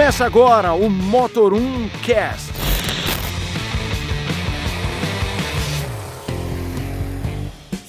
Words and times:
Começa 0.00 0.24
agora 0.24 0.72
o 0.72 0.88
Motor 0.88 1.52
1 1.52 1.90
Cast. 2.02 2.50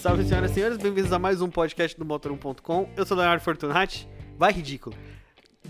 Salve, 0.02 0.26
senhoras 0.26 0.52
e 0.52 0.54
senhores, 0.54 0.78
bem-vindos 0.78 1.14
a 1.14 1.18
mais 1.18 1.42
um 1.42 1.50
podcast 1.50 1.98
do 1.98 2.06
Motor1.com. 2.06 2.90
Eu 2.98 3.06
sou 3.06 3.16
Leonardo 3.16 3.42
Fortunati. 3.42 4.10
Vai, 4.38 4.52
ridículo. 4.52 4.94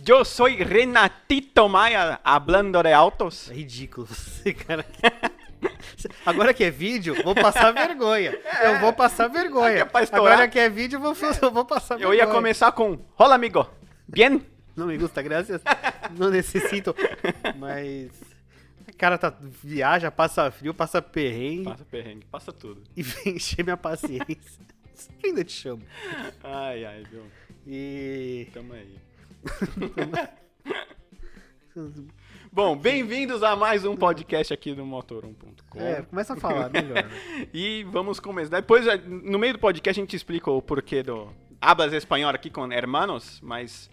Yo 0.04 0.26
soy 0.26 0.56
Renatito 0.56 1.70
Maia, 1.70 2.20
hablando 2.24 2.82
de 2.82 2.92
autos. 2.92 3.52
É 3.52 3.54
ridículo 3.54 4.08
você, 4.08 4.52
cara. 4.52 4.84
Agora 6.26 6.56
que 6.56 6.64
é 6.64 6.72
vídeo, 6.72 7.22
vou 7.24 7.36
passar 7.36 7.70
vergonha. 7.72 8.36
Eu 8.64 8.80
vou 8.80 8.92
passar 8.92 9.28
vergonha. 9.28 9.88
É. 9.88 9.90
Agora 10.12 10.48
que 10.48 10.58
é 10.58 10.68
vídeo, 10.72 10.98
eu 10.98 11.02
vou, 11.02 11.14
eu 11.40 11.52
vou 11.52 11.66
passar 11.66 11.94
Eu 12.02 12.10
vergonha. 12.10 12.18
ia 12.18 12.26
começar 12.26 12.72
com 12.72 12.98
Hola, 13.16 13.36
amigo. 13.36 13.70
Bien? 14.08 14.42
Não 14.76 14.88
me 14.88 14.98
gusta, 14.98 15.22
graças. 15.22 15.62
Não 16.18 16.30
necessito. 16.30 16.96
Mas. 17.58 18.12
O 18.88 18.98
cara 18.98 19.18
tá, 19.18 19.34
viaja, 19.64 20.12
passa 20.12 20.52
frio, 20.52 20.74
passa 20.74 21.02
perrengue 21.02 21.64
Passa 21.64 21.86
perrengue, 21.86 22.26
passa 22.30 22.52
tudo. 22.52 22.84
e 22.96 23.02
vem 23.02 23.36
encher 23.38 23.64
minha 23.64 23.78
paciência. 23.78 24.62
Ainda 25.24 25.44
te 25.44 25.54
chamo. 25.54 25.82
Ai, 26.44 26.86
ai, 26.86 27.04
viu? 27.10 27.24
E. 27.66 28.48
Tamo 28.54 28.74
aí. 28.74 28.96
Bom, 32.52 32.76
bem-vindos 32.76 33.42
a 33.44 33.56
mais 33.56 33.86
um 33.86 33.96
podcast 33.96 34.54
aqui 34.54 34.74
do 34.76 34.84
Motor1.com. 34.84 35.80
É, 35.80 36.02
começa 36.02 36.34
a 36.34 36.38
falar 36.38 36.70
melhor. 36.70 36.96
né? 36.96 37.10
E 37.54 37.84
vamos 37.86 38.20
começar. 38.20 38.60
Depois, 38.60 38.86
eh, 38.86 38.98
no 38.98 39.40
meio 39.40 39.54
do 39.54 39.60
podcast, 39.60 40.00
a 40.00 40.04
gente 40.04 40.16
explica 40.16 40.52
o 40.52 40.62
porquê 40.62 41.02
do 41.02 41.30
Hablas 41.62 41.94
Espanhol 41.94 42.30
aqui 42.32 42.50
com 42.50 42.70
hermanos, 42.72 43.40
mas 43.42 43.90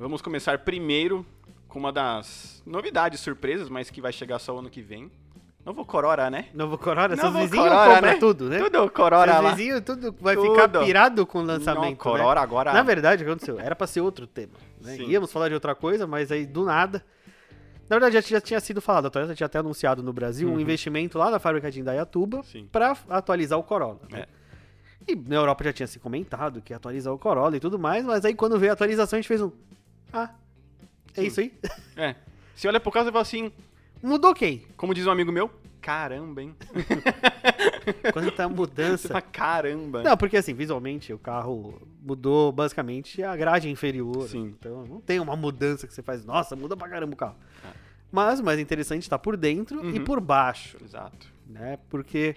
vamos 0.00 0.20
começar 0.22 0.58
primeiro 0.60 1.24
com 1.68 1.78
uma 1.78 1.92
das 1.92 2.62
novidades, 2.66 3.20
surpresas, 3.20 3.68
mas 3.68 3.90
que 3.90 4.00
vai 4.00 4.12
chegar 4.12 4.38
só 4.38 4.54
o 4.54 4.58
ano 4.58 4.70
que 4.70 4.82
vem. 4.82 5.10
Novo 5.64 5.84
Corora, 5.84 6.30
né? 6.30 6.46
Novo 6.54 6.78
Corona, 6.78 7.14
seus 7.14 7.32
Novo 7.32 7.44
vizinhos 7.46 7.68
Corora, 7.68 7.94
compram 7.94 8.10
né? 8.12 8.16
tudo, 8.18 8.48
né? 8.48 8.58
Tudo 8.58 8.90
Corora 8.90 9.32
seus 9.32 9.44
lá. 9.44 9.50
vizinhos 9.54 9.80
tudo 9.82 10.14
vai 10.18 10.34
Tudo. 10.34 10.50
ficar 10.50 10.68
pirado 10.68 11.26
com 11.26 11.38
o 11.38 11.42
Não, 11.42 11.48
lançamento, 11.54 11.98
Corora 11.98 12.40
né? 12.40 12.44
agora. 12.44 12.72
Na 12.72 12.82
verdade, 12.82 13.22
o 13.22 13.26
que 13.26 13.30
aconteceu? 13.30 13.60
Era 13.60 13.76
pra 13.76 13.86
ser 13.86 14.00
outro 14.00 14.26
tema. 14.26 14.54
Né? 14.80 14.96
Sim. 14.96 15.04
Íamos 15.10 15.30
falar 15.30 15.48
de 15.48 15.54
outra 15.54 15.74
coisa, 15.74 16.06
mas 16.06 16.32
aí 16.32 16.46
do 16.46 16.64
nada. 16.64 17.04
Na 17.90 17.96
verdade, 17.98 18.14
já, 18.14 18.20
já 18.22 18.40
tinha 18.40 18.58
sido 18.60 18.80
falado, 18.80 19.06
a 19.06 19.10
Toyota 19.10 19.34
tinha 19.34 19.44
até 19.46 19.58
anunciado 19.58 20.02
no 20.02 20.12
Brasil 20.12 20.48
um 20.48 20.52
Uhum. 20.54 20.60
investimento 20.60 21.18
lá 21.18 21.30
na 21.30 21.38
fábrica 21.38 21.70
de 21.70 21.80
Indaiatuba 21.80 22.42
pra 22.72 22.96
atualizar 23.08 23.58
o 23.58 23.62
Corolla. 23.62 24.00
né? 24.10 24.20
É. 25.06 25.12
E 25.12 25.14
na 25.16 25.36
Europa 25.36 25.64
já 25.64 25.72
tinha 25.72 25.86
se 25.86 25.98
comentado 25.98 26.62
que 26.62 26.72
ia 26.72 26.76
atualizar 26.78 27.12
o 27.12 27.18
Corolla 27.18 27.56
e 27.56 27.60
tudo 27.60 27.78
mais, 27.78 28.04
mas 28.04 28.24
aí 28.24 28.34
quando 28.34 28.58
veio 28.58 28.72
a 28.72 28.74
atualização 28.74 29.18
a 29.18 29.20
gente 29.20 29.28
fez 29.28 29.42
um. 29.42 29.50
Ah, 30.12 30.30
é 31.16 31.20
Sim. 31.22 31.26
isso 31.26 31.40
aí? 31.40 31.52
É. 31.96 32.14
Você 32.54 32.68
olha 32.68 32.80
pro 32.80 32.90
caso 32.92 33.08
e 33.08 33.12
fala 33.12 33.22
assim, 33.22 33.52
Mudou 34.02 34.34
quem? 34.34 34.64
como 34.76 34.94
diz 34.94 35.06
um 35.06 35.10
amigo 35.10 35.30
meu, 35.32 35.50
caramba, 35.80 36.42
hein? 36.42 36.54
Quanta 38.12 38.46
Você 38.48 38.54
mudança. 38.54 39.08
fala, 39.08 39.22
caramba. 39.22 40.02
Não, 40.02 40.16
porque 40.16 40.36
assim, 40.36 40.54
visualmente 40.54 41.12
o 41.12 41.18
carro 41.18 41.80
mudou 42.02 42.50
basicamente 42.52 43.22
a 43.22 43.36
grade 43.36 43.68
inferior. 43.68 44.28
Sim. 44.28 44.54
Então 44.58 44.84
não 44.86 45.00
tem 45.00 45.20
uma 45.20 45.36
mudança 45.36 45.86
que 45.86 45.94
você 45.94 46.02
faz, 46.02 46.24
nossa, 46.24 46.54
muda 46.56 46.76
pra 46.76 46.88
caramba 46.88 47.12
o 47.12 47.16
carro. 47.16 47.36
É. 47.64 47.68
Mas 48.12 48.40
o 48.40 48.44
mais 48.44 48.58
interessante 48.58 49.08
tá 49.08 49.18
por 49.18 49.36
dentro 49.36 49.84
e 49.88 49.98
Uhum. 49.98 50.04
por 50.04 50.20
baixo, 50.20 50.76
Exato. 50.82 51.26
né? 51.46 51.78
Porque 51.88 52.36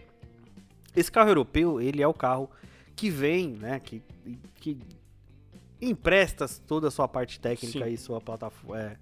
esse 0.96 1.12
carro 1.12 1.30
europeu, 1.30 1.82
ele 1.82 2.02
é 2.02 2.08
o 2.08 2.14
carro 2.14 2.50
que 2.96 3.10
vem, 3.10 3.50
né? 3.60 3.80
Que, 3.80 4.02
que 4.58 4.78
empresta 5.89 6.48
toda 6.67 6.88
a 6.88 6.92
sua 6.92 7.08
parte 7.08 7.39
técnica 7.39 7.86
Sim. 7.86 7.92
e 7.92 7.98
sua 7.98 8.20
plataforma. 8.22 8.81
é, 8.81 8.98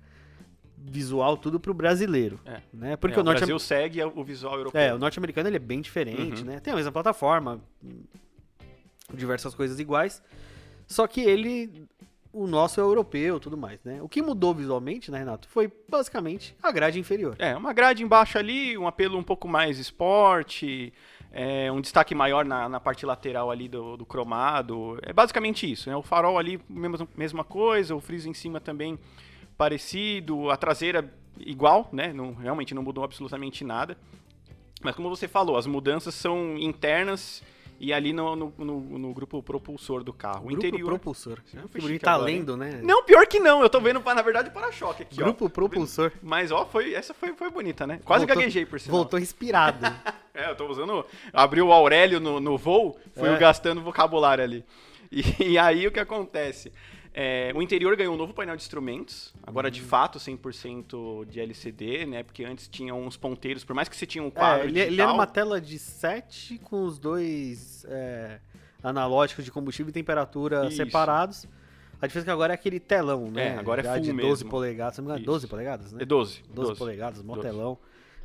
visual, 0.83 1.38
tudo 1.38 1.59
pro 1.59 1.75
brasileiro. 1.75 2.39
É. 2.44 2.59
Né? 2.73 2.95
Porque 2.95 3.16
É, 3.16 3.19
o 3.19 3.22
o 3.22 3.23
norte 3.23 3.38
Brasil 3.38 3.59
segue 3.59 4.03
o 4.03 4.23
visual 4.23 4.56
europeu. 4.57 4.81
é, 4.81 4.91
o 4.91 4.97
norte-americano 4.97 5.47
ele 5.47 5.57
é 5.57 5.59
bem 5.59 5.79
diferente, 5.79 6.41
Uhum. 6.41 6.47
né? 6.47 6.59
Tem 6.59 6.73
a 6.73 6.75
mesma 6.75 6.91
plataforma, 6.91 7.61
diversas 9.13 9.53
coisas 9.53 9.79
iguais. 9.79 10.22
Só 10.88 11.07
que 11.07 11.22
ele, 11.22 11.85
o 12.33 12.47
nosso 12.47 12.79
é 12.79 12.83
europeu, 12.83 13.39
tudo 13.39 13.56
mais, 13.57 13.79
né? 13.83 14.01
O 14.01 14.09
que 14.09 14.22
mudou 14.22 14.53
visualmente, 14.53 15.11
né, 15.11 15.19
Renato, 15.19 15.47
foi 15.47 15.72
basicamente 15.89 16.56
a 16.61 16.72
grade 16.72 17.00
inferior. 17.00 17.35
É, 17.39 17.56
uma 17.56 17.73
grade 17.73 18.03
embaixo 18.03 18.38
ali, 18.38 18.77
um 18.77 18.88
apelo 18.88 19.17
um 19.17 19.23
pouco 19.23 19.47
mais 19.47 19.77
esporte, 19.77 20.91
é, 21.31 21.72
um 21.72 21.80
destaque 21.81 22.14
maior 22.14 22.44
na, 22.46 22.68
na 22.68 22.80
parte 22.80 23.06
lateral 23.06 23.50
ali 23.50 23.68
do, 23.69 23.96
do 23.97 24.06
cromado. 24.06 24.97
É 25.02 25.14
basicamente 25.14 25.69
isso, 25.72 25.90
né? 25.90 25.96
O 25.96 26.02
farol 26.02 26.38
ali, 26.38 26.59
mesma, 26.69 27.08
mesma 27.16 27.44
coisa, 27.44 27.96
o 27.96 28.02
friso 28.02 28.28
em 28.30 28.34
cima 28.34 28.59
também 28.59 29.00
parecido, 29.58 30.50
a 30.50 30.58
traseira 30.58 31.14
igual, 31.40 31.88
né? 31.92 32.12
Não, 32.14 32.34
realmente 32.34 32.74
não 32.74 32.84
mudou 32.84 33.03
absolutamente 33.03 33.64
nada. 33.64 33.97
Mas 34.84 34.96
como 34.96 35.09
você 35.09 35.28
falou, 35.28 35.58
as 35.58 35.68
mudanças 35.68 36.16
são 36.16 36.58
internas 36.58 37.44
e 37.80 37.94
ali 37.94 38.13
no, 38.13 38.36
no, 38.36 38.53
no- 38.58 38.80
no 39.00 39.13
grupo 39.13 39.42
propulsor 39.42 40.03
do 40.03 40.12
carro. 40.13 40.46
O 40.46 40.48
Grupo 40.48 40.53
interior. 40.66 40.86
propulsor. 40.88 41.40
Chique 41.80 42.00
tá 42.00 42.13
agora, 42.13 42.25
lendo, 42.31 42.58
né? 42.58 42.80
Não, 42.84 43.03
pior 43.03 43.25
que 43.28 43.40
não. 43.40 43.62
Eu 43.62 43.69
tô 43.69 43.80
vendo, 43.80 44.00
na 44.03 44.22
verdade, 44.22 44.50
o 44.50 44.52
para-choque 44.52 45.03
aqui, 45.03 45.22
ó. 45.22 45.25
Grupo 45.25 45.50
propulsor. 45.50 46.12
Mas, 46.22 46.52
ó, 46.52 46.66
foi, 46.66 46.94
essa 46.94 47.13
foi, 47.13 47.34
foi 47.34 47.50
bonita, 47.52 47.86
né? 47.88 48.00
Quase 48.03 48.25
Voltou- 48.25 48.36
gaguejei, 48.42 48.66
por 48.66 48.80
sinal. 48.80 48.98
Voltou 48.98 49.19
inspirado. 49.19 49.86
É, 50.41 50.50
eu 50.52 50.56
tô 50.56 50.68
usando... 50.68 51.06
Abriu 51.34 51.68
o 51.68 51.72
Aurélio 51.72 52.19
no, 52.19 52.40
no 52.40 52.57
voo, 52.57 52.97
fui 53.16 53.29
É. 53.29 53.38
gastando 53.38 53.81
vocabulário 53.81 54.44
ali. 54.44 54.66
E, 55.13 55.44
e 55.44 55.57
aí, 55.57 55.85
o 55.85 55.91
que 55.91 56.00
acontece? 56.00 56.72
É, 57.13 57.52
o 57.53 57.62
interior 57.62 57.94
ganhou 57.97 58.13
um 58.13 58.18
novo 58.18 58.34
painel 58.34 58.56
de 58.56 58.62
instrumentos, 58.62 59.34
agora 59.46 59.68
Uhum. 59.68 59.72
de 59.72 59.81
fato 59.81 60.18
100% 60.18 61.25
de 61.25 61.41
LCD, 61.41 62.06
né? 62.06 62.24
Porque 62.24 62.46
antes 62.46 62.69
tinha 62.69 62.96
uns 62.96 63.18
ponteiros, 63.18 63.66
por 63.66 63.74
mais 63.75 63.90
que 63.90 63.96
você 63.97 64.06
tinha 64.06 64.24
um 64.24 64.28
É, 64.30 64.31
quadro 64.31 64.68
ele, 64.69 64.80
ele 64.80 64.85
digital... 64.91 65.07
era 65.09 65.13
uma 65.13 65.28
tela 65.28 65.59
de 65.59 65.78
7 65.78 66.59
com 66.59 66.85
os 66.85 66.97
dois 66.97 67.85
é, 67.90 68.40
analógicos 68.81 69.44
de 69.44 69.51
combustível 69.51 69.90
e 69.90 69.94
temperatura 69.94 70.66
Isso. 70.68 70.78
separados. 70.78 71.46
A 72.01 72.07
diferença 72.07 72.25
é 72.25 72.30
que 72.30 72.31
agora 72.31 72.53
é 72.53 72.56
aquele 72.56 72.80
telão, 72.80 73.30
né? 73.30 73.50
É, 73.50 73.57
agora 73.57 73.81
é 73.81 73.84
full 73.84 74.00
de 74.01 74.13
12 74.13 74.13
mesmo. 74.13 74.50
polegadas, 74.50 74.96
se 74.96 75.01
não 75.01 75.06
me 75.07 75.12
engano, 75.12 75.22
Isso. 75.24 75.31
12 75.31 75.47
polegadas, 75.47 75.91
né? 75.91 76.00
É 76.01 76.06
12. 76.06 76.41
12, 76.44 76.53
12. 76.69 76.80
polegadas, 76.80 77.22
mó 77.22 77.35
12. 77.35 77.47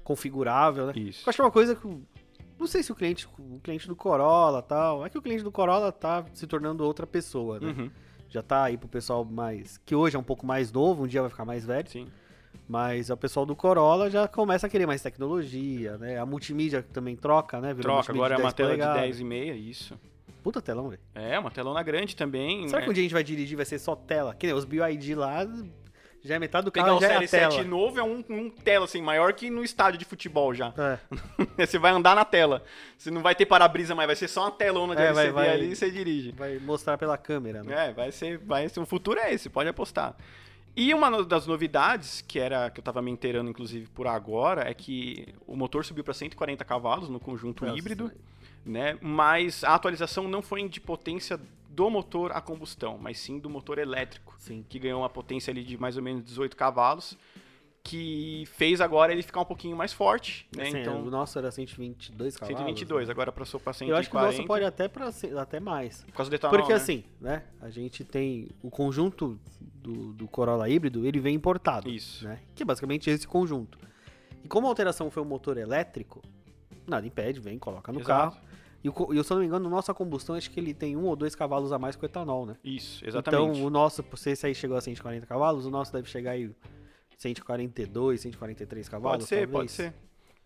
Configurável, 0.06 0.86
né? 0.86 0.92
Isso. 0.94 1.24
Eu 1.26 1.30
acho 1.30 1.36
que 1.36 1.42
é 1.42 1.44
uma 1.44 1.50
coisa 1.50 1.74
que. 1.74 1.86
Não 2.58 2.66
sei 2.66 2.82
se 2.82 2.90
o 2.90 2.94
cliente, 2.94 3.28
o 3.38 3.60
cliente 3.60 3.86
do 3.86 3.96
Corolla 3.96 4.62
tal. 4.62 5.04
É 5.04 5.10
que 5.10 5.18
o 5.18 5.22
cliente 5.22 5.42
do 5.42 5.52
Corolla 5.52 5.92
tá 5.92 6.24
se 6.32 6.46
tornando 6.46 6.84
outra 6.84 7.06
pessoa, 7.06 7.60
né? 7.60 7.74
Uhum, 7.76 7.90
Já 8.30 8.42
tá 8.42 8.64
aí 8.64 8.78
pro 8.78 8.88
pessoal 8.88 9.24
mais. 9.24 9.78
Que 9.84 9.94
hoje 9.94 10.16
é 10.16 10.18
um 10.18 10.22
pouco 10.22 10.46
mais 10.46 10.72
novo, 10.72 11.04
um 11.04 11.06
dia 11.06 11.20
vai 11.20 11.28
ficar 11.28 11.44
mais 11.44 11.66
velho. 11.66 11.88
sim. 11.88 12.06
Mas 12.68 13.10
o 13.10 13.16
pessoal 13.16 13.46
do 13.46 13.54
Corolla 13.54 14.10
já 14.10 14.26
começa 14.26 14.66
a 14.66 14.70
querer 14.70 14.86
mais 14.86 15.00
tecnologia, 15.00 15.98
né? 15.98 16.18
A 16.18 16.26
multimídia 16.26 16.82
também 16.82 17.14
troca, 17.14 17.60
né? 17.60 17.72
Virou 17.72 17.94
Troca, 17.96 18.12
agora 18.12 18.34
é 18.34 18.38
uma 18.38 18.44
10 18.44 18.54
tela 18.54 18.68
polegadas. 18.70 19.18
de 19.18 19.24
10,5, 19.24 19.56
isso. 19.56 20.00
Puta 20.42 20.60
telão, 20.60 20.88
velho. 20.88 21.00
É, 21.14 21.38
uma 21.38 21.50
telona 21.50 21.80
grande 21.82 22.16
também. 22.16 22.66
Será 22.66 22.80
né? 22.80 22.84
que 22.84 22.90
um 22.90 22.92
dia 22.92 23.02
a 23.02 23.04
gente 23.04 23.12
vai 23.12 23.22
dirigir 23.22 23.56
vai 23.56 23.66
ser 23.66 23.78
só 23.78 23.94
tela? 23.94 24.34
Que 24.34 24.46
nem 24.46 24.56
os 24.56 24.64
BioID 24.64 25.14
lá, 25.14 25.46
já 26.26 26.34
é 26.34 26.38
metade 26.38 26.64
do 26.64 26.72
Pegar 26.72 26.86
carro 26.86 26.98
o 26.98 27.00
já 27.00 27.06
é 27.08 27.10
a 27.10 27.14
Série 27.14 27.28
7 27.28 27.56
tela. 27.56 27.64
novo 27.68 27.98
é 27.98 28.02
um, 28.02 28.24
um 28.28 28.50
tela, 28.50 28.84
assim, 28.84 29.00
maior 29.00 29.32
que 29.32 29.48
no 29.48 29.62
estádio 29.64 29.98
de 29.98 30.04
futebol 30.04 30.52
já. 30.54 30.74
É. 30.76 30.98
você 31.66 31.78
vai 31.78 31.92
andar 31.92 32.14
na 32.16 32.24
tela. 32.24 32.62
Você 32.98 33.10
não 33.10 33.22
vai 33.22 33.34
ter 33.34 33.46
para-brisa 33.46 33.94
mais, 33.94 34.06
vai 34.06 34.16
ser 34.16 34.28
só 34.28 34.42
uma 34.42 34.50
telona 34.50 34.94
de 34.96 35.02
É, 35.02 35.12
vai- 35.12 35.26
LCD 35.26 35.32
vai- 35.32 35.50
ali 35.50 35.72
e 35.72 35.76
você 35.76 35.90
dirige. 35.90 36.32
Vai 36.32 36.58
mostrar 36.58 36.98
pela 36.98 37.16
câmera, 37.16 37.62
né? 37.62 37.88
É, 37.88 37.92
vai 37.92 38.10
ser, 38.12 38.38
vai 38.38 38.68
ser. 38.68 38.80
O 38.80 38.86
futuro 38.86 39.18
é 39.20 39.32
esse, 39.32 39.48
pode 39.48 39.68
apostar. 39.68 40.16
E 40.78 40.92
uma 40.92 41.24
das 41.24 41.46
novidades, 41.46 42.20
que 42.20 42.38
era 42.38 42.68
que 42.68 42.80
eu 42.80 42.84
tava 42.84 43.00
me 43.00 43.10
inteirando, 43.10 43.48
inclusive, 43.48 43.86
por 43.88 44.06
agora, 44.06 44.68
é 44.68 44.74
que 44.74 45.34
o 45.46 45.56
motor 45.56 45.84
subiu 45.84 46.04
para 46.04 46.12
140 46.12 46.64
cavalos 46.66 47.08
no 47.08 47.18
conjunto 47.18 47.64
Nossa, 47.64 47.78
híbrido, 47.78 48.12
né? 48.64 48.98
Mas 49.00 49.64
a 49.64 49.74
atualização 49.74 50.28
não 50.28 50.42
foi 50.42 50.68
de 50.68 50.78
potência 50.78 51.40
do 51.76 51.90
motor 51.90 52.32
a 52.32 52.40
combustão, 52.40 52.96
mas 52.98 53.18
sim 53.18 53.38
do 53.38 53.50
motor 53.50 53.78
elétrico, 53.78 54.34
Sim. 54.38 54.64
que 54.68 54.78
ganhou 54.78 55.02
uma 55.02 55.10
potência 55.10 55.50
ali 55.50 55.62
de 55.62 55.76
mais 55.76 55.96
ou 55.96 56.02
menos 56.02 56.24
18 56.24 56.56
cavalos, 56.56 57.16
que 57.84 58.44
fez 58.46 58.80
agora 58.80 59.12
ele 59.12 59.22
ficar 59.22 59.42
um 59.42 59.44
pouquinho 59.44 59.76
mais 59.76 59.92
forte, 59.92 60.48
né? 60.56 60.64
Assim, 60.68 60.78
então, 60.80 61.02
O 61.02 61.10
nosso 61.10 61.38
era 61.38 61.50
122 61.52 62.36
cavalos. 62.36 62.58
122, 62.58 63.06
né? 63.06 63.12
agora 63.12 63.30
passou 63.30 63.60
para 63.60 63.72
140. 63.72 63.92
Eu 63.92 64.00
acho 64.00 64.10
que 64.10 64.16
o 64.16 64.20
nosso 64.20 64.44
pode 64.44 64.64
até, 64.64 64.90
ser- 65.12 65.36
até 65.38 65.60
mais. 65.60 66.02
Por 66.02 66.12
causa 66.14 66.28
do 66.30 66.34
etanol, 66.34 66.56
Porque 66.58 66.72
né? 66.72 66.76
assim, 66.76 67.04
né? 67.20 67.44
A 67.60 67.70
gente 67.70 68.02
tem 68.02 68.48
o 68.60 68.70
conjunto 68.70 69.38
do, 69.60 70.12
do 70.14 70.26
Corolla 70.26 70.68
híbrido, 70.68 71.06
ele 71.06 71.20
vem 71.20 71.36
importado. 71.36 71.88
Isso. 71.88 72.24
Né? 72.26 72.40
Que 72.56 72.64
é 72.64 72.66
basicamente 72.66 73.08
esse 73.08 73.28
conjunto. 73.28 73.78
E 74.42 74.48
como 74.48 74.66
a 74.66 74.70
alteração 74.70 75.08
foi 75.10 75.22
um 75.22 75.26
motor 75.26 75.56
elétrico, 75.56 76.20
nada 76.88 77.06
impede, 77.06 77.38
vem, 77.38 77.56
coloca 77.58 77.92
no 77.92 78.00
Exato. 78.00 78.34
carro. 78.36 78.46
E, 78.84 78.88
o, 78.88 78.92
e 79.14 79.24
se 79.24 79.32
eu 79.32 79.34
não 79.36 79.40
me 79.40 79.46
engano, 79.46 79.68
nossa 79.68 79.92
combustão, 79.92 80.34
acho 80.36 80.50
que 80.50 80.60
ele 80.60 80.72
tem 80.72 80.96
um 80.96 81.04
ou 81.06 81.16
dois 81.16 81.34
cavalos 81.34 81.72
a 81.72 81.78
mais 81.78 81.96
que 81.96 82.04
o 82.04 82.06
etanol, 82.06 82.46
né? 82.46 82.56
Isso, 82.62 83.04
exatamente. 83.06 83.50
Então, 83.50 83.64
o 83.66 83.70
nosso, 83.70 84.04
se 84.16 84.30
esse 84.30 84.46
aí 84.46 84.54
chegou 84.54 84.76
a 84.76 84.80
140 84.80 85.26
cavalos, 85.26 85.66
o 85.66 85.70
nosso 85.70 85.92
deve 85.92 86.08
chegar 86.08 86.32
aí 86.32 86.50
142, 87.18 88.20
143 88.20 88.88
cavalos. 88.88 89.16
Pode 89.18 89.24
ser, 89.28 89.36
pode 89.48 89.50
talvez. 89.52 89.70
ser. 89.72 89.94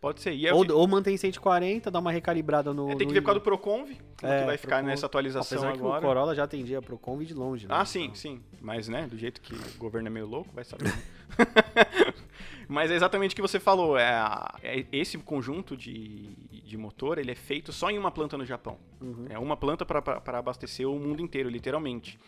Pode 0.01 0.21
ser. 0.23 0.33
E 0.33 0.47
é- 0.47 0.55
Ou, 0.55 0.65
ou 0.73 0.89
mantém 0.89 1.15
140, 1.17 1.91
dá 1.91 1.99
uma 1.99 2.11
recalibrada 2.11 2.73
no. 2.73 2.91
é, 2.91 2.97
tem 2.97 3.07
que 3.07 3.13
ver 3.13 3.21
por 3.21 3.27
causa 3.27 3.41
do 3.41 3.43
Proconv, 3.43 3.91
É, 4.23 4.39
que 4.41 4.47
vai 4.47 4.57
ficar 4.57 4.77
Procon- 4.77 4.87
nessa 4.89 5.05
atualização 5.05 5.59
Apesar 5.59 5.73
que 5.75 5.83
o 5.83 5.87
agora. 5.87 6.01
Corolla 6.07 6.35
já 6.35 6.45
atendia 6.45 6.81
pro 6.81 6.97
Conv 6.99 7.21
de 7.27 7.35
longe, 7.35 7.67
né? 7.69 7.75
Ah, 7.77 7.85
sim, 7.85 8.11
sim. 8.15 8.41
Mas, 8.63 8.89
né, 8.89 9.07
do 9.07 9.19
jeito 9.19 9.43
que 9.43 9.53
o 9.55 9.79
governo 9.79 10.09
é 10.09 10.11
meio 10.11 10.27
louco, 10.27 10.49
vai 10.55 10.65
saber. 10.65 10.85
Mas 12.73 12.91
é 12.91 12.95
exatamente 12.95 13.33
o 13.33 13.35
que 13.37 13.43
você 13.43 13.59
falou. 13.59 13.99
É, 13.99 14.09
a- 14.11 14.55
é 14.63 14.85
esse 14.93 15.19
conjunto 15.19 15.77
de, 15.77 16.29
de 16.65 16.77
motor, 16.77 17.19
ele 17.19 17.33
é 17.33 17.35
feito 17.35 17.73
só 17.73 17.91
em 17.91 17.99
uma 17.99 18.11
planta 18.13 18.39
no 18.39 18.45
Japão. 18.47 18.79
Uhum. 19.01 19.27
É 19.29 19.39
uma 19.39 19.57
planta 19.57 19.85
para 19.85 20.39
abastecer 20.39 20.89
o 20.89 20.99
mundo 20.99 21.21
inteiro, 21.21 21.49
literalmente. 21.49 22.19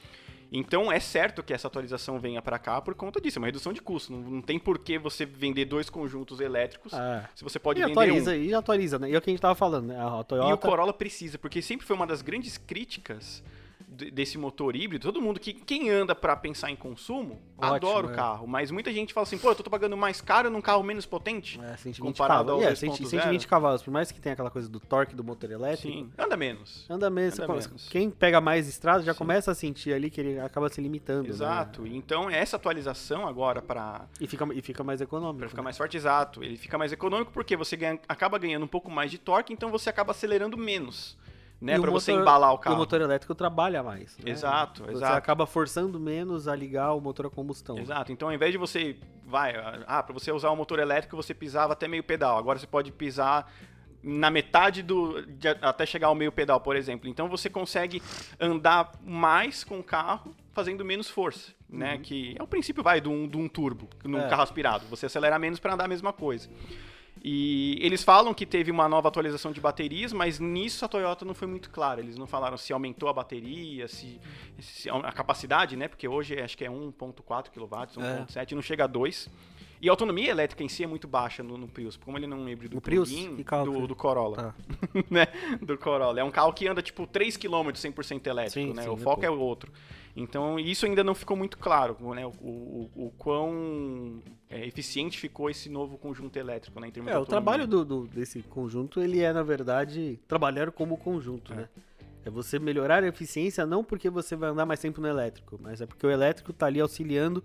Então 0.54 0.92
é 0.92 1.00
certo 1.00 1.42
que 1.42 1.54
essa 1.54 1.66
atualização 1.68 2.18
venha 2.18 2.42
para 2.42 2.58
cá 2.58 2.78
por 2.80 2.94
conta 2.94 3.18
disso, 3.20 3.38
é 3.38 3.40
uma 3.40 3.46
redução 3.46 3.72
de 3.72 3.80
custo. 3.80 4.12
Não, 4.12 4.18
não 4.18 4.42
tem 4.42 4.58
por 4.58 4.78
que 4.80 4.98
você 4.98 5.24
vender 5.24 5.64
dois 5.64 5.88
conjuntos 5.88 6.40
elétricos 6.40 6.92
É. 6.92 7.26
se 7.34 7.42
você 7.44 7.58
pode 7.58 7.80
e 7.80 7.84
vender 7.86 7.96
um. 7.98 8.02
atualiza, 8.02 8.36
e 8.36 8.52
atualiza, 8.52 8.98
né? 8.98 9.10
E 9.10 9.14
é 9.14 9.18
o 9.18 9.22
que 9.22 9.30
a 9.30 9.32
gente 9.32 9.40
tava 9.40 9.54
falando, 9.54 9.86
né? 9.86 9.96
A 9.98 10.22
Toyota. 10.24 10.50
E 10.50 10.52
o 10.52 10.58
Corolla 10.58 10.92
precisa, 10.92 11.38
porque 11.38 11.62
sempre 11.62 11.86
foi 11.86 11.96
uma 11.96 12.06
das 12.06 12.20
grandes 12.20 12.58
críticas 12.58 13.42
desse 13.92 14.38
motor 14.38 14.74
híbrido. 14.76 15.06
Todo 15.06 15.20
mundo 15.20 15.38
que 15.38 15.52
quem 15.52 15.90
anda 15.90 16.14
pra 16.14 16.34
pensar 16.36 16.70
em 16.70 16.76
consumo 16.76 17.40
Ótimo, 17.58 17.74
adora 17.74 18.06
o 18.06 18.10
é. 18.10 18.14
carro, 18.14 18.46
mas 18.46 18.70
muita 18.70 18.92
gente 18.92 19.12
fala 19.14 19.24
assim: 19.24 19.38
"Pô, 19.38 19.50
eu 19.50 19.54
tô 19.54 19.68
pagando 19.70 19.96
mais 19.96 20.20
caro 20.20 20.50
num 20.50 20.60
carro 20.60 20.82
menos 20.82 21.06
potente". 21.06 21.60
É, 21.60 21.76
120 21.76 22.00
comparado 22.00 22.44
cavalos. 22.46 22.64
ao 22.64 22.70
É, 22.72 22.74
100 22.74 22.90
2.0. 22.90 23.08
120 23.08 23.46
cavalos, 23.48 23.82
por 23.82 23.90
mais 23.90 24.10
que 24.10 24.20
tenha 24.20 24.32
aquela 24.32 24.50
coisa 24.50 24.68
do 24.68 24.80
torque 24.80 25.14
do 25.14 25.22
motor 25.22 25.50
elétrico. 25.50 25.82
Sim, 25.96 26.10
anda 26.18 26.36
menos. 26.36 26.86
Anda 26.90 27.08
mesmo. 27.10 27.44
Anda 27.44 27.52
menos. 27.52 27.88
Quem 27.88 28.10
pega 28.10 28.40
mais 28.40 28.68
estrada 28.68 29.02
já 29.02 29.12
Sim. 29.12 29.18
começa 29.18 29.50
a 29.50 29.54
sentir 29.54 29.92
ali 29.92 30.10
que 30.10 30.20
ele 30.20 30.40
acaba 30.40 30.68
se 30.68 30.80
limitando. 30.80 31.24
né? 31.24 31.28
Exato. 31.28 31.86
Então 31.86 32.28
essa 32.30 32.56
atualização 32.56 33.26
agora 33.26 33.60
para 33.62 34.06
E 34.20 34.26
fica, 34.26 34.46
e 34.54 34.62
fica 34.62 34.82
mais 34.82 35.00
econômico. 35.00 35.38
Pra 35.40 35.48
ficar 35.48 35.62
né? 35.62 35.64
mais 35.64 35.76
forte, 35.78 35.96
exato. 35.96 36.42
Ele 36.42 36.56
fica 36.56 36.76
mais 36.78 36.92
econômico 36.92 37.30
porque 37.32 37.56
você 37.56 37.76
ganha- 37.76 37.98
acaba 38.08 38.38
ganhando 38.38 38.64
um 38.64 38.68
pouco 38.68 38.90
mais 38.90 39.10
de 39.10 39.18
torque, 39.18 39.52
então 39.52 39.70
você 39.70 39.90
acaba 39.90 40.10
acelerando 40.12 40.56
menos, 40.56 41.16
né? 41.62 41.78
Pra 41.78 41.90
você 41.90 42.12
embalar 42.12 42.52
o 42.52 42.58
carro. 42.58 42.74
o 42.76 42.78
motor 42.78 43.00
elétrico 43.00 43.34
trabalha 43.34 43.82
mais. 43.82 44.16
né? 44.18 44.30
Exato, 44.30 44.82
Você 44.84 44.92
exato. 44.92 45.14
acaba 45.16 45.46
forçando 45.46 45.98
menos 46.00 46.48
a 46.48 46.54
ligar 46.56 46.92
o 46.94 47.00
motor 47.00 47.26
a 47.26 47.30
combustão. 47.30 47.78
Exato. 47.78 48.10
Então, 48.12 48.28
ao 48.28 48.34
invés 48.34 48.52
de 48.52 48.58
você 48.58 48.96
vai, 49.26 49.54
ah, 49.86 50.02
para 50.02 50.12
você 50.12 50.30
usar 50.32 50.50
o 50.50 50.56
motor 50.56 50.78
elétrico, 50.78 51.16
você 51.16 51.32
pisava 51.32 51.72
até 51.72 51.86
meio 51.88 52.02
pedal. 52.02 52.36
Agora 52.36 52.58
você 52.58 52.66
pode 52.66 52.90
pisar 52.92 53.50
na 54.02 54.30
metade 54.32 54.82
do 54.82 55.22
de- 55.24 55.46
até 55.62 55.86
chegar 55.86 56.08
ao 56.08 56.14
meio 56.14 56.32
pedal, 56.32 56.60
por 56.60 56.74
exemplo. 56.74 57.08
Então 57.08 57.28
você 57.28 57.48
consegue 57.48 58.02
andar 58.40 58.90
mais 59.04 59.62
com 59.62 59.78
o 59.78 59.82
carro 59.84 60.34
fazendo 60.52 60.84
menos 60.84 61.08
força, 61.08 61.52
né? 61.70 61.98
Que 61.98 62.34
é 62.36 62.42
o 62.42 62.46
princípio 62.46 62.82
vai 62.82 63.00
de 63.00 63.08
um, 63.08 63.28
de 63.28 63.36
um 63.36 63.48
turbo, 63.48 63.88
num 64.04 64.18
Uhum. 64.18 64.24
É. 64.26 64.28
carro 64.28 64.42
aspirado. 64.42 64.84
Você 64.90 65.06
acelera 65.06 65.38
menos 65.38 65.60
para 65.60 65.74
andar 65.74 65.84
a 65.84 65.88
mesma 65.88 66.12
coisa. 66.12 66.48
E 67.24 67.78
eles 67.80 68.02
falam 68.02 68.34
que 68.34 68.44
teve 68.44 68.72
uma 68.72 68.88
nova 68.88 69.06
atualização 69.06 69.52
de 69.52 69.60
baterias, 69.60 70.12
mas 70.12 70.40
nisso 70.40 70.84
a 70.84 70.88
Toyota 70.88 71.24
não 71.24 71.34
foi 71.34 71.46
muito 71.46 71.70
clara. 71.70 72.00
Eles 72.00 72.18
não 72.18 72.26
falaram 72.26 72.56
se 72.56 72.72
aumentou 72.72 73.08
a 73.08 73.12
bateria, 73.12 73.86
se, 73.86 74.20
se 74.58 74.90
a 74.90 75.12
capacidade, 75.12 75.76
né? 75.76 75.86
Porque 75.86 76.08
hoje 76.08 76.40
acho 76.40 76.58
que 76.58 76.64
é 76.64 76.68
1.4 76.68 77.50
kW, 77.50 78.26
1.7, 78.26 78.52
não 78.52 78.62
chega 78.62 78.84
a 78.84 78.86
2. 78.88 79.30
E 79.82 79.88
a 79.88 79.92
autonomia 79.92 80.30
elétrica 80.30 80.62
em 80.62 80.68
si 80.68 80.84
é 80.84 80.86
muito 80.86 81.08
baixa 81.08 81.42
no, 81.42 81.58
no 81.58 81.66
Prius, 81.66 81.96
como 81.96 82.16
ele 82.16 82.26
não 82.28 82.36
é 82.36 82.40
um 82.40 82.48
híbrido 82.48 82.76
No 82.76 82.80
Prius? 82.80 83.10
do, 83.10 83.86
do 83.88 83.96
Corolla, 83.96 84.36
Tá. 84.36 84.54
né? 85.10 85.26
Do 85.60 85.76
Corolla. 85.76 86.20
É 86.20 86.24
um 86.24 86.30
carro 86.30 86.52
que 86.52 86.68
anda 86.68 86.80
tipo 86.80 87.04
3 87.04 87.36
km 87.36 87.72
100% 87.72 88.24
elétrico, 88.28 88.52
Sim, 88.68 88.72
né? 88.74 88.82
sim, 88.84 88.88
o 88.88 88.94
é 88.94 88.96
foco 88.96 89.24
é, 89.24 89.28
pouco. 89.28 89.42
o 89.42 89.44
outro. 89.44 89.72
Então, 90.14 90.56
isso 90.60 90.86
ainda 90.86 91.02
não 91.02 91.14
ficou 91.16 91.36
muito 91.36 91.58
claro, 91.58 91.96
né? 92.14 92.24
O, 92.24 92.30
o, 92.30 92.90
o 92.94 93.10
quão 93.18 94.22
é, 94.48 94.64
eficiente 94.66 95.18
ficou 95.18 95.50
esse 95.50 95.68
novo 95.68 95.98
conjunto 95.98 96.36
elétrico, 96.38 96.78
né? 96.78 96.86
Em 96.86 96.90
termos 96.92 97.10
É, 97.10 97.18
o 97.18 97.26
trabalho 97.26 97.66
do, 97.66 97.84
do- 97.84 98.06
desse 98.06 98.40
conjunto, 98.42 99.00
ele 99.00 99.20
é, 99.20 99.32
na 99.32 99.42
verdade, 99.42 100.20
trabalhar 100.28 100.70
como 100.70 100.96
conjunto, 100.96 101.52
É. 101.54 101.56
né? 101.56 101.68
É 102.24 102.30
você 102.30 102.56
melhorar 102.60 103.02
a 103.02 103.06
eficiência 103.08 103.66
não 103.66 103.82
porque 103.82 104.08
você 104.08 104.36
vai 104.36 104.50
andar 104.50 104.64
mais 104.64 104.78
tempo 104.78 105.00
no 105.00 105.08
elétrico, 105.08 105.58
mas 105.60 105.80
é 105.80 105.86
porque 105.86 106.06
o 106.06 106.10
elétrico 106.10 106.52
tá 106.52 106.66
ali 106.66 106.78
auxiliando 106.80 107.42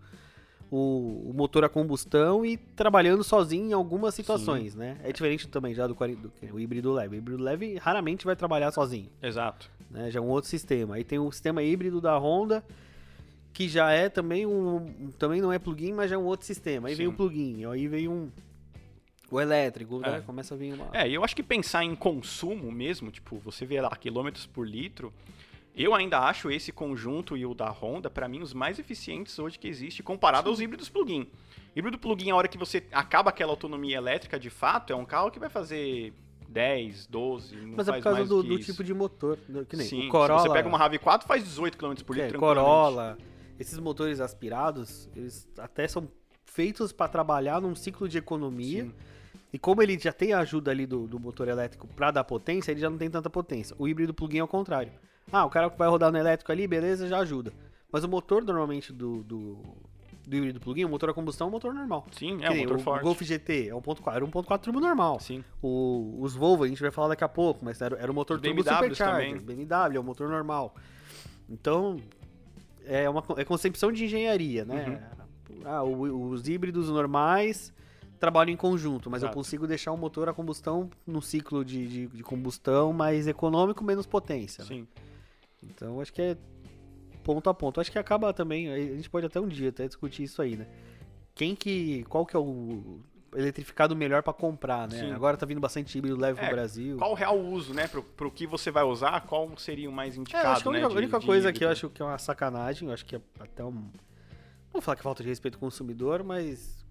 o, 0.70 1.30
o 1.30 1.34
motor 1.34 1.64
a 1.64 1.70
combustão 1.70 2.46
e 2.46 2.58
trabalhando 2.58 3.24
sozinho 3.24 3.70
em 3.70 3.74
algumas 3.74 4.14
situações, 4.14 4.76
né? 4.76 4.98
É 5.04 5.12
diferente 5.12 5.48
também 5.48 5.74
já 5.74 5.88
do, 5.88 5.96
40 5.96 6.22
do 6.22 6.30
que 6.30 6.46
o 6.52 6.60
híbrido 6.60 6.92
leve. 6.92 7.16
O 7.16 7.18
híbrido 7.18 7.42
leve 7.42 7.78
raramente 7.78 8.26
vai 8.26 8.36
trabalhar 8.36 8.72
sozinho, 8.72 9.10
Exato. 9.22 9.70
né? 9.90 10.12
Já 10.12 10.20
é 10.20 10.22
um 10.22 10.28
outro 10.28 10.50
sistema. 10.50 10.96
Aí 10.96 11.04
tem 11.04 11.20
o 11.20 11.32
sistema 11.32 11.64
híbrido 11.64 12.02
da 12.02 12.18
Honda, 12.18 12.64
que 13.54 13.68
já 13.68 13.92
é 13.92 14.10
também 14.10 14.46
um, 14.46 15.12
também 15.18 15.42
não 15.42 15.52
é 15.52 15.60
plugin, 15.60 15.94
mas 15.94 16.10
já 16.10 16.16
é 16.16 16.20
um 16.20 16.26
outro 16.26 16.46
sistema. 16.46 16.90
Aí 16.90 16.96
vem 16.96 17.08
Sim. 17.08 17.14
o 17.14 17.16
plugin, 17.16 17.66
aí 17.66 17.88
vem 17.88 18.08
um 18.08 18.30
o 19.30 19.42
elétrico, 19.42 20.00
né? 20.00 20.18
É. 20.18 20.22
Começa 20.22 20.54
a 20.54 20.58
vir 20.58 20.74
uma 20.74 20.90
É, 20.94 21.10
eu 21.10 21.24
acho 21.24 21.36
que 21.36 21.44
pensar 21.44 21.84
em 21.84 21.96
consumo 21.96 22.72
mesmo, 22.72 23.12
tipo, 23.12 23.38
você 23.40 23.66
vê 23.66 23.82
lá 23.82 23.90
quilômetros 23.96 24.46
por 24.46 24.66
litro, 24.68 25.14
eu 25.84 25.94
ainda 25.94 26.20
acho 26.20 26.50
esse 26.50 26.72
conjunto 26.72 27.38
e 27.38 27.46
o 27.46 27.54
da 27.54 27.70
Honda, 27.70 28.10
pra 28.10 28.28
mim, 28.28 28.42
os 28.42 28.54
mais 28.54 28.80
eficientes 28.80 29.38
hoje 29.38 29.60
que 29.60 29.68
existe, 29.68 30.02
comparado 30.02 30.50
aos 30.50 30.60
híbridos 30.60 30.90
plug-in. 30.90 31.28
Híbrido 31.76 31.98
plug-in, 31.98 32.32
a 32.32 32.36
hora 32.36 32.48
que 32.48 32.58
você 32.58 32.84
acaba 32.92 33.30
aquela 33.30 33.52
autonomia 33.52 33.98
elétrica, 33.98 34.40
de 34.40 34.50
fato, 34.50 34.92
é 34.92 34.96
um 34.96 35.06
carro 35.06 35.30
que 35.30 35.40
vai 35.40 35.50
fazer 35.50 36.14
10, 36.50 37.08
12, 37.08 37.56
não 37.58 37.78
Mas 37.78 37.88
é 37.88 37.94
por 37.94 38.02
causa 38.02 38.26
do, 38.26 38.42
do 38.42 38.60
tipo 38.60 38.84
de 38.84 38.94
motor. 38.94 39.38
né? 39.48 39.66
Que 39.68 39.76
nem 39.76 39.86
Sim, 39.86 40.10
Corolla. 40.10 40.42
se 40.42 40.48
você 40.48 40.54
pega 40.54 40.68
uma 40.68 40.80
RAV4, 40.80 41.24
faz 41.24 41.44
18 41.44 41.78
km 41.78 41.94
por 42.06 42.18
é, 42.18 42.24
litro 42.24 42.40
tranquilamente. 42.40 42.40
Corolla, 42.40 43.18
esses 43.60 43.78
motores 43.78 44.20
aspirados, 44.20 45.10
eles 45.16 45.48
até 45.58 45.88
são 45.88 46.08
feitos 46.46 46.92
para 46.92 47.08
trabalhar 47.08 47.62
num 47.62 47.76
ciclo 47.76 48.08
de 48.08 48.18
economia. 48.18 48.86
Sim. 48.86 48.94
E 49.54 49.60
como 49.60 49.82
ele 49.82 49.98
já 49.98 50.12
tem 50.12 50.34
a 50.34 50.40
ajuda 50.40 50.72
ali 50.72 50.86
do, 50.86 51.08
do 51.08 51.20
motor 51.20 51.48
elétrico 51.48 51.88
para 51.88 52.12
dar 52.12 52.24
potência, 52.24 52.72
ele 52.72 52.80
já 52.80 52.90
não 52.90 52.98
tem 52.98 53.10
tanta 53.10 53.30
potência. 53.30 53.76
O 53.80 53.88
híbrido 53.88 54.14
plug-in 54.14 54.40
é 54.40 54.44
o 54.44 54.48
contrário. 54.48 54.92
Ah, 55.32 55.46
o 55.46 55.50
cara 55.50 55.68
vai 55.70 55.88
rodar 55.90 56.12
no 56.12 56.18
elétrico 56.18 56.52
ali, 56.52 56.68
beleza, 56.68 57.08
já 57.08 57.20
ajuda. 57.20 57.52
Mas 57.92 58.04
o 58.04 58.08
motor 58.08 58.44
normalmente 58.44 58.92
do, 58.94 59.24
do, 59.24 59.60
do 60.26 60.36
híbrido 60.36 60.60
plug-in, 60.60 60.86
o 60.86 60.90
motor 60.90 61.10
a 61.10 61.14
combustão 61.14 61.48
é 61.48 61.50
um 61.50 61.52
motor 61.52 61.74
normal. 61.74 62.06
Sim, 62.12 62.38
é 62.42 62.52
um 62.52 62.58
motor 62.58 62.78
o, 62.78 62.80
forte. 62.80 63.02
O 63.02 63.04
Golf 63.06 63.22
GT 63.22 63.68
é 63.70 63.74
1.4, 63.74 64.16
era 64.16 64.26
1.4 64.26 64.60
turbo 64.60 64.80
normal. 64.80 65.20
Sim. 65.20 65.44
O- 65.62 66.18
os 66.22 66.34
Volvo 66.36 66.64
a 66.64 66.68
gente 66.68 66.82
vai 66.82 66.92
falar 66.92 67.10
daqui 67.10 67.24
a 67.24 67.30
pouco, 67.30 67.64
mas 67.64 67.82
era, 67.82 67.96
era 67.98 68.12
o 68.12 68.16
motor 68.16 68.38
Os 68.38 68.44
turbo 68.44 68.64
supercharger. 68.64 69.42
BMW 69.42 69.96
é 69.96 70.00
o 70.00 70.04
motor 70.04 70.30
normal. 70.30 70.74
Então, 71.50 71.98
é 72.86 73.10
uma 73.10 73.24
é 73.38 73.44
concepção 73.46 73.92
de 73.92 74.06
engenharia, 74.06 74.66
né? 74.66 75.02
Uhum. 75.52 75.62
Ah, 75.66 75.84
o- 75.84 76.30
os 76.30 76.48
híbridos 76.48 76.90
normais 76.90 77.74
trabalham 78.20 78.52
em 78.54 78.58
conjunto, 78.58 79.10
mas 79.10 79.22
eu 79.22 79.28
Exato. 79.28 79.38
consigo 79.38 79.68
deixar 79.68 79.92
o 79.92 79.98
motor 79.98 80.28
a 80.28 80.34
combustão 80.34 80.90
no 81.06 81.22
ciclo 81.22 81.64
de, 81.64 81.88
de, 81.88 82.08
de 82.08 82.24
combustão 82.24 82.92
mais 82.92 83.28
econômico, 83.28 83.84
menos 83.84 84.06
potência. 84.06 84.64
né? 84.66 84.84
Então, 85.70 86.00
acho 86.02 86.12
que 86.14 86.22
é 86.22 86.38
ponto 87.24 87.50
a 87.50 87.54
ponto. 87.54 87.80
Acho 87.82 87.92
que 87.92 88.00
acaba 88.00 88.34
também, 88.34 88.72
a 88.72 88.78
gente 88.78 89.10
pode 89.10 89.26
até 89.26 89.40
um 89.40 89.48
dia 89.48 89.70
até 89.70 89.86
discutir 89.88 90.24
isso 90.24 90.42
aí, 90.42 90.56
né? 90.56 90.68
Quem 91.36 91.56
que, 91.56 92.04
qual 92.06 92.26
que 92.26 92.36
é 92.36 92.40
o 92.40 93.00
eletrificado 93.36 93.96
melhor 93.96 94.24
pra 94.24 94.34
comprar, 94.34 94.88
né? 94.88 95.00
Sim. 95.00 95.12
Agora 95.12 95.38
tá 95.38 95.46
vindo 95.46 95.60
bastante 95.60 95.96
híbrido 95.98 96.18
leve 96.18 96.40
É, 96.40 96.46
pro 96.46 96.56
Brasil. 96.56 96.98
Qual 96.98 97.12
o 97.12 97.14
real 97.14 97.38
uso, 97.38 97.74
né? 97.74 97.88
Pro, 97.88 98.02
pro 98.02 98.32
que 98.32 98.48
você 98.48 98.72
vai 98.72 98.84
usar, 98.84 99.22
qual 99.28 99.56
seria 99.58 99.90
o 99.90 99.94
mais 99.94 100.16
É, 100.16 100.20
indicado, 100.20 100.46
eu 100.46 100.52
acho 100.52 100.62
que 100.64 100.68
a 100.70 100.72
né? 100.72 100.78
única, 100.80 100.90
de- 100.94 100.98
única 100.98 101.22
coisa 101.22 101.54
que 101.54 101.64
eu 101.64 101.70
acho 101.70 101.90
que 101.90 102.02
é 102.02 102.06
uma 102.06 102.18
sacanagem, 102.18 102.88
eu 102.88 102.94
acho 102.94 103.06
que 103.06 103.16
é 103.16 103.22
até 103.40 103.64
um. 103.64 103.72
Não 103.72 103.92
vou 104.74 104.82
falar 104.82 104.96
que 104.96 105.02
é 105.02 105.04
falta 105.04 105.22
de 105.22 105.30
respeito 105.30 105.56
ao 105.56 105.60
consumidor, 105.60 106.24
mas 106.24 106.84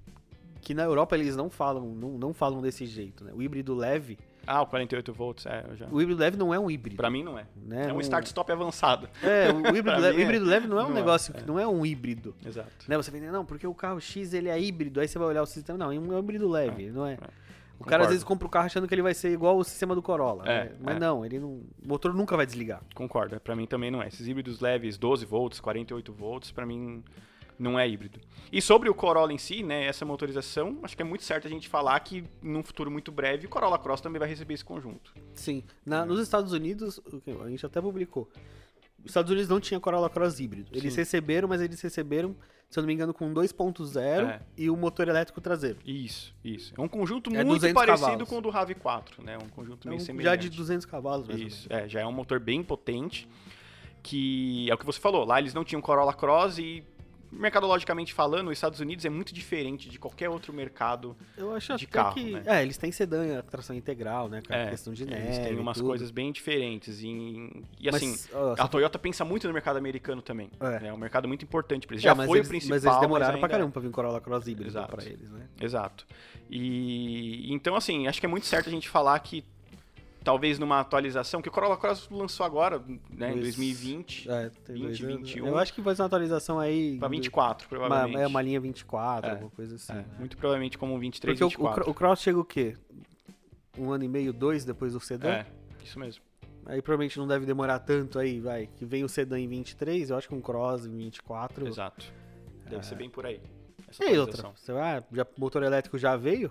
que 0.61 0.75
na 0.75 0.83
Europa 0.85 1.17
eles 1.17 1.35
não 1.35 1.49
falam, 1.51 1.95
não, 1.95 2.11
não 2.19 2.35
falam 2.35 2.61
desse 2.61 2.87
jeito, 2.87 3.25
né? 3.25 3.33
O 3.35 3.41
híbrido 3.43 3.75
leve, 3.75 4.19
Ah, 4.47 4.63
o 4.63 4.67
48 4.67 5.13
volts, 5.13 5.47
é, 5.47 5.65
já... 5.75 5.87
o 5.91 6.01
híbrido 6.01 6.21
leve 6.21 6.37
não 6.37 6.55
é 6.55 6.59
um 6.59 6.71
híbrido. 6.71 6.97
Pra 6.97 7.11
mim 7.11 7.23
não 7.23 7.39
é. 7.39 7.47
né? 7.57 7.89
É 7.89 7.93
um 7.93 8.01
start-stop 8.01 8.51
avançado. 8.53 9.09
É, 9.23 9.51
o 9.53 9.59
híbrido, 9.77 10.01
leve, 10.01 10.19
o 10.19 10.21
híbrido 10.21 10.45
leve 10.45 10.67
não 10.69 10.79
é 10.79 10.85
um 10.85 10.89
não 10.89 10.97
é, 10.97 11.01
negócio, 11.01 11.35
é. 11.35 11.41
que 11.41 11.47
não 11.47 11.59
é 11.59 11.67
um 11.67 11.85
híbrido. 11.85 12.35
Exato. 12.45 12.71
Né? 12.89 12.97
Você 12.97 13.11
vem, 13.11 13.21
não, 13.23 13.45
porque 13.45 13.67
o 13.67 13.75
carro 13.75 14.01
X 14.01 14.33
ele 14.33 14.49
é 14.49 14.61
híbrido, 14.61 15.01
aí 15.01 15.09
você 15.09 15.19
vai 15.19 15.29
olhar 15.29 15.43
o 15.43 15.47
sistema, 15.47 15.79
não, 15.79 15.93
é 15.93 15.99
um 15.99 16.19
híbrido 16.19 16.49
leve, 16.49 16.91
não 16.91 17.07
é? 17.07 17.19
O 17.79 17.85
cara 17.85 17.99
Concordo. 17.99 18.03
às 18.05 18.09
vezes 18.09 18.25
compra 18.25 18.47
o 18.47 18.51
carro 18.51 18.67
achando 18.67 18.89
que 18.89 18.95
ele 18.95 19.03
vai 19.03 19.13
ser 19.13 19.31
igual 19.31 19.59
o 19.59 19.65
sistema 19.65 19.95
do 19.95 20.01
Corolla, 20.01 20.45
É, 20.47 20.65
né? 20.65 20.71
mas 20.81 20.97
é. 20.97 20.99
não, 20.99 21.25
ele 21.27 21.39
não, 21.39 21.49
o 21.49 21.67
motor 21.85 22.15
nunca 22.15 22.35
vai 22.37 22.47
desligar. 22.47 22.81
Concordo, 22.95 23.39
pra 23.39 23.55
mim 23.55 23.67
também 23.67 23.91
não 23.91 24.03
é. 24.03 24.09
Esses 24.09 24.27
híbridos 24.27 24.61
leves, 24.61 24.97
12 24.97 25.27
volts, 25.27 25.61
48 25.61 26.13
volts, 26.13 26.51
pra 26.51 26.65
mim 26.65 27.05
não 27.59 27.79
é 27.79 27.89
híbrido. 27.89 28.21
E 28.53 28.61
sobre 28.63 28.89
o 28.89 28.95
Corolla 28.95 29.33
em 29.33 29.39
si, 29.39 29.63
né, 29.63 29.87
essa 29.87 30.05
motorização, 30.05 30.79
acho 30.83 30.95
que 30.97 31.03
é 31.03 31.05
muito 31.05 31.25
certo 31.25 31.47
a 31.47 31.51
gente 31.51 31.69
falar 31.69 31.99
que 32.01 32.25
num 32.43 32.63
futuro 32.63 32.91
muito 32.91 33.11
breve 33.11 33.47
o 33.47 33.49
Corolla 33.49 33.79
Cross 33.79 34.01
também 34.01 34.19
vai 34.21 34.29
receber 34.29 34.55
esse 34.55 34.65
conjunto. 34.65 35.13
Sim. 35.35 35.65
Na- 35.85 36.03
É. 36.03 36.05
Nos 36.05 36.21
Estados 36.21 36.53
Unidos, 36.53 37.01
a 37.45 37.49
gente 37.49 37.65
até 37.67 37.81
publicou. 37.81 38.29
Os 39.01 39.07
Estados 39.11 39.31
Unidos 39.31 39.49
não 39.49 39.61
tinha 39.61 39.79
Corolla 39.81 40.11
Cross 40.11 40.39
híbrido. 40.41 40.71
Eles 40.73 40.93
Sim. 40.93 41.01
receberam, 41.01 41.49
mas 41.49 41.61
eles 41.61 41.81
receberam, 41.81 42.35
se 42.69 42.79
eu 42.79 42.83
não 42.83 42.87
me 42.89 42.93
engano, 42.95 43.15
com 43.15 43.33
2.0 43.33 44.27
É. 44.27 44.41
e 44.57 44.69
o 44.69 44.77
motor 44.77 45.07
elétrico 45.09 45.41
traseiro. 45.41 45.79
Isso, 45.85 46.35
isso. 46.45 46.75
É 46.77 46.81
um 46.81 46.89
conjunto 46.89 47.31
É 47.31 47.45
muito 47.45 47.61
200 47.61 47.75
parecido 47.75 48.07
cavalos. 48.09 48.29
com 48.29 48.39
o 48.39 48.41
do 48.41 48.51
RAV4, 48.51 49.23
né? 49.25 49.37
Um 49.39 49.49
conjunto 49.49 49.87
meio 49.89 49.97
Então, 49.97 50.07
semelhante. 50.07 50.25
já 50.25 50.37
de 50.37 50.51
200 50.51 50.85
cavalos, 50.87 51.29
mais 51.29 51.41
Isso, 51.41 51.67
é, 51.71 51.89
já 51.89 52.01
é 52.01 52.07
um 52.07 52.13
motor 52.13 52.39
bem 52.41 52.63
potente, 52.65 53.29
que 54.03 54.71
é 54.71 54.75
o 54.75 54.79
que 54.79 54.87
você 54.87 55.01
falou, 55.01 55.25
lá 55.25 55.39
eles 55.41 55.55
não 55.55 55.65
tinham 55.65 55.81
Corolla 55.81 56.13
Cross 56.15 56.59
e 56.59 56.85
mercadologicamente 57.31 58.13
falando, 58.13 58.49
os 58.49 58.55
Estados 58.55 58.81
Unidos 58.81 59.05
é 59.05 59.09
muito 59.11 59.35
diferente 59.35 59.89
de 59.89 59.99
qualquer 59.99 60.29
outro 60.29 60.53
mercado. 60.53 61.17
Eu 61.37 61.55
acho 61.55 61.77
de 61.77 61.87
carro, 61.87 62.15
que. 62.15 62.33
né? 62.33 62.43
É, 62.47 62.63
eles 62.63 62.77
têm 62.77 62.91
sedã, 62.93 63.43
tração 63.43 63.75
integral, 63.75 64.29
né? 64.29 64.43
Com 64.47 64.53
É, 64.53 64.71
questão 64.71 64.93
de 64.93 65.05
neve. 65.05 65.27
Eles 65.27 65.39
têm 65.39 65.59
umas 65.59 65.77
tudo. 65.77 65.87
coisas 65.89 66.11
bem 66.11 66.33
diferentes. 66.33 67.01
E, 67.01 67.07
e 67.79 67.87
Mas, 67.91 67.97
assim, 67.97 68.17
ó, 68.33 68.55
a 68.59 68.69
Toyota 68.69 68.99
pensa 68.99 69.25
muito 69.25 69.47
no 69.47 69.53
mercado 69.55 69.77
americano 69.77 70.23
também. 70.23 70.51
É. 70.61 70.89
É, 70.89 70.93
um 70.93 70.97
mercado 70.99 71.27
muito 71.29 71.45
importante 71.45 71.87
para 71.87 71.95
eles. 71.95 72.05
É, 72.05 72.09
Já 72.09 72.15
mas 72.15 72.27
foi 72.27 72.39
eles, 72.39 72.47
o 72.47 72.51
principal. 72.51 72.77
Mas 72.77 72.85
eles 72.85 73.01
demoraram 73.01 73.33
pra 73.33 73.37
ainda 73.39 73.47
é. 73.47 73.51
caramba 73.51 73.73
pra 73.73 73.83
vir 73.83 73.91
Corolla 73.91 74.21
Cross 74.21 74.47
híbrido 74.47 74.71
Exato. 74.71 74.95
pra 74.95 75.05
eles, 75.05 75.31
né? 75.31 75.47
Exato. 75.61 76.07
E 76.51 77.53
então, 77.53 77.75
assim, 77.77 78.07
acho 78.07 78.21
que 78.21 78.27
é 78.27 78.29
muito 78.29 78.47
certo 78.47 78.69
a 78.69 78.73
gente 78.73 78.89
falar 78.89 79.19
que 79.21 79.45
talvez 80.27 80.59
numa 80.59 80.81
atualização, 80.81 81.41
que 81.41 81.49
o 81.49 81.53
Corolla 81.53 81.77
Cross 81.77 82.09
lançou 82.11 82.45
agora, 82.45 82.81
né, 83.09 83.31
em 83.31 83.35
Dois- 83.39 83.55
2020, 83.57 84.29
É, 84.29 84.51
tem 84.65 84.75
20, 84.75 84.83
dois 84.85 85.01
anos. 85.01 85.17
21. 85.31 85.47
Eu 85.47 85.57
acho 85.57 85.73
que 85.73 85.81
vai 85.81 85.95
ser 85.95 86.03
uma 86.03 86.07
atualização 86.07 86.59
aí. 86.59 86.99
para 86.99 87.07
do- 87.07 87.13
24, 87.13 87.65
Uma, 87.65 87.69
provavelmente. 87.79 88.21
é 88.21 88.27
uma 88.27 88.43
linha 88.43 88.59
24, 88.61 89.31
É, 89.31 89.33
alguma 89.35 89.51
coisa 89.51 89.77
assim. 89.77 89.93
É, 89.93 90.05
muito 90.19 90.37
provavelmente 90.37 90.77
como 90.77 90.93
um 90.95 90.99
23, 90.99 91.39
Porque 91.39 91.45
o, 91.45 91.47
o, 91.47 91.51
24. 91.51 91.83
Cro- 91.85 91.91
o 91.93 91.95
Cross 91.95 92.21
chega 92.21 92.39
o 92.41 92.45
quê? 92.45 92.77
Um 93.79 93.93
ano 93.93 94.03
e 94.03 94.09
meio, 94.09 94.33
dois 94.33 94.65
depois 94.65 94.95
do 94.95 95.01
sedã? 95.01 95.29
É, 95.29 95.47
isso 95.85 95.99
mesmo. 96.01 96.25
Aí 96.67 96.83
provavelmente 96.83 97.17
não 97.19 97.29
deve 97.29 97.47
demorar 97.47 97.79
tanto 97.79 98.19
aí, 98.19 98.41
vai. 98.41 98.67
Que 98.67 98.85
vem 98.85 99.05
o 99.05 99.09
sedã 99.09 99.39
em 99.39 99.47
23, 99.47 100.11
eu 100.11 100.17
acho 100.17 100.27
que 100.29 100.35
um 100.35 100.41
Cross 100.41 100.87
em 100.87 100.97
24. 100.97 101.69
Exato. 101.69 102.05
Deve 102.69 102.85
ser 102.85 102.97
bem 102.97 103.09
por 103.09 103.25
aí. 103.25 103.41
É. 104.01 104.05
E 104.05 104.09
aí 104.09 104.19
outra? 104.19 104.51
Você 104.57 104.73
vai, 104.73 104.97
ah, 104.99 105.05
já, 105.13 105.25
motor 105.39 105.63
elétrico 105.63 105.97
já 105.97 106.17
veio? 106.17 106.51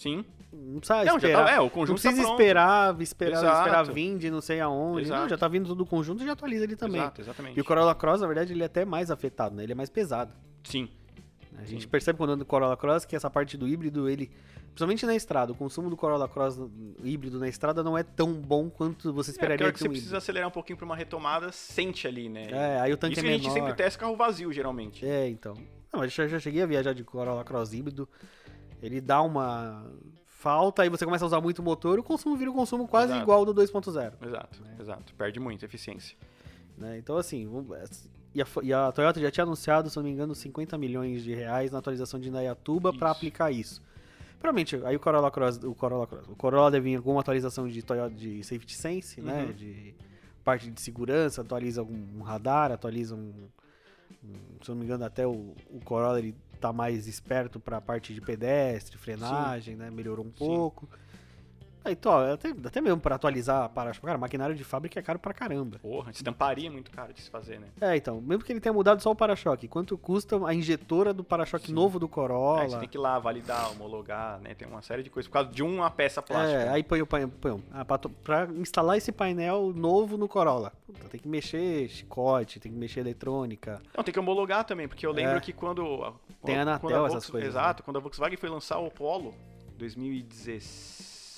Sim. 0.00 0.24
Não 0.52 0.78
precisa 0.80 0.98
Não, 1.04 1.04
já 1.20 1.28
esperar. 1.28 1.44
tá, 1.44 1.50
é, 1.52 1.58
o 1.60 1.62
não 1.64 1.68
conjunto 1.68 2.00
precisa 2.00 2.22
tá 2.24 2.30
esperar, 2.30 3.00
esperar, 3.02 3.32
Exato. 3.38 3.58
esperar 3.58 3.82
vir 3.84 4.18
de 4.18 4.30
não 4.30 4.40
sei 4.40 4.58
aonde. 4.60 5.08
Não, 5.08 5.16
Exato. 5.16 5.28
já 5.28 5.36
tá 5.38 5.46
vindo 5.46 5.66
tudo 5.68 5.84
conjunto 5.84 6.22
e 6.22 6.26
já 6.26 6.32
atualiza 6.32 6.64
ele 6.64 6.74
também. 6.74 7.00
Exato, 7.00 7.20
exatamente. 7.20 7.56
E 7.58 7.60
o 7.60 7.64
Corolla 7.64 7.94
Cross, 7.94 8.20
na 8.22 8.26
verdade, 8.26 8.52
ele 8.52 8.62
é 8.62 8.66
até 8.66 8.84
mais 8.84 9.10
afetado, 9.10 9.54
né? 9.54 9.62
Ele 9.62 9.72
é 9.72 9.74
mais 9.74 9.90
pesado. 9.90 10.32
Sim. 10.64 10.88
A 11.58 11.64
gente 11.64 11.82
Sim. 11.82 11.88
percebe 11.88 12.16
quando 12.16 12.30
anda 12.30 12.38
no 12.38 12.44
Corolla 12.46 12.76
Cross 12.76 13.04
que 13.04 13.14
essa 13.14 13.28
parte 13.28 13.56
do 13.58 13.68
híbrido, 13.68 14.08
ele, 14.08 14.30
principalmente 14.68 15.04
na 15.04 15.14
estrada, 15.14 15.52
o 15.52 15.54
consumo 15.54 15.90
do 15.90 15.96
Corolla 15.96 16.26
Cross 16.26 16.58
híbrido 17.04 17.38
na 17.38 17.48
estrada 17.48 17.82
não 17.84 17.96
é 17.98 18.02
tão 18.02 18.32
bom 18.32 18.70
quanto 18.70 19.12
você 19.12 19.30
É, 19.30 19.32
esperaria 19.32 19.66
hora 19.66 19.72
que 19.72 19.78
você 19.78 19.86
um 19.88 19.90
precisa 19.92 20.16
acelerar 20.16 20.48
um 20.48 20.52
pouquinho 20.52 20.78
pra 20.78 20.86
uma 20.86 20.96
retomada, 20.96 21.52
sente 21.52 22.08
ali, 22.08 22.28
né? 22.30 22.48
É, 22.50 22.80
aí 22.80 22.92
o 22.92 22.96
tanque 22.96 23.12
Isso 23.12 23.20
é 23.20 23.22
que 23.22 23.28
a 23.28 23.32
menor. 23.32 23.42
gente 23.44 23.52
sempre 23.52 23.74
testa 23.74 24.00
carro 24.00 24.16
vazio, 24.16 24.50
geralmente. 24.52 25.04
É, 25.06 25.28
então. 25.28 25.54
Não, 25.92 26.02
eu 26.02 26.08
já, 26.08 26.26
já 26.26 26.38
cheguei 26.38 26.62
a 26.62 26.66
viajar 26.66 26.94
de 26.94 27.04
Corolla 27.04 27.44
Cross 27.44 27.72
híbrido. 27.74 28.08
Ele 28.82 29.00
dá 29.00 29.20
uma 29.22 29.84
falta, 30.26 30.82
aí 30.82 30.88
você 30.88 31.04
começa 31.04 31.24
a 31.24 31.26
usar 31.26 31.40
muito 31.40 31.62
motor, 31.62 31.98
o 31.98 32.02
consumo 32.02 32.36
vira 32.36 32.50
um 32.50 32.54
consumo 32.54 32.88
quase 32.88 33.12
Exato. 33.12 33.22
igual 33.22 33.38
ao 33.40 33.44
do 33.44 33.54
2.0. 33.54 34.12
Exato, 34.26 34.62
exato. 34.80 35.14
Perde 35.14 35.38
muito 35.38 35.64
eficiência. 35.64 36.16
né? 36.78 36.96
Então, 36.98 37.16
assim, 37.18 37.46
vamos- 37.46 38.08
e 38.34 38.40
a, 38.40 38.46
e 38.62 38.72
a 38.72 38.90
Toyota 38.92 39.20
já 39.20 39.30
tinha 39.30 39.44
anunciado, 39.44 39.90
se 39.90 39.96
não 39.96 40.04
me 40.04 40.10
engano, 40.10 40.34
50 40.34 40.78
milhões 40.78 41.22
de 41.22 41.34
reais 41.34 41.70
na 41.70 41.78
atualização 41.78 42.18
de 42.18 42.28
Indaiatuba 42.28 42.92
para 42.92 43.10
aplicar 43.10 43.50
isso. 43.50 43.82
Provavelmente, 44.38 44.76
aí 44.86 44.96
o 44.96 45.00
Corolla 45.00 45.30
Cross, 45.30 45.58
o 45.62 45.74
Corolla 45.74 46.06
Cross, 46.06 46.26
o 46.28 46.36
Corolla 46.36 46.70
deve 46.70 46.88
vir 46.88 46.96
alguma 46.96 47.20
atualização 47.20 47.68
de 47.68 47.82
Toyota 47.82 48.14
de 48.14 48.42
Safety 48.42 48.74
Sense, 48.74 49.20
né? 49.20 49.44
Uhum. 49.44 49.52
De 49.52 49.94
parte 50.42 50.70
de 50.70 50.80
segurança, 50.80 51.42
atualiza 51.42 51.82
algum 51.82 51.98
um 52.18 52.22
radar, 52.22 52.72
atualiza 52.72 53.14
um, 53.14 53.34
um- 54.24 54.62
se 54.62 54.70
não 54.70 54.76
me 54.76 54.84
engano, 54.84 55.04
até 55.04 55.26
o, 55.26 55.54
o 55.68 55.80
Corolla 55.84 56.18
ele 56.18 56.34
tá 56.60 56.72
mais 56.72 57.06
esperto 57.06 57.58
para 57.58 57.78
a 57.78 57.80
parte 57.80 58.12
de 58.14 58.20
pedestre, 58.20 58.96
frenagem, 58.98 59.76
né? 59.76 59.90
Melhorou 59.90 60.24
um 60.24 60.30
pouco. 60.30 60.88
Aí, 61.84 61.92
então, 61.92 62.12
até, 62.32 62.50
até 62.50 62.80
mesmo 62.80 63.00
para 63.00 63.14
atualizar 63.14 63.68
para 63.70 63.92
cara, 63.94 64.18
maquinário 64.18 64.54
de 64.54 64.62
fábrica 64.64 64.98
é 64.98 65.02
caro 65.02 65.18
pra 65.18 65.32
caramba. 65.32 65.78
Porra, 65.78 66.10
estamparia 66.10 66.68
é 66.68 66.70
muito 66.70 66.90
caro 66.90 67.12
de 67.12 67.22
se 67.22 67.30
fazer, 67.30 67.58
né? 67.58 67.68
É, 67.80 67.96
então, 67.96 68.20
mesmo 68.20 68.44
que 68.44 68.52
ele 68.52 68.60
tenha 68.60 68.72
mudado 68.72 69.02
só 69.02 69.10
o 69.10 69.14
para-choque, 69.16 69.66
quanto 69.66 69.96
custa 69.96 70.36
a 70.46 70.54
injetora 70.54 71.12
do 71.14 71.24
para-choque 71.24 71.72
novo 71.72 71.98
do 71.98 72.08
Corolla? 72.08 72.68
você 72.68 72.78
tem 72.78 72.88
que 72.88 72.96
ir 72.96 73.00
lá, 73.00 73.18
validar, 73.18 73.70
homologar, 73.72 74.38
né? 74.40 74.54
Tem 74.54 74.68
uma 74.68 74.82
série 74.82 75.02
de 75.02 75.10
coisas 75.10 75.26
por 75.28 75.32
causa 75.34 75.50
de 75.50 75.62
uma 75.62 75.90
peça 75.90 76.20
plástica. 76.20 76.60
É, 76.60 76.64
né? 76.66 76.72
aí 76.72 76.82
põe 76.82 77.00
o 77.00 77.06
painel. 77.06 77.30
Põe, 77.40 77.52
um- 77.52 77.62
ah, 77.72 77.84
pra, 77.84 78.46
instalar 78.56 78.96
esse 78.98 79.10
painel 79.12 79.72
novo 79.74 80.16
no 80.18 80.28
Corolla. 80.28 80.72
Puta, 80.86 81.08
tem 81.08 81.20
que 81.20 81.28
mexer 81.28 81.88
chicote, 81.88 82.60
tem 82.60 82.70
que 82.72 82.78
mexer 82.78 83.00
eletrônica. 83.00 83.80
Não, 83.96 84.04
tem 84.04 84.12
que 84.12 84.20
homologar 84.20 84.64
também, 84.64 84.86
porque 84.86 85.06
eu 85.06 85.12
lembro 85.12 85.36
É. 85.36 85.40
que 85.40 85.52
quando. 85.52 85.82
a- 86.04 86.12
Tem 86.44 86.54
quando 86.56 86.58
Anatel, 86.68 86.88
a 86.90 86.92
essas 87.06 87.12
Volks- 87.12 87.30
coisas, 87.30 87.48
Exato, 87.50 87.82
quando 87.82 87.96
a 87.96 88.00
Volkswagen 88.00 88.36
foi 88.36 88.48
lançar 88.48 88.78
o 88.78 88.90
Polo, 88.90 89.34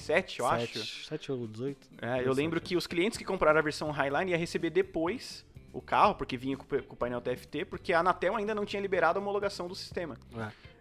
2017, 0.06 0.40
eu 0.40 0.46
acho. 0.46 1.04
7 1.06 1.32
ou 1.32 1.46
18. 1.46 1.88
É, 2.00 2.26
eu 2.26 2.32
lembro 2.32 2.60
que 2.60 2.76
os 2.76 2.86
clientes 2.86 3.16
que 3.18 3.24
compraram 3.24 3.58
a 3.58 3.62
versão 3.62 3.90
Highline 3.90 4.30
ia 4.32 4.36
receber 4.36 4.70
depois 4.70 5.44
o 5.72 5.80
carro, 5.80 6.14
porque 6.14 6.36
vinha 6.36 6.56
com, 6.56 6.64
com 6.66 6.94
o 6.94 6.96
painel 6.96 7.20
TFT, 7.20 7.64
porque 7.64 7.92
a 7.92 8.00
Anatel 8.00 8.36
ainda 8.36 8.54
não 8.54 8.64
tinha 8.66 8.80
liberado 8.82 9.18
a 9.18 9.22
homologação 9.22 9.66
do 9.68 9.74
sistema. 9.74 10.16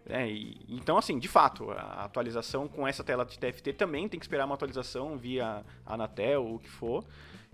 É, 0.08 0.28
e- 0.28 0.60
então, 0.68 0.98
assim, 0.98 1.18
de 1.18 1.28
fato, 1.28 1.70
a 1.70 2.04
atualização 2.04 2.66
com 2.68 2.86
essa 2.86 3.02
tela 3.04 3.24
de 3.24 3.38
TFT 3.38 3.72
também 3.72 4.08
tem 4.08 4.18
que 4.20 4.24
esperar 4.24 4.44
uma 4.44 4.54
atualização 4.54 5.16
via 5.16 5.64
Anatel 5.86 6.44
ou 6.44 6.56
o 6.56 6.58
que 6.58 6.68
for. 6.68 7.04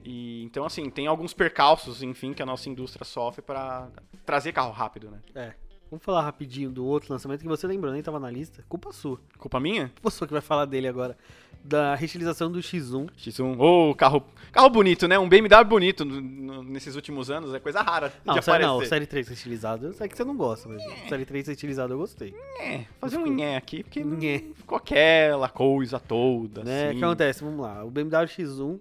E, 0.03 0.43
então, 0.45 0.65
assim, 0.65 0.89
tem 0.91 1.07
alguns 1.07 1.35
percalços, 1.35 2.03
enfim, 2.03 2.33
que 2.33 2.43
a 2.43 2.47
nossa 2.47 2.69
indústria 2.69 3.05
sofre 3.05 3.43
para 3.43 3.89
trazer 4.25 4.53
carro 4.53 4.73
rápido, 4.73 5.11
né? 5.11 5.21
É. 5.35 5.55
Vamos 5.91 6.05
falar 6.05 6.23
rapidinho 6.23 6.71
do 6.71 6.85
outro 6.85 7.13
lançamento 7.13 7.41
que 7.41 7.49
você 7.49 7.67
lembrou, 7.67 7.93
nem 7.93 8.03
tava 8.03 8.21
na 8.21 8.31
lista. 8.31 8.63
Culpa 8.69 8.93
sua. 8.93 9.19
Culpa 9.39 9.59
minha? 9.59 9.89
Culpa 9.89 10.11
sua 10.11 10.27
que 10.27 10.33
vai 10.33 10.43
falar 10.43 10.67
dele 10.67 10.87
agora. 10.87 11.17
Da 11.65 11.95
reutilização 11.95 12.53
do 12.53 12.59
X1. 12.61 13.09
X1. 13.17 13.59
Ô, 13.59 13.95
carro, 13.95 14.23
carro 14.53 14.69
bonito, 14.71 15.09
né? 15.09 15.19
Um 15.19 15.29
BMW 15.29 15.65
bonito 15.65 16.05
no- 16.05 16.21
no- 16.21 16.63
nesses 16.63 16.95
últimos 16.95 17.31
anos. 17.31 17.53
É 17.55 17.59
coisa 17.59 17.81
rara 17.83 18.13
Não, 18.25 18.35
de 18.35 18.45
série, 18.45 18.65
não, 18.65 18.85
série 18.85 19.07
3 19.07 19.27
reestilizado, 19.29 19.87
eu 19.87 19.93
sei 19.93 20.09
que 20.09 20.17
você 20.17 20.25
não 20.25 20.37
gosta, 20.37 20.69
mas 20.69 20.83
série 21.09 21.25
3 21.25 21.47
reestilizado 21.47 21.95
eu 21.95 21.99
gostei. 21.99 22.35
É, 22.61 22.85
fazer 23.01 23.17
um 23.19 23.27
nhé 23.27 23.57
aqui, 23.57 23.83
porque 23.83 24.05
Nhé. 24.05 24.45
ficou 24.55 24.77
aquela 24.79 25.49
coisa 25.49 25.99
toda, 25.99 26.63
Né? 26.63 26.87
O 26.87 26.89
assim. 26.91 26.99
que 26.99 27.05
acontece? 27.05 27.43
Vamos 27.45 27.61
lá. 27.61 27.83
O 27.85 27.91
BMW 27.91 28.27
X1, 28.29 28.79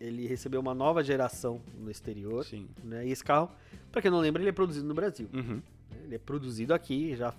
ele 0.00 0.26
recebeu 0.26 0.60
uma 0.60 0.74
nova 0.74 1.04
geração 1.04 1.60
no 1.78 1.90
exterior, 1.90 2.44
Sim. 2.44 2.66
né? 2.82 3.06
E 3.06 3.12
esse 3.12 3.22
carro, 3.22 3.48
pra 3.92 4.02
quem 4.02 4.10
não 4.10 4.18
lembra, 4.18 4.42
ele 4.42 4.48
é 4.48 4.52
produzido 4.52 4.86
no 4.88 4.94
Brasil. 4.94 5.28
Uhum. 5.32 5.62
Ele 6.12 6.16
é 6.16 6.18
produzido 6.18 6.74
aqui, 6.74 7.16
já 7.16 7.32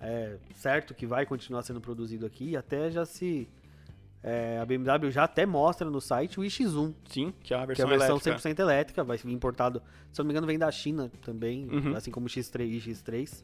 é 0.00 0.36
certo 0.54 0.92
que 0.94 1.06
vai 1.06 1.24
continuar 1.24 1.62
sendo 1.62 1.80
produzido 1.80 2.26
aqui, 2.26 2.54
até 2.54 2.90
já 2.90 3.06
se... 3.06 3.48
é, 4.22 4.58
a 4.60 4.66
BMW 4.66 5.10
já 5.10 5.24
até 5.24 5.46
mostra 5.46 5.88
no 5.88 6.00
site 6.02 6.38
o 6.38 6.42
iX1, 6.42 6.92
Sim, 7.08 7.32
que 7.42 7.54
é 7.54 7.56
a 7.56 7.60
que 7.60 7.64
é 7.64 7.66
versão 7.68 7.86
a 7.86 7.88
versão 7.90 8.16
elétrica. 8.16 8.38
100% 8.50 8.58
elétrica, 8.58 9.04
vai 9.04 9.16
vir 9.16 9.32
importado, 9.32 9.82
se 10.12 10.20
eu 10.20 10.24
não 10.24 10.28
me 10.28 10.32
engano, 10.34 10.46
vem 10.46 10.58
da 10.58 10.70
China 10.70 11.10
também, 11.22 11.66
Uhum. 11.70 11.96
assim 11.96 12.10
como 12.10 12.26
o 12.26 12.28
X3 12.28 12.60
e 12.68 12.80
X3. 12.92 13.42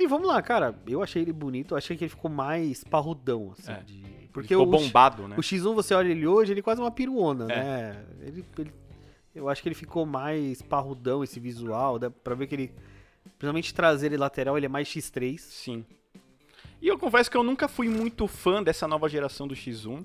E 0.00 0.06
vamos 0.08 0.26
lá, 0.26 0.40
cara, 0.42 0.74
eu 0.88 1.00
achei 1.02 1.22
ele 1.22 1.32
bonito, 1.32 1.76
achei 1.76 1.96
que 1.96 2.02
ele 2.04 2.08
ficou 2.08 2.30
mais 2.30 2.82
parrudão, 2.82 3.52
assim, 3.56 3.70
É. 3.70 3.82
de... 3.84 4.02
Porque 4.32 4.48
ficou 4.48 4.66
o, 4.66 4.70
bombado, 4.70 5.28
né? 5.28 5.36
o 5.36 5.40
X1, 5.40 5.74
você 5.74 5.94
olha 5.94 6.08
ele 6.08 6.26
hoje, 6.26 6.52
ele 6.52 6.60
é 6.60 6.62
quase 6.62 6.80
uma 6.80 6.90
piruona, 6.90 7.44
É. 7.52 7.56
né? 7.92 8.04
Ele, 8.22 8.44
ele- 8.58 8.72
eu 9.34 9.48
acho 9.48 9.62
que 9.62 9.68
ele 9.68 9.74
ficou 9.76 10.04
mais 10.04 10.60
parrudão, 10.62 11.22
esse 11.22 11.38
visual, 11.38 11.98
dá 12.00 12.10
pra 12.10 12.34
ver 12.34 12.48
que 12.48 12.54
ele, 12.56 12.72
principalmente 13.38 13.74
traseiro 13.74 14.14
e 14.14 14.18
lateral, 14.18 14.56
ele 14.56 14.66
é 14.66 14.68
mais 14.68 14.88
X3. 14.88 15.38
Sim. 15.38 15.84
E 16.80 16.88
eu 16.88 16.98
confesso 16.98 17.30
que 17.30 17.36
eu 17.36 17.42
nunca 17.42 17.68
fui 17.68 17.88
muito 17.88 18.26
fã 18.26 18.62
dessa 18.62 18.88
nova 18.88 19.08
geração 19.08 19.46
do 19.46 19.54
X1. 19.54 20.04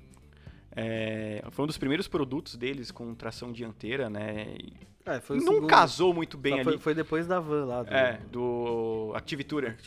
É, 0.76 1.42
foi 1.52 1.64
um 1.64 1.68
dos 1.68 1.78
primeiros 1.78 2.08
produtos 2.08 2.58
deles 2.58 2.92
com 2.92 3.16
tração 3.16 3.54
dianteira, 3.54 4.10
né? 4.10 4.58
É, 5.06 5.22
não 5.30 5.40
segundo. 5.40 5.68
casou 5.68 6.14
muito 6.14 6.38
bem 6.38 6.54
Só 6.54 6.60
ali. 6.60 6.64
Foi, 6.72 6.78
foi 6.78 6.94
depois 6.94 7.28
da 7.28 7.40
van 7.40 7.66
lá, 7.66 7.84
do 7.84 7.94
É, 7.94 8.20
do 8.30 9.14
Tourer. 9.48 9.78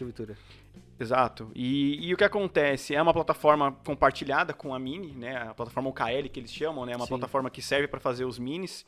Exato. 0.99 1.50
E, 1.54 2.08
e 2.08 2.14
o 2.14 2.16
que 2.16 2.25
acontece? 2.25 2.94
É 2.94 3.00
uma 3.02 3.12
plataforma 3.12 3.73
compartilhada 3.85 4.54
com 4.54 4.75
a 4.75 4.78
Mini, 4.78 5.12
né? 5.12 5.37
A 5.37 5.54
plataforma 5.54 5.90
UKL 5.90 6.28
que 6.32 6.40
eles 6.40 6.52
chamam, 6.52 6.87
né? 6.87 6.97
Uma 6.97 7.04
Sim. 7.04 7.11
plataforma 7.11 7.50
que 7.50 7.61
serve 7.61 7.87
para 7.87 8.00
fazer 8.00 8.25
os 8.25 8.38
minis. 8.38 8.87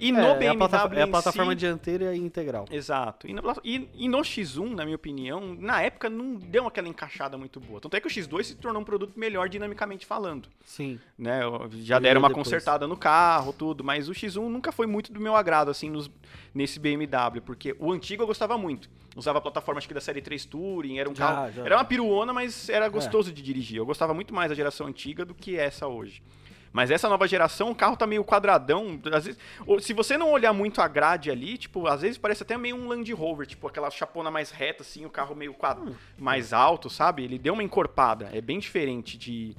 E 0.00 0.10
É, 0.10 0.12
no 0.12 0.18
é 0.20 0.30
a 0.30 0.34
BMW 0.34 0.58
plataforma, 0.58 0.96
é 0.96 1.02
a 1.02 1.06
plataforma 1.08 1.52
si- 1.52 1.56
dianteira 1.56 2.14
e 2.14 2.18
integral. 2.18 2.66
Exato. 2.70 3.26
E 3.28 3.32
no, 3.32 3.42
e- 3.64 3.88
e 3.94 4.08
no 4.08 4.18
X1, 4.18 4.74
na 4.74 4.84
minha 4.84 4.94
opinião, 4.94 5.56
na 5.58 5.82
época 5.82 6.08
não 6.08 6.34
deu 6.36 6.66
aquela 6.66 6.86
encaixada 6.88 7.36
muito 7.36 7.58
boa. 7.58 7.80
Tanto 7.80 7.96
é 7.96 8.00
que 8.00 8.06
o 8.06 8.10
X2 8.10 8.44
se 8.44 8.54
tornou 8.54 8.80
um 8.80 8.84
produto 8.84 9.18
melhor 9.18 9.48
dinamicamente 9.48 10.06
falando. 10.06 10.48
Sim. 10.64 11.00
Né? 11.18 11.40
Já 11.80 11.98
deram 11.98 12.20
uma 12.20 12.28
depois. 12.28 12.44
consertada 12.46 12.86
no 12.86 12.96
carro, 12.96 13.52
tudo, 13.52 13.82
mas 13.82 14.08
o 14.08 14.12
X1 14.12 14.48
nunca 14.48 14.70
foi 14.70 14.86
muito 14.86 15.12
do 15.12 15.20
meu 15.20 15.34
agrado, 15.34 15.68
assim, 15.70 15.90
nos- 15.90 16.10
nesse 16.54 16.78
BMW, 16.78 17.40
porque 17.40 17.74
o 17.78 17.92
antigo 17.92 18.22
eu 18.22 18.26
gostava 18.26 18.56
muito. 18.56 18.88
Usava 19.16 19.38
a 19.38 19.40
plataforma, 19.40 19.78
acho 19.78 19.88
que 19.88 19.94
da 19.94 20.00
série 20.00 20.22
3 20.22 20.44
Touring, 20.44 20.98
era 20.98 21.10
um 21.10 21.14
Já, 21.14 21.26
carro. 21.26 21.52
já. 21.52 21.64
Era 21.64 21.76
uma 21.76 21.84
piruona, 21.84 22.32
mas 22.32 22.68
era 22.68 22.88
gostoso 22.88 23.32
de 23.32 23.42
dirigir. 23.42 23.78
Eu 23.78 23.86
gostava 23.86 24.14
muito 24.14 24.32
mais 24.32 24.48
da 24.48 24.54
geração 24.54 24.86
antiga 24.86 25.24
do 25.24 25.34
que 25.34 25.56
essa 25.56 25.88
hoje. 25.88 26.22
Mas 26.72 26.90
essa 26.90 27.08
nova 27.08 27.26
geração, 27.26 27.70
o 27.70 27.74
carro 27.74 27.96
tá 27.96 28.06
meio 28.06 28.24
quadradão. 28.24 29.00
Às 29.12 29.26
vezes, 29.26 29.40
se 29.80 29.92
você 29.92 30.16
não 30.16 30.30
olhar 30.30 30.52
muito 30.52 30.80
a 30.80 30.88
grade 30.88 31.30
ali, 31.30 31.56
tipo, 31.56 31.86
às 31.86 32.02
vezes 32.02 32.18
parece 32.18 32.42
até 32.42 32.56
meio 32.56 32.76
um 32.76 32.88
Land 32.88 33.12
Rover, 33.12 33.46
tipo, 33.46 33.66
aquela 33.66 33.90
chapona 33.90 34.30
mais 34.30 34.50
reta, 34.50 34.82
assim, 34.82 35.04
o 35.04 35.10
carro 35.10 35.34
meio 35.34 35.54
quad... 35.54 35.78
Hum. 35.80 35.94
mais 36.18 36.52
alto, 36.52 36.90
sabe? 36.90 37.24
Ele 37.24 37.38
deu 37.38 37.54
uma 37.54 37.62
encorpada. 37.62 38.28
É 38.32 38.40
bem 38.40 38.58
diferente 38.58 39.16
de 39.16 39.56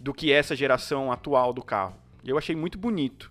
do 0.00 0.14
que 0.14 0.32
essa 0.32 0.54
geração 0.54 1.10
atual 1.10 1.52
do 1.52 1.62
carro. 1.62 1.96
Eu 2.24 2.38
achei 2.38 2.54
muito 2.54 2.78
bonito. 2.78 3.30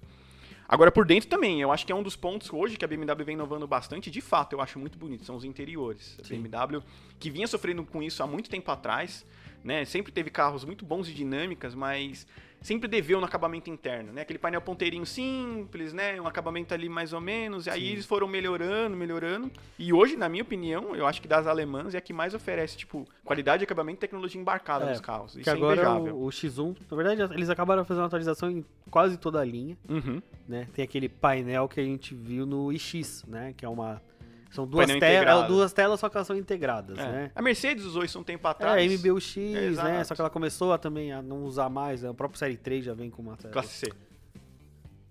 Agora, 0.67 0.91
por 0.91 1.05
dentro 1.05 1.29
também, 1.29 1.61
eu 1.61 1.71
acho 1.71 1.85
que 1.85 1.91
é 1.93 1.95
um 1.95 2.03
dos 2.03 2.17
pontos 2.17 2.51
hoje 2.51 2.75
que 2.75 2.83
a 2.83 2.87
BMW 2.87 3.23
vem 3.23 3.35
inovando 3.35 3.65
bastante, 3.65 4.11
de 4.11 4.19
fato, 4.19 4.53
eu 4.53 4.59
acho 4.59 4.77
muito 4.77 4.97
bonito, 4.97 5.23
são 5.23 5.35
os 5.37 5.45
interiores. 5.45 6.17
A 6.19 6.25
Sim. 6.25 6.41
BMW, 6.41 6.83
que 7.17 7.29
vinha 7.29 7.47
sofrendo 7.47 7.85
com 7.85 8.03
isso 8.03 8.21
há 8.21 8.27
muito 8.27 8.49
tempo 8.49 8.69
atrás, 8.69 9.25
né? 9.63 9.85
Sempre 9.85 10.11
teve 10.11 10.29
carros 10.29 10.63
muito 10.65 10.85
bons 10.85 11.07
e 11.09 11.13
dinâmicas, 11.13 11.73
mas 11.75 12.25
sempre 12.59 12.87
deveu 12.87 13.19
no 13.19 13.25
acabamento 13.25 13.69
interno, 13.69 14.11
né? 14.11 14.21
Aquele 14.21 14.39
painel 14.39 14.59
ponteirinho 14.61 15.05
simples, 15.05 15.93
né? 15.93 16.19
Um 16.19 16.25
acabamento 16.27 16.73
ali 16.73 16.89
mais 16.89 17.13
ou 17.13 17.21
menos, 17.21 17.67
e 17.67 17.69
aí 17.69 17.81
Sim. 17.81 17.87
eles 17.91 18.05
foram 18.05 18.27
melhorando, 18.27 18.97
melhorando. 18.97 19.51
E 19.77 19.93
hoje, 19.93 20.17
na 20.17 20.27
minha 20.27 20.41
opinião, 20.43 20.95
eu 20.95 21.05
acho 21.05 21.21
que 21.21 21.27
das 21.27 21.45
alemãs 21.47 21.93
é 21.93 21.99
a 21.99 22.01
que 22.01 22.11
mais 22.13 22.33
oferece, 22.33 22.75
tipo, 22.75 23.07
qualidade 23.23 23.59
de 23.59 23.63
acabamento 23.65 23.97
e 23.99 24.01
tecnologia 24.01 24.41
embarcada 24.41 24.85
É, 24.85 24.89
nos 24.89 24.99
carros. 24.99 25.33
Isso 25.35 25.43
Que 25.43 25.49
é 25.49 25.53
agora 25.53 25.81
invejável. 25.81 26.15
o, 26.15 26.25
o 26.25 26.29
X1, 26.29 26.75
na 26.89 26.97
verdade, 26.97 27.33
eles 27.33 27.49
acabaram 27.49 27.85
fazendo 27.85 28.01
uma 28.01 28.07
atualização 28.07 28.49
em 28.49 28.65
quase 28.89 29.17
toda 29.17 29.39
a 29.39 29.45
linha, 29.45 29.77
Uhum. 29.87 30.21
né? 30.47 30.67
Tem 30.73 30.83
aquele 30.83 31.07
painel 31.07 31.67
que 31.67 31.79
a 31.79 31.83
gente 31.83 32.15
viu 32.15 32.45
no 32.45 32.71
iX, 32.73 33.23
né? 33.27 33.53
Que 33.55 33.65
é 33.65 33.69
uma. 33.69 34.01
São 34.51 34.65
duas, 34.65 34.89
integrado. 34.89 35.47
duas 35.47 35.73
telas, 35.73 35.99
só 35.99 36.07
que 36.09 36.17
elas 36.17 36.25
são 36.27 36.35
integradas, 36.37 36.97
É. 36.97 37.11
né? 37.11 37.31
A 37.35 37.41
Mercedes 37.41 37.83
usou 37.85 38.03
isso 38.03 38.17
um 38.19 38.23
tempo 38.23 38.47
É, 38.47 38.51
atrás. 38.51 38.81
a 38.91 38.95
MBUX, 38.95 39.35
né? 39.35 39.65
Exato. 39.67 40.07
Só 40.07 40.15
que 40.15 40.21
ela 40.21 40.29
começou 40.29 40.71
a, 40.73 40.77
também 40.77 41.11
a 41.11 41.21
não 41.21 41.43
usar 41.43 41.69
mais. 41.69 42.01
né? 42.01 42.09
O 42.09 42.13
próprio 42.13 42.39
Série 42.39 42.57
3 42.57 42.85
já 42.85 42.93
vem 42.93 43.09
com 43.09 43.21
uma 43.21 43.35
tela. 43.35 43.51
Classe 43.53 43.73
C. 43.85 43.93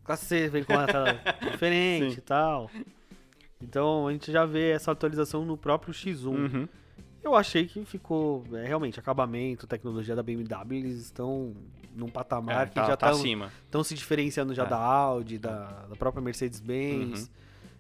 Classe 0.05 0.25
C 0.27 0.49
vem 0.49 0.65
com 0.65 0.73
uma 0.73 0.87
tela 0.87 1.21
diferente 1.51 2.13
Sim. 2.15 2.19
e 2.19 2.23
tal. 2.23 2.71
Então 3.61 4.07
a 4.09 4.13
gente 4.13 4.31
já 4.31 4.45
vê 4.45 4.71
essa 4.71 4.93
atualização 4.93 5.45
no 5.45 5.57
próprio 5.57 5.93
X1. 5.93 6.27
Uhum. 6.27 6.69
Eu 7.23 7.35
achei 7.35 7.67
que 7.67 7.85
ficou 7.85 8.45
é, 8.53 8.65
realmente 8.67 9.01
acabamento, 9.01 9.67
tecnologia 9.67 10.15
da 10.15 10.23
BMW, 10.23 10.77
eles 10.79 11.01
estão 11.03 11.55
num 11.95 12.09
patamar 12.09 12.67
É, 12.67 12.69
que 12.69 12.75
tá, 12.75 12.87
já 12.87 12.97
tá 12.97 13.07
estão 13.09 13.21
acima. 13.21 13.53
estão 13.65 13.83
se 13.83 13.95
diferenciando 13.95 14.55
já 14.55 14.63
É. 14.65 14.69
da 14.69 14.77
Audi, 14.79 15.39
da, 15.39 15.87
da 15.89 15.97
própria 15.97 16.23
Mercedes-Benz. 16.23 17.23
Uhum. 17.23 17.29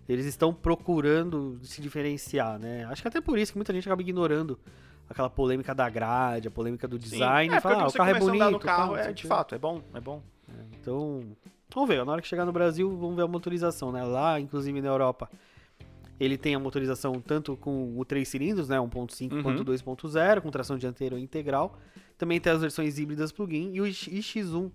Eles 0.09 0.25
estão 0.27 0.55
procurando 0.55 1.59
se 1.63 1.81
diferenciar, 1.81 2.59
né? 2.59 2.85
Acho 2.87 3.03
que 3.03 3.09
até 3.09 3.21
por 3.21 3.39
isso 3.39 3.53
que 3.53 3.59
muita 3.59 3.73
gente 3.73 3.89
acaba 3.89 4.01
ignorando 4.03 4.59
aquela 5.09 5.31
polêmica 5.31 5.75
da 5.75 5.89
grade, 5.89 6.49
a 6.49 6.51
polêmica 6.51 6.87
do 6.87 6.97
Sim. 6.97 7.11
design. 7.11 7.55
É, 7.55 7.61
fala, 7.61 7.83
ah, 7.85 7.89
o 7.89 7.93
carro 7.93 8.11
é 8.11 8.19
bonito. 8.19 8.51
no 8.51 8.59
carro, 8.59 8.95
sei 8.97 9.05
é 9.05 9.13
de 9.13 9.27
fato, 9.27 9.55
é 9.55 9.59
bom, 9.59 9.83
é 9.95 10.01
bom. 10.01 10.23
Então, 10.81 11.23
vamos 11.73 11.89
ver. 11.89 12.05
Na 12.05 12.13
hora 12.13 12.23
que 12.23 12.29
chegar 12.29 12.45
no 12.45 12.53
Brasil, 12.53 12.89
vamos 12.97 13.17
ver 13.17 13.23
a 13.23 13.29
motorização, 13.29 13.91
né? 13.91 14.05
Lá, 14.05 14.39
inclusive 14.41 14.81
na 14.81 14.89
Europa, 14.89 15.29
ele 16.19 16.39
tem 16.39 16.55
a 16.55 16.59
motorização 16.59 17.21
tanto 17.21 17.57
com 17.57 17.99
o 17.99 18.05
3 18.05 18.27
cilindros, 18.27 18.69
né? 18.69 18.79
1.5 18.79 19.33
Uhum. 19.33 19.43
quanto 19.43 19.65
2.0, 19.65 20.41
com 20.41 20.51
tração 20.51 20.79
dianteira 20.79 21.19
integral. 21.19 21.79
Também 22.17 22.41
tem 22.41 22.53
as 22.53 22.61
versões 22.61 22.99
híbridas 22.99 23.33
plug-in 23.33 23.75
e 23.75 23.81
o 23.81 23.85
iX1, 23.85 24.71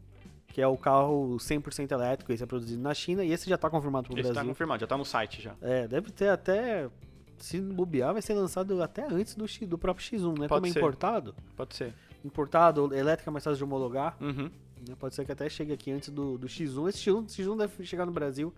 que 0.52 0.62
é 0.62 0.68
o 0.68 0.78
carro 0.78 1.38
100% 1.38 1.92
elétrico, 1.92 2.32
esse 2.32 2.44
é 2.44 2.46
produzido 2.46 2.82
na 2.82 2.94
China 2.94 3.24
e 3.24 3.32
esse 3.32 3.50
já 3.50 3.56
está 3.56 3.70
confirmado 3.70 4.08
para 4.10 4.16
o 4.16 4.20
Esse 4.20 4.28
tá 4.28 4.34
Brasil. 4.34 4.50
confirmado, 4.50 4.82
já 4.82 4.88
tá 4.88 4.98
no 4.98 5.06
site 5.06 5.42
já. 5.42 5.56
É, 5.62 5.88
deve 5.88 6.12
ter 6.12 6.28
até. 6.30 6.90
Se 7.38 7.60
bobear, 7.60 8.14
vai 8.14 8.22
ser 8.22 8.36
lançado 8.36 8.84
até 8.84 9.04
antes 9.04 9.34
do, 9.34 9.46
do 9.66 9.78
próprio 9.78 10.06
X1, 10.06 10.40
né? 10.42 10.48
Pode 10.48 10.50
Como 10.50 10.66
é 10.68 10.70
ser. 10.72 10.80
importado. 10.80 11.36
Pode 11.56 11.76
ser. 11.76 11.94
Importado, 12.24 12.94
elétrica 12.94 13.32
mais 13.32 13.44
fácil 13.44 13.58
de 13.58 13.64
homologar. 13.64 14.16
Uhum. 14.22 14.52
né? 14.88 14.96
Pode 15.00 15.16
ser 15.16 15.26
que 15.26 15.32
até 15.32 15.50
chegue 15.50 15.74
aqui 15.74 15.92
antes 15.92 16.10
do, 16.10 16.38
do 16.38 16.48
X1. 16.48 16.90
Esse 16.90 17.10
X1, 17.10 17.26
X1 17.26 17.58
deve 17.58 17.84
chegar 17.86 18.06
no 18.06 18.12
Brasil 18.12 18.54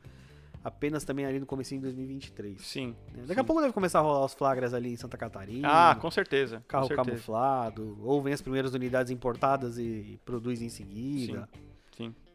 apenas 0.63 1.03
também 1.03 1.25
ali 1.25 1.39
no 1.39 1.45
comecinho 1.45 1.79
de 1.81 1.87
2023. 1.87 2.59
Sim. 2.61 2.95
né? 3.13 3.23
Daqui 3.27 3.39
a 3.39 3.43
sim. 3.43 3.47
pouco 3.47 3.61
deve 3.61 3.73
começar 3.73 3.99
a 3.99 4.01
rolar 4.01 4.25
os 4.25 4.33
flagras 4.33 4.73
ali 4.73 4.91
em 4.93 4.97
Santa 4.97 5.17
Catarina. 5.17 5.67
Ah, 5.69 5.95
com 5.95 6.09
certeza. 6.09 6.57
com 6.57 6.67
Carro 6.67 6.87
certeza. 6.87 7.09
camuflado, 7.09 7.97
ou 8.01 8.21
vem 8.21 8.33
as 8.33 8.41
primeiras 8.41 8.73
unidades 8.73 9.11
importadas 9.11 9.77
e 9.77 10.19
produz 10.25 10.61
em 10.61 10.69
seguida. 10.69 11.47
Sim. 11.53 11.72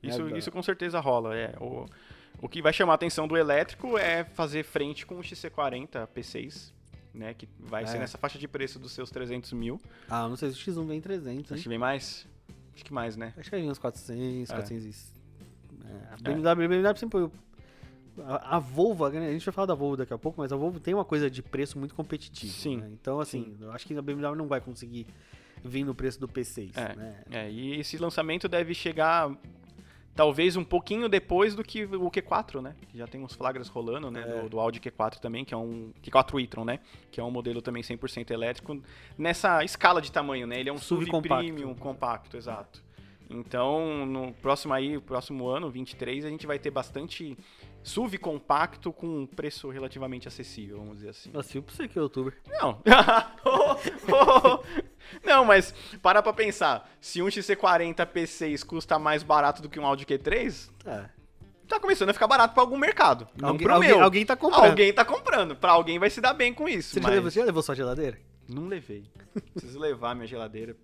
É, 0.02 0.09
Isso, 0.09 0.25
da- 0.25 0.38
isso 0.38 0.50
com 0.50 0.62
certeza 0.62 1.00
rola. 1.00 1.37
É, 1.37 1.55
o, 1.61 1.87
o 2.40 2.49
que 2.49 2.62
vai 2.62 2.73
chamar 2.73 2.93
a 2.93 2.95
atenção 2.97 3.26
do 3.26 3.37
elétrico 3.37 3.97
é 3.99 4.25
fazer 4.25 4.62
frente 4.64 5.05
com 5.07 5.17
o 5.17 5.21
XC40 5.21 6.07
P6, 6.14 6.73
né? 7.12 7.35
Que 7.35 7.49
vai 7.59 7.87
ser 7.87 7.97
É. 7.97 8.00
nessa 8.00 8.17
faixa 8.19 8.38
de 8.38 8.47
preço 8.47 8.78
dos 8.78 8.93
seus 8.93 9.11
300 9.11 9.52
mil. 9.52 9.81
Ah, 10.09 10.28
não 10.28 10.37
sei 10.37 10.50
se 10.50 10.57
o 10.57 10.73
X1 10.75 10.87
vem 10.87 10.99
em 10.99 11.00
300, 11.00 11.52
Acho 11.52 11.62
que 11.62 11.69
vem 11.69 11.78
mais. 11.78 12.26
Acho 12.75 12.85
que 12.85 12.93
mais, 12.93 13.17
né? 13.17 13.33
Acho 13.37 13.45
que 13.45 13.57
vai 13.57 13.61
vir 13.62 13.71
uns 13.71 13.78
400, 13.78 14.50
É. 14.50 14.55
400 14.55 14.85
e... 14.87 15.19
É, 15.85 16.12
a 16.12 16.17
BMW, 16.17 16.49
a 16.49 16.55
BMW 16.69 16.97
sempre... 16.97 17.19
foi- 17.19 17.31
A, 18.25 18.57
a 18.57 18.59
Volvo, 18.59 19.09
né, 19.09 19.28
a 19.28 19.33
gente 19.33 19.45
vai 19.45 19.52
falar 19.52 19.67
da 19.67 19.75
Volvo 19.75 19.97
daqui 19.97 20.12
a 20.12 20.19
pouco, 20.19 20.40
mas 20.40 20.52
a 20.52 20.57
Volvo 20.57 20.78
tem 20.81 20.93
uma 20.95 21.05
coisa 21.05 21.28
de 21.31 21.40
preço 21.43 21.78
muito 21.78 21.95
competitivo. 21.95 22.52
Sim, 22.52 22.76
né? 22.78 22.89
Então, 22.93 23.19
assim, 23.21 23.56
eu 23.61 23.71
acho 23.73 23.87
que 23.87 23.97
a 23.97 24.02
BMW 24.02 24.34
não 24.37 24.47
vai 24.49 24.61
conseguir 24.61 25.06
vir 25.65 25.82
no 25.84 25.95
preço 25.95 26.21
do 26.21 26.28
P6, 26.28 26.71
É. 26.76 26.95
né? 26.97 27.23
É, 27.30 27.50
e 27.50 27.78
esse 27.80 27.97
lançamento 27.99 28.49
deve 28.49 28.75
chegar 28.75 29.30
talvez 30.19 30.57
um 30.57 30.65
pouquinho 30.65 31.09
depois 31.09 31.54
do 31.54 31.63
que 31.63 31.85
o 31.85 32.11
Q4, 32.11 32.61
né? 32.61 32.75
Que 32.89 32.99
já 32.99 33.07
tem 33.07 33.23
uns 33.23 33.35
flagras 33.35 33.69
rolando, 33.69 34.11
né? 34.11 34.25
É. 34.26 34.43
Do, 34.43 34.49
do 34.49 34.59
Audi 34.59 34.81
Q4 34.81 35.21
também, 35.21 35.45
que 35.45 35.54
é 35.54 35.57
um 35.57 35.93
Q4 36.02 36.43
e-tron, 36.43 36.65
né? 36.65 36.81
Que 37.09 37.21
é 37.21 37.23
um 37.23 37.31
modelo 37.31 37.63
também 37.63 37.85
100% 37.85 38.33
elétrico 38.33 38.83
nessa 39.17 39.63
escala 39.63 40.02
de 40.02 40.11
tamanho, 40.11 40.45
né? 40.45 40.59
Ele 40.59 40.71
é 40.71 40.73
um 40.73 40.78
SUV 40.78 41.04
SUV, 41.04 41.11
compacto. 41.13 41.45
premium 41.45 41.73
compacto, 41.73 42.37
exato. 42.37 42.83
Então, 43.31 44.04
no 44.07 44.33
próximo 44.33 44.75
aí, 44.75 44.99
próximo 44.99 45.47
ano, 45.47 45.71
23, 45.71 46.25
a 46.25 46.31
gente 46.31 46.49
vai 46.49 46.59
ter 46.59 46.73
bastante 46.73 47.39
SUV 47.85 48.19
compacto 48.19 48.93
com 48.93 49.07
um 49.07 49.26
preço 49.26 49.69
relativamente 49.69 50.26
acessível, 50.26 50.78
vamos 50.78 50.97
dizer 50.97 51.11
assim. 51.11 51.31
Nossa, 51.31 51.63
pra 51.63 51.73
você 51.73 51.87
que 51.87 51.97
é 51.97 52.02
youtuber. 52.02 52.37
Não. 52.49 52.83
Não, 55.25 55.44
mas 55.44 55.75
para 56.02 56.23
pra 56.23 56.32
pensar. 56.32 56.88
Se 57.00 57.23
um 57.23 57.26
XC40 57.26 58.06
P6 58.06 58.64
custa 58.64 58.99
mais 58.99 59.23
barato 59.23 59.62
do 59.62 59.68
que 59.68 59.78
um 59.80 59.86
Audi 59.86 60.04
Q3, 60.04 60.68
É. 60.86 61.04
tá 61.66 61.78
começando 61.80 62.10
a 62.10 62.12
ficar 62.14 62.26
barato 62.26 62.54
pra 62.54 62.62
algum 62.62 62.78
mercado. 62.78 63.28
Não 63.36 63.50
Alguém, 63.50 63.66
pro 63.66 63.75
alguém, 63.75 63.88
meu. 63.90 64.02
alguém 64.02 64.26
tá 64.26 64.36
comprando. 64.36 64.64
Alguém 64.71 64.92
tá 64.92 65.04
comprando. 65.04 65.56
Pra 65.56 65.73
alguém 65.73 65.99
vai 65.99 66.10
se 66.10 66.21
dar 66.21 66.34
bem 66.34 66.52
com 66.54 66.68
isso. 66.68 66.90
Você, 66.90 67.00
já 67.00 67.02
mas... 67.06 67.14
levou, 67.14 67.30
você 67.30 67.40
já 67.40 67.47
levou 67.47 67.62
sua 67.62 67.75
geladeira? 67.75 68.18
Não 68.49 68.66
levei. 68.66 69.04
Preciso 69.54 69.78
levar 69.78 70.14
minha 70.14 70.26
geladeira. 70.26 70.75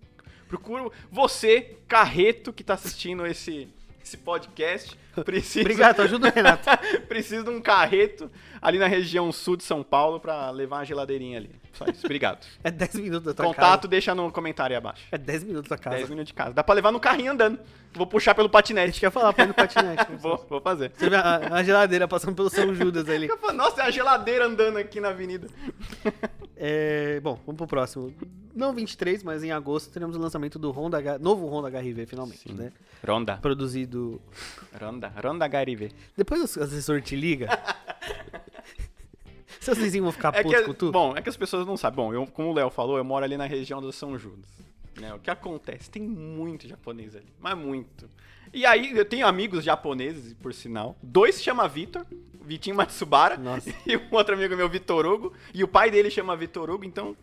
Procuro 0.47 0.91
você, 1.11 1.77
carreto, 1.87 2.53
que 2.53 2.63
tá 2.63 2.75
assistindo 2.75 3.25
esse, 3.25 3.67
esse 4.05 4.17
podcast. 4.17 4.95
Preciso, 5.25 5.61
Obrigado, 5.61 6.01
ajuda 6.01 6.27
o 6.27 6.31
Renato. 6.31 6.69
preciso 7.07 7.43
de 7.45 7.49
um 7.49 7.61
carreto 7.61 8.29
ali 8.61 8.77
na 8.77 8.85
região 8.85 9.31
sul 9.31 9.55
de 9.57 9.63
São 9.63 9.81
Paulo 9.81 10.19
pra 10.19 10.51
levar 10.51 10.77
uma 10.77 10.85
geladeirinha 10.85 11.39
ali. 11.39 11.49
Só 11.73 11.85
isso. 11.85 12.05
Obrigado. 12.05 12.45
É 12.63 12.71
10 12.71 12.95
minutos 12.95 13.25
da 13.25 13.33
tua 13.33 13.45
Contato, 13.45 13.87
deixa 13.87 14.13
no 14.15 14.31
comentário 14.31 14.75
aí 14.75 14.77
abaixo. 14.77 15.03
casa. 15.03 15.15
É 15.15 15.17
10 15.17 15.43
minutos 15.43 15.69
da 15.69 15.77
casa. 15.77 15.97
10 15.97 16.09
minutos 16.09 16.27
de 16.27 16.33
casa. 16.33 16.53
Dá 16.53 16.63
pra 16.63 16.75
levar 16.75 16.91
no 16.91 16.99
carrinho 16.99 17.31
andando. 17.31 17.59
Vou 17.93 18.07
puxar 18.07 18.35
pelo 18.35 18.49
patinete. 18.49 18.99
quer 18.99 19.11
falar 19.11 19.33
pra 19.33 19.45
ir 19.45 19.47
no 19.47 19.53
patinete. 19.53 20.05
Vou, 20.19 20.45
vou 20.49 20.61
fazer. 20.61 20.91
Você 20.95 21.09
vê 21.09 21.15
a, 21.15 21.55
a 21.55 21.63
geladeira 21.63 22.07
passando 22.07 22.35
pelo 22.35 22.49
São 22.49 22.73
Judas 22.73 23.07
ali. 23.09 23.29
Nossa, 23.53 23.81
é 23.81 23.85
a 23.85 23.91
geladeira 23.91 24.45
andando 24.45 24.77
aqui 24.77 24.99
na 24.99 25.09
avenida. 25.09 25.47
É, 26.57 27.19
bom, 27.21 27.39
vamos 27.45 27.57
pro 27.57 27.67
próximo. 27.67 28.13
Não 28.55 28.73
23, 28.73 29.21
mas 29.23 29.43
em 29.43 29.51
agosto 29.51 29.91
teremos 29.91 30.15
o 30.15 30.19
lançamento 30.19 30.57
do 30.57 30.71
Honda 30.71 30.97
H- 30.97 31.19
novo 31.19 31.45
Honda 31.47 31.67
HRV, 31.69 32.05
finalmente, 32.05 32.47
Sim. 32.47 32.53
né? 32.53 32.71
Ronda. 33.05 33.37
Produzido. 33.37 34.21
Ronda. 34.79 35.11
Ronda 35.21 35.45
HRV. 35.45 35.91
Depois 36.15 36.55
o 36.55 36.63
assessor 36.63 37.01
te 37.01 37.15
liga. 37.15 37.49
Seus 39.59 39.77
vizinhos 39.77 40.03
vão 40.05 40.11
ficar 40.11 40.33
É 40.35 40.43
putos 40.43 40.59
que, 40.59 40.65
com 40.67 40.73
tu? 40.73 40.91
bom, 40.91 41.17
é 41.17 41.21
que 41.21 41.29
as 41.29 41.35
pessoas 41.35 41.65
não 41.65 41.75
sabem. 41.75 41.97
Bom, 41.97 42.13
eu, 42.13 42.27
como 42.27 42.49
o 42.49 42.53
Léo 42.53 42.69
falou, 42.69 42.97
eu 42.97 43.03
moro 43.03 43.25
ali 43.25 43.35
na 43.35 43.45
região 43.45 43.81
do 43.81 43.91
São 43.91 44.17
Judas. 44.17 44.47
Né? 44.99 45.13
O 45.13 45.19
que 45.19 45.29
acontece? 45.29 45.89
Tem 45.89 46.01
muito 46.01 46.67
japonês 46.67 47.15
ali, 47.15 47.27
mas 47.39 47.57
muito. 47.57 48.09
E 48.53 48.65
aí, 48.65 48.95
eu 48.95 49.05
tenho 49.05 49.27
amigos 49.27 49.63
japoneses, 49.63 50.33
por 50.33 50.53
sinal. 50.53 50.95
Dois 51.01 51.35
se 51.35 51.43
chama 51.43 51.67
Vitor, 51.67 52.05
Vitinho 52.41 52.75
Matsubara, 52.77 53.37
Nossa. 53.37 53.69
e 53.85 53.97
um 53.97 54.07
outro 54.11 54.35
amigo 54.35 54.55
meu, 54.55 54.69
Vitor 54.69 55.05
Hugo, 55.05 55.33
e 55.53 55.63
o 55.63 55.67
pai 55.67 55.91
dele 55.91 56.09
chama 56.09 56.35
Vitor 56.35 56.69
Hugo, 56.69 56.85
então, 56.85 57.15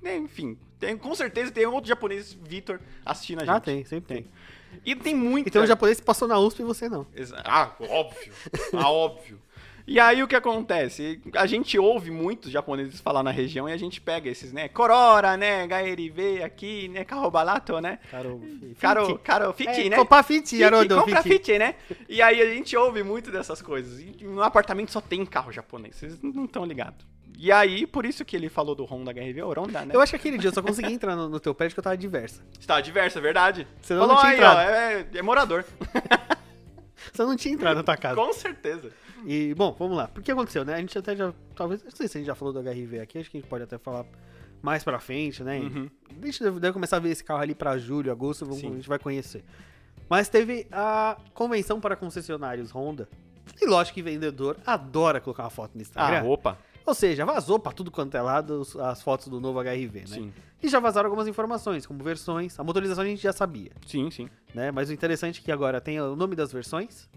né, 0.00 0.16
enfim, 0.16 0.56
tem, 0.78 0.96
com 0.96 1.14
certeza 1.14 1.50
tem 1.50 1.66
outro 1.66 1.88
japonês, 1.88 2.32
Vitor, 2.32 2.80
assistindo 3.04 3.38
a 3.38 3.44
gente. 3.44 3.54
Ah, 3.54 3.60
tem, 3.60 3.84
sempre 3.84 4.14
tem. 4.14 4.26
E 4.84 4.94
tem 4.94 5.14
muito. 5.14 5.48
Então 5.48 5.62
o 5.62 5.66
japonês 5.66 6.00
passou 6.00 6.28
na 6.28 6.38
USP 6.38 6.60
e 6.60 6.64
você 6.64 6.88
não. 6.88 7.06
Ah, 7.44 7.72
óbvio. 7.80 8.32
Ah, 8.74 8.90
óbvio. 8.90 9.40
E 9.90 9.98
aí 9.98 10.22
o 10.22 10.28
que 10.28 10.36
acontece? 10.36 11.18
A 11.34 11.46
gente 11.46 11.78
ouve 11.78 12.10
muitos 12.10 12.50
japoneses 12.50 13.00
falar 13.00 13.22
na 13.22 13.30
região 13.30 13.66
e 13.66 13.72
a 13.72 13.76
gente 13.78 14.02
pega 14.02 14.28
esses, 14.28 14.52
né? 14.52 14.68
Corora, 14.68 15.34
né? 15.34 15.64
HRV 15.64 16.42
aqui, 16.44 16.88
né? 16.88 17.04
Carro 17.06 17.30
barato, 17.30 17.80
né? 17.80 17.98
Caro, 18.10 18.38
Caro, 18.78 19.18
caro 19.20 19.52
fit, 19.54 19.70
é, 19.70 19.88
né? 19.88 19.96
Comprar 19.96 20.22
fit, 20.22 20.50
Fit, 20.50 20.62
Haroldo, 20.62 20.94
compra 20.94 21.22
fit. 21.22 21.38
fit, 21.46 21.58
né? 21.58 21.74
E 22.06 22.20
aí 22.20 22.38
a 22.42 22.44
gente 22.52 22.76
ouve 22.76 23.02
muito 23.02 23.30
dessas 23.30 23.62
coisas. 23.62 23.98
E 23.98 24.24
no 24.24 24.42
apartamento 24.42 24.92
só 24.92 25.00
tem 25.00 25.24
carro 25.24 25.50
japonês, 25.50 25.96
vocês 25.96 26.20
não 26.22 26.44
estão 26.44 26.66
ligados. 26.66 27.06
E 27.38 27.50
aí, 27.50 27.86
por 27.86 28.04
isso 28.04 28.26
que 28.26 28.36
ele 28.36 28.50
falou 28.50 28.74
do 28.74 28.84
Honda 28.84 29.10
HRV, 29.12 29.42
o 29.42 29.52
Honda, 29.52 29.86
né? 29.86 29.94
Eu 29.94 30.02
acho 30.02 30.10
que 30.10 30.16
aquele 30.16 30.36
dia 30.36 30.50
eu 30.50 30.54
só 30.54 30.60
consegui 30.60 30.92
entrar 30.92 31.16
no, 31.16 31.30
no 31.30 31.40
teu 31.40 31.54
prédio 31.54 31.74
que 31.74 31.80
eu 31.80 31.84
tava 31.84 31.96
diversa. 31.96 32.42
Está 32.60 32.78
diverso, 32.78 33.16
é 33.16 33.20
verdade. 33.22 33.66
Senão 33.80 34.06
não 34.06 34.16
Falou 34.16 34.34
tinha 34.34 34.34
aí, 34.34 34.40
ó, 34.40 34.60
entrado. 34.60 35.16
é, 35.16 35.18
é 35.18 35.22
morador. 35.22 35.64
Você 37.12 37.22
não 37.22 37.36
tinha 37.36 37.54
entrado 37.54 37.76
na 37.76 37.82
tua 37.82 37.96
casa. 37.96 38.16
Com 38.16 38.32
certeza. 38.34 38.90
E, 39.26 39.54
bom, 39.54 39.74
vamos 39.78 39.96
lá. 39.96 40.08
Por 40.08 40.22
que 40.22 40.30
aconteceu, 40.32 40.64
né? 40.64 40.74
A 40.74 40.78
gente 40.80 40.96
até 40.98 41.14
já. 41.16 41.32
Talvez. 41.54 41.82
Não 41.82 41.90
sei 41.90 42.08
se 42.08 42.18
a 42.18 42.20
gente 42.20 42.26
já 42.26 42.34
falou 42.34 42.52
do 42.54 42.60
HRV 42.60 43.00
aqui, 43.00 43.18
acho 43.18 43.30
que 43.30 43.36
a 43.38 43.40
gente 43.40 43.48
pode 43.50 43.64
até 43.64 43.76
falar 43.78 44.04
mais 44.62 44.82
pra 44.84 44.98
frente, 44.98 45.42
né? 45.42 45.58
Uhum. 45.60 45.88
A 46.22 46.26
gente 46.26 46.42
deve, 46.42 46.60
deve 46.60 46.72
começar 46.72 46.96
a 46.96 47.00
ver 47.00 47.10
esse 47.10 47.22
carro 47.24 47.40
ali 47.42 47.54
pra 47.54 47.78
julho, 47.78 48.10
agosto, 48.10 48.44
vamos- 48.44 48.62
a 48.64 48.68
gente 48.68 48.88
vai 48.88 48.98
conhecer. 48.98 49.44
Mas 50.08 50.28
teve 50.28 50.66
a 50.72 51.16
convenção 51.34 51.80
para 51.80 51.94
concessionários 51.94 52.70
Honda 52.70 53.08
E 53.60 53.66
lógico 53.66 53.94
que 53.96 54.02
vendedor 54.02 54.56
adora 54.66 55.20
colocar 55.20 55.44
uma 55.44 55.50
foto 55.50 55.72
no 55.74 55.80
Ah, 55.80 55.82
Instagram. 55.82 56.24
opa. 56.24 56.58
Ou 56.86 56.94
seja, 56.94 57.24
vazou 57.26 57.58
pra 57.58 57.72
tudo 57.72 57.90
quanto 57.90 58.16
é 58.16 58.22
lado 58.22 58.62
as 58.82 59.02
fotos 59.02 59.28
do 59.28 59.38
novo 59.40 59.58
HRV, 59.60 60.00
né? 60.00 60.06
Sim. 60.06 60.32
E 60.62 60.68
já 60.68 60.80
vazaram 60.80 61.06
algumas 61.08 61.28
informações, 61.28 61.86
como 61.86 62.02
versões. 62.02 62.58
A 62.58 62.64
motorização 62.64 63.04
a 63.04 63.06
gente 63.06 63.22
já 63.22 63.32
sabia, 63.32 63.70
Sim, 63.86 64.10
sim. 64.10 64.28
né? 64.54 64.70
Mas 64.70 64.88
o 64.88 64.92
interessante 64.92 65.40
é 65.40 65.44
que 65.44 65.52
agora 65.52 65.80
tem 65.80 66.00
o 66.00 66.16
nome 66.16 66.34
das 66.34 66.50
versões. 66.52 67.08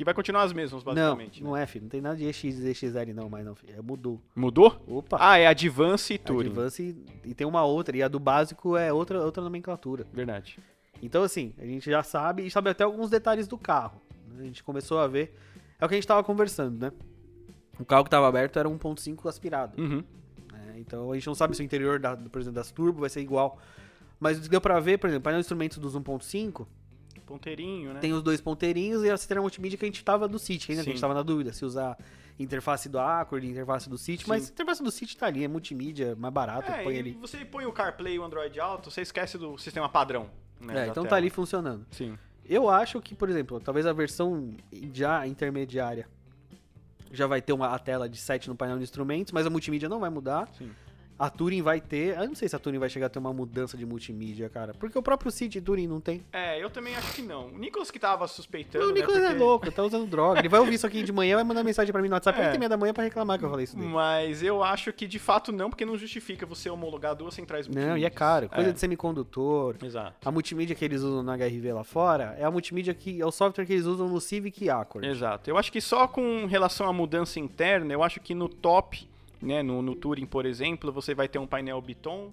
Que 0.00 0.04
vai 0.04 0.14
continuar 0.14 0.44
as 0.44 0.52
mesmas, 0.54 0.82
Não, 0.82 0.94
basicamente. 0.94 1.42
não 1.44 1.54
é, 1.54 1.66
filho. 1.66 1.82
Não 1.82 1.90
tem 1.90 2.00
nada 2.00 2.16
de 2.16 2.24
EX 2.24 2.42
e 2.42 2.70
EXL 2.70 3.12
não, 3.14 3.28
mas 3.28 3.44
não, 3.44 3.54
filho. 3.54 3.74
É, 3.76 3.82
mudou. 3.82 4.18
Mudou? 4.34 4.82
Opa. 4.88 5.18
Ah, 5.20 5.36
é 5.36 5.46
Advance 5.46 6.14
e 6.14 6.16
a 6.16 6.18
Touring. 6.18 6.48
Advance 6.48 6.96
e, 7.22 7.34
tem 7.34 7.46
uma 7.46 7.64
outra. 7.64 7.94
E 7.94 8.02
a 8.02 8.08
do 8.08 8.18
básico 8.18 8.78
é 8.78 8.90
outra, 8.90 9.22
outra 9.22 9.42
nomenclatura. 9.42 10.06
Verdade. 10.10 10.58
Então, 11.02 11.22
assim, 11.22 11.52
a 11.58 11.66
gente 11.66 11.90
já 11.90 12.02
sabe 12.02 12.46
e 12.46 12.50
sabe 12.50 12.70
até 12.70 12.82
alguns 12.82 13.10
detalhes 13.10 13.46
do 13.46 13.58
carro. 13.58 14.00
né? 14.28 14.36
A 14.40 14.44
gente 14.44 14.64
começou 14.64 14.98
a 14.98 15.06
ver. 15.06 15.36
É 15.78 15.84
o 15.84 15.88
que 15.88 15.92
a 15.92 15.98
gente 15.98 16.08
tava 16.08 16.24
conversando, 16.24 16.80
né? 16.80 16.92
O 17.78 17.84
carro 17.84 18.02
que 18.04 18.08
tava 18.08 18.26
aberto 18.26 18.58
era 18.58 18.70
1.5 18.70 19.28
aspirado. 19.28 19.78
Uhum. 19.78 20.02
né? 20.50 20.76
Então 20.78 21.12
a 21.12 21.14
gente 21.14 21.26
não 21.26 21.34
sabe 21.34 21.54
se 21.54 21.60
o 21.60 21.62
interior, 21.62 21.98
da, 21.98 22.16
por 22.16 22.40
exemplo, 22.40 22.54
das 22.54 22.70
turbo 22.70 23.00
vai 23.00 23.10
ser 23.10 23.20
igual. 23.20 23.58
Mas 24.18 24.48
deu 24.48 24.62
pra 24.62 24.80
ver, 24.80 24.98
por 24.98 25.08
exemplo, 25.08 25.24
painel 25.24 25.40
de 25.40 25.44
instrumentos 25.44 25.76
dos 25.76 25.94
1.5 25.94 26.66
Ponteirinho, 27.30 27.94
né? 27.94 28.00
tem 28.00 28.12
os 28.12 28.22
dois 28.22 28.40
ponteirinhos 28.40 29.04
e 29.04 29.10
a 29.10 29.16
sistema 29.16 29.40
multimídia 29.40 29.78
que 29.78 29.84
a 29.84 29.88
gente 29.88 30.04
tava 30.04 30.26
do 30.26 30.38
City, 30.38 30.72
ainda 30.72 30.82
que 30.82 30.90
a 30.90 30.92
gente 30.92 31.00
tava 31.00 31.14
na 31.14 31.22
dúvida 31.22 31.52
se 31.52 31.64
usar 31.64 31.96
interface 32.38 32.88
do 32.88 32.98
Accord, 32.98 33.46
interface 33.46 33.88
do 33.88 33.96
City, 33.96 34.28
mas 34.28 34.48
a 34.48 34.52
interface 34.52 34.82
do 34.82 34.90
City 34.90 35.16
tá 35.16 35.26
ali, 35.26 35.44
é 35.44 35.48
multimídia, 35.48 36.16
mais 36.16 36.34
barato, 36.34 36.70
É, 36.72 36.82
põe 36.82 36.98
ali. 36.98 37.12
você 37.20 37.44
põe 37.44 37.66
o 37.66 37.72
CarPlay 37.72 38.14
e 38.14 38.18
o 38.18 38.24
Android 38.24 38.58
Auto, 38.58 38.90
você 38.90 39.02
esquece 39.02 39.38
do 39.38 39.56
sistema 39.58 39.88
padrão. 39.88 40.28
Né, 40.60 40.86
É, 40.86 40.88
então 40.88 41.04
tá 41.04 41.10
tela. 41.10 41.16
ali 41.18 41.30
funcionando. 41.30 41.86
Sim. 41.90 42.18
Eu 42.44 42.68
acho 42.68 43.00
que, 43.00 43.14
por 43.14 43.28
exemplo, 43.30 43.60
talvez 43.60 43.86
a 43.86 43.92
versão 43.92 44.52
já 44.92 45.24
intermediária 45.26 46.08
já 47.12 47.26
vai 47.26 47.40
ter 47.42 47.52
uma 47.52 47.68
a 47.74 47.78
tela 47.78 48.08
de 48.08 48.16
7 48.18 48.48
no 48.48 48.54
painel 48.56 48.76
de 48.78 48.84
instrumentos, 48.84 49.32
mas 49.32 49.46
a 49.46 49.50
multimídia 49.50 49.88
não 49.88 49.98
vai 50.00 50.10
mudar. 50.10 50.48
Sim. 50.56 50.70
A 51.20 51.28
Touring 51.28 51.60
vai 51.60 51.80
ter. 51.82 52.16
Eu 52.18 52.26
não 52.28 52.34
sei 52.34 52.48
se 52.48 52.56
a 52.56 52.58
Touring 52.58 52.78
vai 52.78 52.88
chegar 52.88 53.06
a 53.06 53.08
ter 53.10 53.18
uma 53.18 53.32
mudança 53.32 53.76
de 53.76 53.84
multimídia, 53.84 54.48
cara. 54.48 54.72
Porque 54.72 54.98
o 54.98 55.02
próprio 55.02 55.30
City 55.30 55.60
Touring 55.60 55.86
não 55.86 56.00
tem. 56.00 56.22
É, 56.32 56.62
eu 56.62 56.70
também 56.70 56.96
acho 56.96 57.12
que 57.12 57.20
não. 57.20 57.48
O 57.48 57.58
Nicolas 57.58 57.90
que 57.90 57.98
tava 57.98 58.26
suspeitando. 58.26 58.86
o 58.88 58.92
Nicolas 58.92 59.18
né, 59.20 59.24
é 59.26 59.28
porque- 59.28 59.44
louco, 59.44 59.70
tá 59.70 59.82
usando 59.82 60.06
droga. 60.08 60.40
Ele 60.40 60.48
vai 60.48 60.58
ouvir 60.60 60.74
isso 60.74 60.86
aqui 60.86 61.02
de 61.02 61.12
manhã, 61.12 61.34
vai 61.36 61.44
mandar 61.44 61.62
mensagem 61.62 61.92
pra 61.92 62.00
mim 62.00 62.08
no 62.08 62.14
WhatsApp 62.14 62.40
É. 62.40 62.46
8 62.46 62.54
e 62.56 62.58
meia 62.58 62.68
da 62.70 62.76
manhã 62.78 62.94
pra 62.94 63.04
reclamar 63.04 63.38
que 63.38 63.44
eu 63.44 63.50
falei 63.50 63.64
isso 63.64 63.76
dele. 63.76 63.88
Mas 63.88 64.42
eu 64.42 64.62
acho 64.64 64.92
que 64.94 65.06
de 65.06 65.18
fato 65.18 65.52
não, 65.52 65.68
porque 65.68 65.84
não 65.84 65.98
justifica 65.98 66.46
você 66.46 66.70
homologar 66.70 67.14
duas 67.14 67.34
centrais 67.34 67.68
Não, 67.68 67.98
e 67.98 68.04
é 68.06 68.10
caro. 68.10 68.48
Coisa 68.48 68.70
É, 68.70 68.72
de 68.72 68.80
semicondutor. 68.80 69.76
Exato. 69.82 70.26
A 70.26 70.32
multimídia 70.32 70.74
que 70.74 70.84
eles 70.84 71.02
usam 71.02 71.22
no 71.22 71.30
HRV 71.32 71.72
lá 71.72 71.84
fora 71.84 72.34
é 72.38 72.44
a 72.44 72.50
multimídia 72.50 72.94
que 72.94 73.20
é 73.20 73.26
o 73.26 73.30
software 73.30 73.66
que 73.66 73.72
eles 73.74 73.84
usam 73.84 74.08
no 74.08 74.20
Civic 74.20 74.64
e 74.64 74.70
Accord. 74.70 75.06
Exato. 75.06 75.50
Eu 75.50 75.58
acho 75.58 75.70
que 75.70 75.80
só 75.80 76.06
com 76.08 76.46
relação 76.46 76.88
à 76.88 76.92
mudança 76.92 77.38
interna, 77.38 77.92
eu 77.92 78.02
acho 78.02 78.20
que 78.20 78.34
no 78.34 78.48
top, 78.48 79.08
né, 79.42 79.62
no, 79.62 79.82
no 79.82 79.94
Touring, 79.94 80.26
por 80.26 80.44
exemplo, 80.46 80.92
você 80.92 81.14
vai 81.14 81.28
ter 81.28 81.38
um 81.38 81.46
painel 81.46 81.80
Biton, 81.80 82.30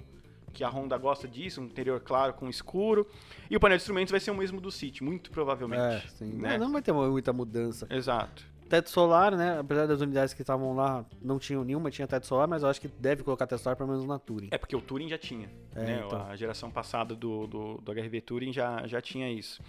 que 0.54 0.64
a 0.64 0.70
Honda 0.70 0.98
gosta 0.98 1.28
disso, 1.28 1.62
um 1.62 1.66
interior 1.66 2.00
claro 2.00 2.34
com 2.34 2.50
escuro, 2.50 3.06
e 3.50 3.56
o 3.56 3.60
painel 3.60 3.78
de 3.78 3.82
instrumentos 3.84 4.12
vai 4.12 4.20
ser 4.20 4.32
o 4.32 4.36
mesmo 4.36 4.60
do 4.60 4.72
City, 4.72 5.04
muito 5.04 5.30
provavelmente. 5.30 5.82
É, 6.22 6.26
né? 6.26 6.58
Não, 6.58 6.66
não 6.66 6.72
vai 6.74 6.82
ter 6.82 6.92
muita 6.92 7.32
mudança. 7.32 7.88
Exato. 7.90 8.44
Teto 8.68 8.90
solar, 8.90 9.34
né? 9.38 9.60
Apesar 9.60 9.86
das 9.86 10.02
unidades 10.02 10.34
que 10.34 10.42
estavam 10.42 10.76
lá, 10.76 11.06
não 11.22 11.40
tinham 11.40 11.64
nenhuma, 11.64 11.90
tinha 11.90 12.06
teto 12.06 12.28
solar, 12.28 12.48
mas 12.50 12.64
eu 12.64 12.70
acho 12.70 12.82
que 12.82 12.90
deve 12.90 13.24
colocar 13.24 13.48
teto 13.48 13.62
solar 13.62 13.78
pelo 13.78 13.88
menos 13.90 14.06
na 14.06 14.20
Touring. 14.20 14.50
É 14.52 14.58
porque 14.58 14.76
o 14.76 14.82
Touring 14.82 15.08
já 15.08 15.18
tinha, 15.18 15.50
É, 15.74 15.84
né? 15.86 16.04
então. 16.06 16.26
A 16.28 16.36
geração 16.36 16.70
passada 16.70 17.16
do, 17.16 17.48
do, 17.48 17.76
do 17.78 17.92
HRV 17.94 18.20
Touring 18.22 18.52
já, 18.52 18.86
já 18.86 19.00
tinha 19.00 19.32
isso. 19.32 19.62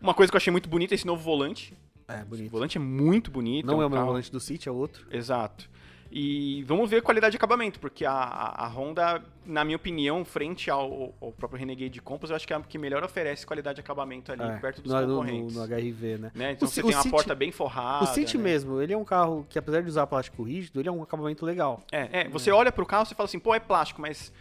Uma 0.00 0.12
coisa 0.12 0.30
que 0.30 0.36
eu 0.36 0.38
achei 0.38 0.50
muito 0.50 0.68
bonita 0.68 0.92
é 0.92 0.96
esse 0.96 1.06
novo 1.06 1.22
volante. 1.22 1.72
É, 2.06 2.22
O 2.22 2.26
bonito. 2.26 2.50
volante 2.50 2.76
é 2.76 2.80
muito 2.80 3.30
bonito. 3.30 3.64
Não 3.66 3.78
um 3.78 3.82
é 3.82 3.86
o 3.86 3.88
meu 3.88 3.96
carro- 3.96 4.08
volante 4.08 4.30
do 4.30 4.38
City, 4.38 4.68
é 4.68 4.72
outro. 4.72 5.06
Exato. 5.10 5.70
E 6.18 6.62
vamos 6.62 6.88
ver 6.88 6.96
a 6.96 7.02
qualidade 7.02 7.32
de 7.32 7.36
acabamento, 7.36 7.78
porque 7.78 8.02
a, 8.02 8.10
a 8.14 8.66
Honda, 8.68 9.22
na 9.44 9.62
minha 9.66 9.76
opinião, 9.76 10.24
frente 10.24 10.70
ao, 10.70 11.14
ao 11.20 11.30
próprio 11.30 11.58
Renegade 11.58 12.00
Compass, 12.00 12.30
eu 12.30 12.36
acho 12.36 12.46
que 12.46 12.54
é 12.54 12.56
a 12.56 12.60
que 12.60 12.78
melhor 12.78 13.04
oferece 13.04 13.46
qualidade 13.46 13.74
de 13.76 13.80
acabamento 13.82 14.32
ali, 14.32 14.42
É, 14.42 14.56
perto 14.56 14.80
dos 14.80 14.90
no, 14.90 15.00
no, 15.02 15.06
no, 15.06 15.12
concorrentes. 15.18 15.54
no 15.56 15.62
HRV, 15.62 16.16
né? 16.18 16.30
né? 16.34 16.52
Então 16.52 16.66
O 16.66 16.70
você 16.70 16.80
tem 16.80 16.90
o 16.90 16.94
uma 16.94 17.02
City- 17.02 17.10
porta 17.10 17.34
bem 17.34 17.52
forrada. 17.52 18.04
o 18.04 18.06
City 18.06 18.38
né? 18.38 18.44
mesmo, 18.44 18.80
ele 18.80 18.94
é 18.94 18.96
um 18.96 19.04
carro 19.04 19.46
que, 19.50 19.58
apesar 19.58 19.82
de 19.82 19.88
usar 19.88 20.06
plástico 20.06 20.42
rígido, 20.42 20.80
ele 20.80 20.88
é 20.88 20.92
um 20.92 21.02
acabamento 21.02 21.44
legal. 21.44 21.82
É, 21.92 22.20
é, 22.22 22.28
você 22.30 22.50
olha 22.50 22.72
pro 22.72 22.86
carro 22.86 23.06
e 23.10 23.14
fala 23.14 23.26
assim, 23.26 23.38
pô, 23.38 23.54
é 23.54 23.60
plástico, 23.60 24.00
mas 24.00 24.32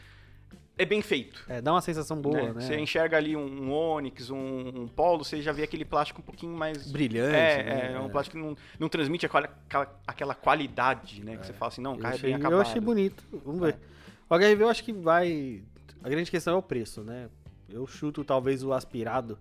é 0.77 0.85
bem 0.85 1.01
feito. 1.01 1.43
É, 1.47 1.61
dá 1.61 1.71
uma 1.71 1.81
sensação 1.81 2.19
boa, 2.19 2.35
né? 2.35 2.53
né? 2.53 2.61
Você 2.61 2.77
enxerga 2.77 3.17
ali 3.17 3.35
um, 3.35 3.45
um 3.45 3.71
Onix, 3.71 4.29
um, 4.29 4.37
um 4.83 4.87
Polo, 4.87 5.23
você 5.23 5.41
já 5.41 5.51
vê 5.51 5.63
aquele 5.63 5.85
plástico 5.85 6.21
um 6.21 6.23
pouquinho 6.23 6.55
mais... 6.55 6.91
Brilhante, 6.91 7.35
É, 7.35 7.63
né? 7.63 7.93
é, 7.93 7.99
um 7.99 8.09
plástico 8.09 8.37
que 8.37 8.43
não, 8.43 8.55
não 8.79 8.89
transmite 8.89 9.25
aquela, 9.25 9.49
aquela, 10.05 10.35
qualidade, 10.35 11.23
né? 11.23 11.37
Que 11.37 11.45
você 11.45 11.53
fala 11.53 11.69
assim, 11.71 11.81
não, 11.81 11.93
o 11.93 11.95
Eu 11.95 11.99
carro 12.01 12.15
achei, 12.15 12.29
é 12.29 12.33
bem 12.33 12.41
eu 12.41 12.47
acabado. 12.47 12.67
achei 12.67 12.81
bonito. 12.81 13.23
Vamos 13.45 13.61
ver. 13.61 13.77
O 14.29 14.35
HRV 14.35 14.63
eu 14.63 14.69
acho 14.69 14.83
que 14.83 14.91
vai. 14.91 15.61
A 16.03 16.09
grande 16.09 16.31
questão 16.31 16.55
é 16.55 16.57
o 16.57 16.61
preço, 16.61 17.03
né? 17.03 17.29
Eu 17.69 17.85
chuto 17.87 18.23
talvez 18.23 18.63
o 18.63 18.73
aspirado. 18.73 19.37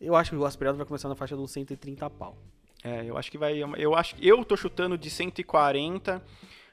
Eu 0.00 0.14
acho 0.16 0.30
que 0.30 0.36
o 0.36 0.44
aspirado 0.44 0.76
vai 0.76 0.86
começar 0.86 1.08
na 1.08 1.14
faixa 1.14 1.36
dos 1.36 1.50
130 1.50 2.08
pau. 2.10 2.36
É, 2.82 3.04
eu 3.04 3.16
acho 3.16 3.30
que 3.30 3.38
vai. 3.38 3.58
Eu 3.76 3.94
acho 3.94 4.14
eu 4.20 4.44
tô 4.44 4.56
chutando 4.56 4.96
de 4.96 5.10
140 5.10 6.22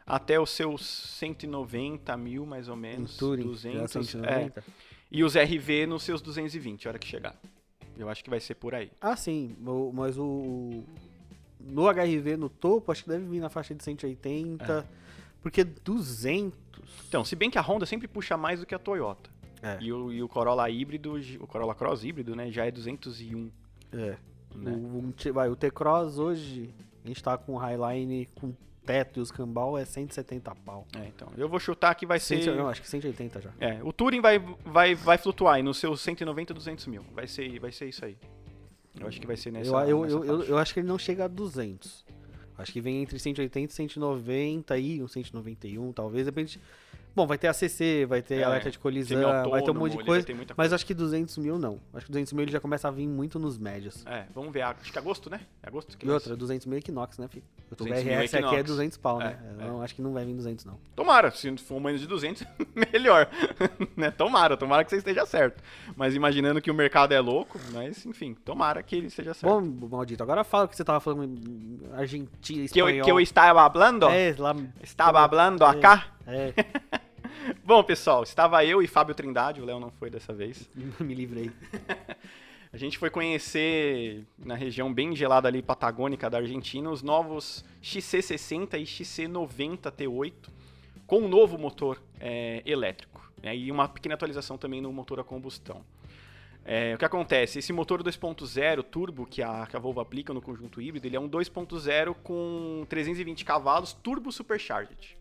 até 0.06 0.40
os 0.40 0.50
seus 0.50 0.86
190 1.20 2.16
mil, 2.18 2.46
mais 2.46 2.68
ou 2.68 2.76
No 2.76 2.82
menos. 2.82 3.18
Touring, 3.18 3.44
200. 3.44 3.78
já 3.80 3.84
É, 3.84 3.88
190. 3.88 4.64
e 5.12 5.24
os 5.24 5.36
RV 5.36 5.88
nos 5.88 6.04
seus 6.04 6.22
220, 6.22 6.88
a 6.88 6.92
hora 6.92 7.00
que 7.00 7.08
chegar. 7.08 7.36
Eu 7.98 8.10
acho 8.10 8.24
que 8.24 8.30
vai 8.30 8.40
ser 8.40 8.56
por 8.56 8.74
aí. 8.74 8.92
Ah, 9.00 9.16
sim. 9.16 9.56
Mas 9.94 10.18
o. 10.18 10.84
No 11.60 11.84
HRV 11.88 12.36
no 12.36 12.50
topo, 12.50 12.92
acho 12.92 13.04
que 13.04 13.10
deve 13.10 13.26
vir 13.26 13.40
na 13.40 13.50
faixa 13.50 13.74
de 13.74 13.84
180. 13.84 14.86
Porque 15.42 15.64
200. 15.64 16.58
Então, 17.08 17.24
se 17.24 17.36
bem 17.36 17.50
que 17.50 17.58
a 17.58 17.62
Honda 17.62 17.86
sempre 17.86 18.08
puxa 18.08 18.36
mais 18.36 18.60
do 18.60 18.66
que 18.66 18.74
a 18.74 18.80
Toyota. 18.80 19.30
É. 19.62 19.78
E, 19.82 19.94
o, 19.94 20.12
e 20.12 20.22
o 20.22 20.28
Corolla 20.28 20.70
híbrido, 20.70 21.14
o 21.40 21.48
Corolla 21.48 21.74
Cross 21.74 22.04
híbrido, 22.04 22.36
né, 22.36 22.52
já 22.52 22.66
é 22.66 22.72
201. 22.72 23.50
É. 23.94 24.18
Né? 24.56 24.72
O, 24.72 24.76
um 24.76 25.14
vai, 25.32 25.50
o 25.50 25.56
T-Cross 25.56 26.18
hoje, 26.18 26.74
a 27.04 27.08
gente 27.08 27.24
tá 27.24 27.38
com 27.38 27.54
o 27.54 27.58
Highline 27.58 28.28
com 28.36 28.54
teto 28.86 29.20
e 29.20 29.22
os 29.22 29.32
cambal 29.32 29.78
é 29.78 29.86
170 29.86 30.54
pau. 30.56 30.86
É, 30.96 31.08
então, 31.08 31.30
eu 31.38 31.48
vou 31.48 31.60
chutar 31.60 31.94
que 31.96 32.06
vai 32.06 32.20
ser. 32.20 32.42
Cento- 32.44 32.56
não, 32.56 32.68
acho 32.68 32.82
que 32.82 32.90
180 32.90 33.42
já. 33.42 33.52
É, 33.60 33.80
o 33.84 33.92
Touring 33.94 34.22
vai, 34.22 34.40
vai, 34.66 34.96
vai 34.96 35.18
flutuar 35.18 35.56
aí 35.56 35.64
nos 35.64 35.78
seus 35.78 36.02
190, 36.02 36.54
200 36.54 36.88
mil. 36.88 37.04
Vai 37.14 37.28
ser, 37.28 37.60
vai 37.60 37.72
ser 37.72 37.88
isso 37.88 38.04
aí. 38.06 38.18
Eu 39.00 39.08
acho 39.08 39.20
que 39.20 39.26
vai 39.28 39.36
ser 39.38 39.52
nessa. 39.52 39.72
eu, 39.72 39.90
eu, 39.90 40.02
nessa 40.04 40.16
eu, 40.16 40.26
eu, 40.26 40.44
eu 40.44 40.58
acho 40.58 40.74
que 40.74 40.80
ele 40.80 40.88
não 40.88 40.98
chega 41.00 41.26
a 41.26 41.28
200. 41.28 42.06
Acho 42.58 42.72
que 42.72 42.80
vem 42.80 43.02
entre 43.02 43.18
180 43.18 43.72
e 43.72 43.76
190 43.76 44.74
aí, 44.74 45.02
um 45.02 45.08
191 45.08 45.92
talvez, 45.92 46.26
depende. 46.26 46.60
Bom, 47.16 47.28
vai 47.28 47.38
ter 47.38 47.48
ACC, 47.48 48.06
vai 48.08 48.22
ter 48.22 48.40
É, 48.40 48.44
alerta 48.44 48.72
de 48.72 48.80
colisão, 48.80 49.18
semi-autônomo, 49.18 49.52
vai 49.52 49.62
ter 49.62 49.72
um 49.72 49.74
monte 49.76 49.98
de 49.98 50.04
coisa, 50.04 50.28
mas 50.58 50.74
acho 50.74 50.86
que 50.86 50.94
200 50.94 51.38
mil 51.38 51.60
não. 51.60 51.80
Acho 51.94 52.08
que 52.08 52.12
200 52.12 52.34
mil 52.34 52.44
ele 52.44 52.52
já 52.52 52.60
começa 52.60 52.88
a 52.88 52.92
vir 52.92 53.08
muito 53.08 53.38
nos 53.38 53.58
médios. 53.58 54.04
É, 54.08 54.26
vamos 54.34 54.52
ver. 54.52 54.64
Acho 54.64 54.92
que 54.92 54.98
é 54.98 55.02
agosto, 55.02 55.30
né? 55.30 55.42
É 55.62 55.68
agosto 55.68 55.96
que 55.96 56.06
E 56.06 56.10
outra, 56.10 56.36
200 56.36 56.66
mil 56.66 56.80
Equinox, 56.80 57.20
né, 57.20 57.28
filho? 57.28 57.44
Eu 57.70 57.78
tô 57.78 57.84
200 57.86 58.04
mil 58.04 58.18
BRS 58.18 58.34
aqui 58.34 58.46
é 58.46 58.48
Equinox. 58.48 58.68
200 58.68 58.98
pau, 58.98 59.20
né? 59.20 59.40
É, 59.60 59.66
não, 59.66 59.82
acho 59.82 59.94
que 59.94 60.02
não 60.02 60.12
vai 60.12 60.26
vir 60.26 60.34
200 60.34 60.66
não. 60.66 60.80
Tomara, 60.96 61.30
se 61.32 61.56
for 61.58 61.80
menos 61.80 62.02
de 62.02 62.08
200, 62.08 62.44
melhor. 62.92 63.30
né? 63.96 64.10
Tomara, 64.10 64.58
tomara 64.58 64.84
que 64.84 64.90
você 64.90 64.98
esteja 64.98 65.26
certo. 65.26 65.62
Mas 65.96 66.16
imaginando 66.16 66.62
que 66.62 66.72
o 66.72 66.74
mercado 66.74 67.14
é 67.14 67.20
louco, 67.20 67.60
mas 67.72 68.06
enfim, 68.08 68.34
tomara 68.34 68.82
que 68.82 68.96
ele 68.96 69.08
esteja 69.08 69.36
certo. 69.36 69.62
Bom, 69.62 69.88
maldito, 69.88 70.24
agora 70.24 70.44
fala 70.44 70.66
o 70.66 70.68
que 70.68 70.76
você 70.76 70.84
tava 70.84 71.00
falando 71.00 71.26
em 71.26 71.80
Argentina, 71.94 72.68
que, 72.68 72.80
eu, 72.82 72.88
espanhol. 72.88 73.06
que 73.06 73.12
eu 73.12 73.20
estava 73.20 73.62
hablando? 73.62 74.08
É, 74.08 74.36
lá... 74.38 74.56
Estava 74.82 75.22
hablando 75.22 75.64
acá? 75.64 76.08
É, 76.26 76.54
Bom, 77.64 77.84
pessoal, 77.84 78.24
estava 78.24 78.64
eu 78.66 78.82
e 78.82 78.88
Fábio 78.88 79.16
Trindade, 79.16 79.62
o 79.62 79.66
Léo 79.66 79.80
não 79.80 79.92
foi 79.92 80.10
dessa 80.10 80.34
vez. 80.34 80.70
me 81.00 81.14
livrei. 81.14 81.52
A 82.72 82.78
gente 82.78 82.98
foi 82.98 83.10
conhecer 83.10 84.26
na 84.38 84.56
região 84.56 84.92
bem 84.92 85.16
gelada 85.16 85.48
ali, 85.48 85.62
patagônica 85.62 86.30
da 86.30 86.40
Argentina, 86.40 86.90
os 86.90 87.04
novos 87.04 87.64
XC60 87.84 88.80
e 88.80 88.84
XC90 88.84 89.92
T8 89.92 90.34
com 91.06 91.20
um 91.20 91.28
novo 91.28 91.58
motor 91.58 92.02
é, 92.20 92.64
elétrico. 92.66 93.22
né, 93.42 93.56
e 93.56 93.72
uma 93.72 93.88
pequena 93.88 94.16
atualização 94.16 94.58
também 94.58 94.82
no 94.82 94.92
motor 94.92 95.20
a 95.20 95.24
combustão. 95.24 95.84
É, 96.66 96.96
o 96.96 96.98
que 96.98 97.04
acontece? 97.04 97.60
Esse 97.60 97.74
motor 97.74 98.02
2.0 98.02 98.84
turbo 98.84 99.26
que 99.26 99.44
a, 99.44 99.68
que 99.68 99.76
a 99.76 99.80
Volvo 99.80 100.00
aplica 100.00 100.34
no 100.34 100.42
conjunto 100.42 100.82
híbrido, 100.82 101.06
ele 101.06 101.18
é 101.18 101.20
um 101.20 101.30
2.0 101.30 102.16
com 102.24 102.86
320 102.88 103.44
cavalos 103.44 103.92
turbo 103.92 104.32
supercharged, 104.32 105.18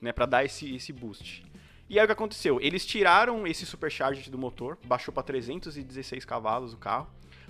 né, 0.00 0.12
para 0.12 0.26
dar 0.26 0.44
esse, 0.44 0.74
esse 0.74 0.92
boost. 0.92 1.49
E 1.90 1.98
aí 1.98 2.04
o 2.04 2.06
que 2.06 2.12
aconteceu? 2.12 2.60
Eles 2.62 2.86
tiraram 2.86 3.44
esse 3.48 3.66
supercharged 3.66 4.30
do 4.30 4.38
motor, 4.38 4.78
baixou 4.84 5.12
para 5.12 5.24
316 5.24 6.24
cavalos 6.24 6.72
o 6.72 6.76
carro. 6.76 7.08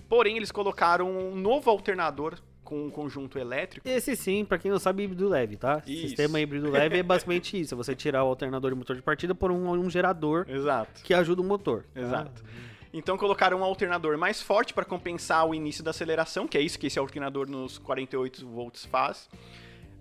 Porém, 0.09 0.39
eles 0.39 0.51
colocaram 0.51 1.11
um 1.11 1.37
novo 1.37 1.69
alternador 1.69 2.39
com 2.65 2.87
um 2.87 2.91
conjunto 2.91 3.39
elétrico. 3.39 3.87
Esse 3.87 4.17
sim, 4.17 4.47
pra 4.47 4.57
quem 4.57 4.71
não 4.71 4.79
sabe, 4.79 5.03
híbrido 5.03 5.29
leve, 5.29 5.59
tá? 5.59 5.83
Isso. 5.87 6.09
Sistema 6.09 6.41
híbrido 6.41 6.71
leve 6.73 6.97
é 6.97 7.03
basicamente 7.03 7.61
isso. 7.61 7.75
É 7.75 7.77
você 7.77 7.95
tirar 7.95 8.25
o 8.25 8.29
alternador 8.29 8.73
e 8.73 8.75
motor 8.75 8.97
de 8.97 9.03
partida 9.03 9.35
por 9.35 9.51
um, 9.51 9.73
um 9.73 9.91
gerador 9.91 10.47
Exato. 10.49 11.03
que 11.03 11.13
ajuda 11.13 11.43
o 11.43 11.45
motor. 11.45 11.85
Exato. 11.95 12.43
Então 12.95 13.19
colocaram 13.19 13.61
um 13.61 13.65
alternador 13.65 14.17
mais 14.17 14.41
forte 14.41 14.73
para 14.73 14.87
compensar 14.87 15.47
o 15.47 15.55
início 15.55 15.85
da 15.85 15.91
aceleração, 15.91 16.49
que 16.49 16.57
é 16.57 16.63
isso 16.63 16.79
que 16.79 16.87
esse 16.87 16.99
alternador 16.99 17.47
nos 17.47 17.77
48 17.77 18.49
volts 18.49 18.87
faz. 18.87 19.29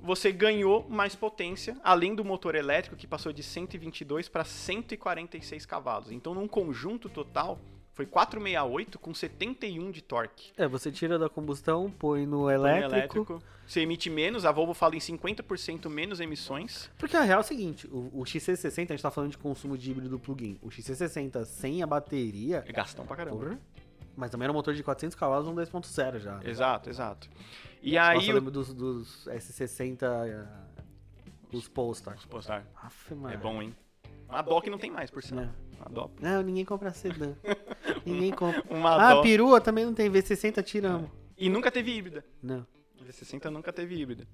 Você 0.01 0.31
ganhou 0.31 0.87
mais 0.89 1.15
potência, 1.15 1.77
além 1.83 2.15
do 2.15 2.23
motor 2.23 2.55
elétrico 2.55 2.95
que 2.95 3.05
passou 3.07 3.33
de 3.33 3.43
122 3.43 4.29
para 4.29 4.43
146 4.43 5.65
cavalos. 5.65 6.11
Então, 6.11 6.33
num 6.33 6.47
conjunto 6.47 7.09
total, 7.09 7.59
foi 7.93 8.05
468 8.05 8.97
com 8.97 9.13
71 9.13 9.91
de 9.91 10.01
torque. 10.01 10.51
É, 10.57 10.67
você 10.67 10.91
tira 10.91 11.19
da 11.19 11.27
combustão, 11.27 11.91
põe 11.91 12.25
no 12.25 12.43
Põe 12.43 12.53
elétrico. 12.53 13.43
Você 13.67 13.81
emite 13.81 14.09
menos, 14.09 14.45
a 14.45 14.51
Volvo 14.51 14.73
fala 14.73 14.95
em 14.95 14.99
50% 14.99 15.89
menos 15.89 16.19
emissões. 16.19 16.89
Porque 16.97 17.15
a 17.15 17.21
real 17.21 17.39
é 17.39 17.41
o 17.41 17.45
seguinte, 17.45 17.87
o, 17.87 18.09
o 18.13 18.23
XC60, 18.23 18.67
a 18.67 18.93
gente 18.93 19.01
tá 19.01 19.11
falando 19.11 19.31
de 19.31 19.37
consumo 19.37 19.77
de 19.77 19.91
híbrido 19.91 20.17
plug-in. 20.17 20.57
O 20.61 20.69
XC60 20.69 21.45
sem 21.45 21.83
a 21.83 21.85
bateria, 21.85 22.63
É 22.67 22.71
gastão 22.71 23.05
pra 23.05 23.17
caramba. 23.17 23.37
porra, 23.37 23.59
mas 24.15 24.29
também 24.29 24.45
era 24.45 24.51
um 24.51 24.55
motor 24.55 24.73
de 24.73 24.83
400 24.83 25.15
cavalos, 25.15 25.47
um 25.47 25.55
10.0 25.55 26.19
já. 26.19 26.39
Exato, 26.43 26.89
exato. 26.89 27.29
E 27.81 27.95
Nossa, 27.95 28.11
aí. 28.11 28.27
eu 28.29 28.35
lembro 28.35 28.51
dos, 28.51 28.73
dos 28.73 29.25
S60, 29.31 30.03
eh, 30.27 30.45
os 31.53 31.67
Polestar. 31.67 32.17
Postar. 32.29 32.65
Aff, 32.81 33.13
mano. 33.15 33.33
É 33.33 33.37
bom, 33.37 33.61
hein? 33.61 33.75
A 34.27 34.41
DOC 34.41 34.67
não 34.69 34.77
tem 34.77 34.91
mais, 34.91 35.09
por 35.09 35.23
sinal. 35.23 35.45
É. 35.45 35.49
A 35.81 35.89
DOC. 35.89 36.11
Não, 36.21 36.41
ninguém 36.43 36.63
compra 36.65 36.91
sedã. 36.91 37.33
ninguém 38.05 38.31
compra. 38.31 38.63
Uma 38.69 38.95
Ah, 38.95 39.13
DOC. 39.15 39.23
perua 39.23 39.61
também 39.61 39.85
não 39.85 39.93
tem. 39.93 40.09
V60 40.11 40.61
tiramos. 40.63 41.09
E 41.37 41.49
nunca 41.49 41.71
teve 41.71 41.91
híbrida. 41.95 42.23
Não. 42.43 42.67
A 43.09 43.11
V60 43.11 43.49
nunca 43.49 43.73
teve 43.73 43.95
híbrida. 43.99 44.27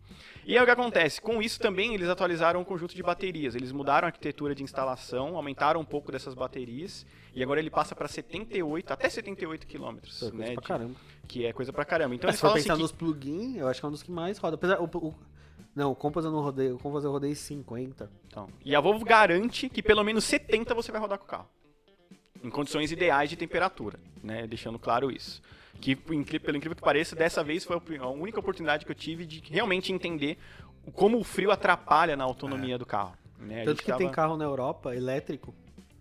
E 0.45 0.55
aí 0.57 0.61
o 0.61 0.65
que 0.65 0.71
acontece? 0.71 1.21
Com 1.21 1.41
isso 1.41 1.59
também 1.59 1.93
eles 1.93 2.09
atualizaram 2.09 2.61
o 2.61 2.65
conjunto 2.65 2.93
de 2.93 3.01
baterias. 3.01 3.55
Eles 3.55 3.71
mudaram 3.71 4.05
a 4.05 4.09
arquitetura 4.09 4.53
de 4.53 4.63
instalação, 4.63 5.35
aumentaram 5.37 5.79
um 5.79 5.85
pouco 5.85 6.11
dessas 6.11 6.33
baterias. 6.33 7.05
E 7.33 7.41
agora 7.41 7.59
ele 7.59 7.69
passa 7.69 7.95
para 7.95 8.07
78, 8.07 8.91
até 8.91 9.09
78 9.09 9.65
quilômetros. 9.65 10.17
É 10.21 10.29
coisa 10.29 10.35
né, 10.37 10.53
pra 10.53 10.61
de- 10.61 10.67
caramba. 10.67 10.95
que 11.27 11.45
é 11.45 11.53
coisa 11.53 11.71
pra 11.71 11.85
caramba. 11.85 12.15
Então 12.15 12.27
Mas 12.27 12.33
eles 12.35 12.39
se 12.39 12.41
for 12.47 12.53
pensar 12.53 12.73
assim 12.73 12.77
que- 12.77 12.81
nos 12.81 12.91
plugin, 12.91 13.57
eu 13.57 13.67
acho 13.67 13.79
que 13.79 13.85
é 13.85 13.89
um 13.89 13.91
dos 13.91 14.03
que 14.03 14.11
mais 14.11 14.37
roda. 14.37 14.55
Apesar, 14.55 14.79
o, 14.81 14.85
o- 14.85 15.15
não, 15.73 15.91
o 15.91 15.95
Compass 15.95 16.25
eu 16.25 16.31
não 16.31 16.41
rodei. 16.41 16.71
O 16.71 16.77
Compass 16.77 17.03
eu 17.05 17.11
rodei 17.11 17.33
50. 17.33 18.09
Então, 18.27 18.47
e 18.63 18.75
a 18.75 18.79
Volvo 18.81 19.05
garante 19.05 19.69
que 19.69 19.81
pelo 19.81 20.03
menos 20.03 20.23
70 20.25 20.73
você 20.73 20.91
vai 20.91 20.99
rodar 20.99 21.17
com 21.17 21.25
o 21.25 21.27
carro. 21.27 21.47
Em 22.45 22.49
condições 22.51 22.91
ideais 22.91 23.29
de 23.29 23.35
temperatura, 23.35 23.99
né? 24.23 24.45
Deixando 24.45 24.77
claro 24.77 25.09
isso. 25.11 25.41
Que, 25.81 25.95
pelo 25.95 26.15
incrível 26.57 26.75
que 26.75 26.81
pareça, 26.81 27.15
dessa 27.15 27.43
vez 27.43 27.63
foi 27.65 27.75
a 27.75 28.03
a 28.03 28.09
única 28.09 28.39
oportunidade 28.39 28.85
que 28.85 28.91
eu 28.91 28.95
tive 28.95 29.25
de 29.25 29.41
realmente 29.51 29.91
entender 29.91 30.37
como 30.93 31.17
o 31.19 31.23
frio 31.23 31.49
atrapalha 31.51 32.15
na 32.15 32.23
autonomia 32.23 32.77
do 32.77 32.85
carro. 32.85 33.13
né? 33.39 33.63
A 33.63 33.65
Tanto 33.65 33.83
que 33.83 33.91
tem 33.91 33.97
tava- 34.05 34.11
carro 34.11 34.37
na 34.37 34.45
Europa 34.45 34.95
elétrico. 34.95 35.53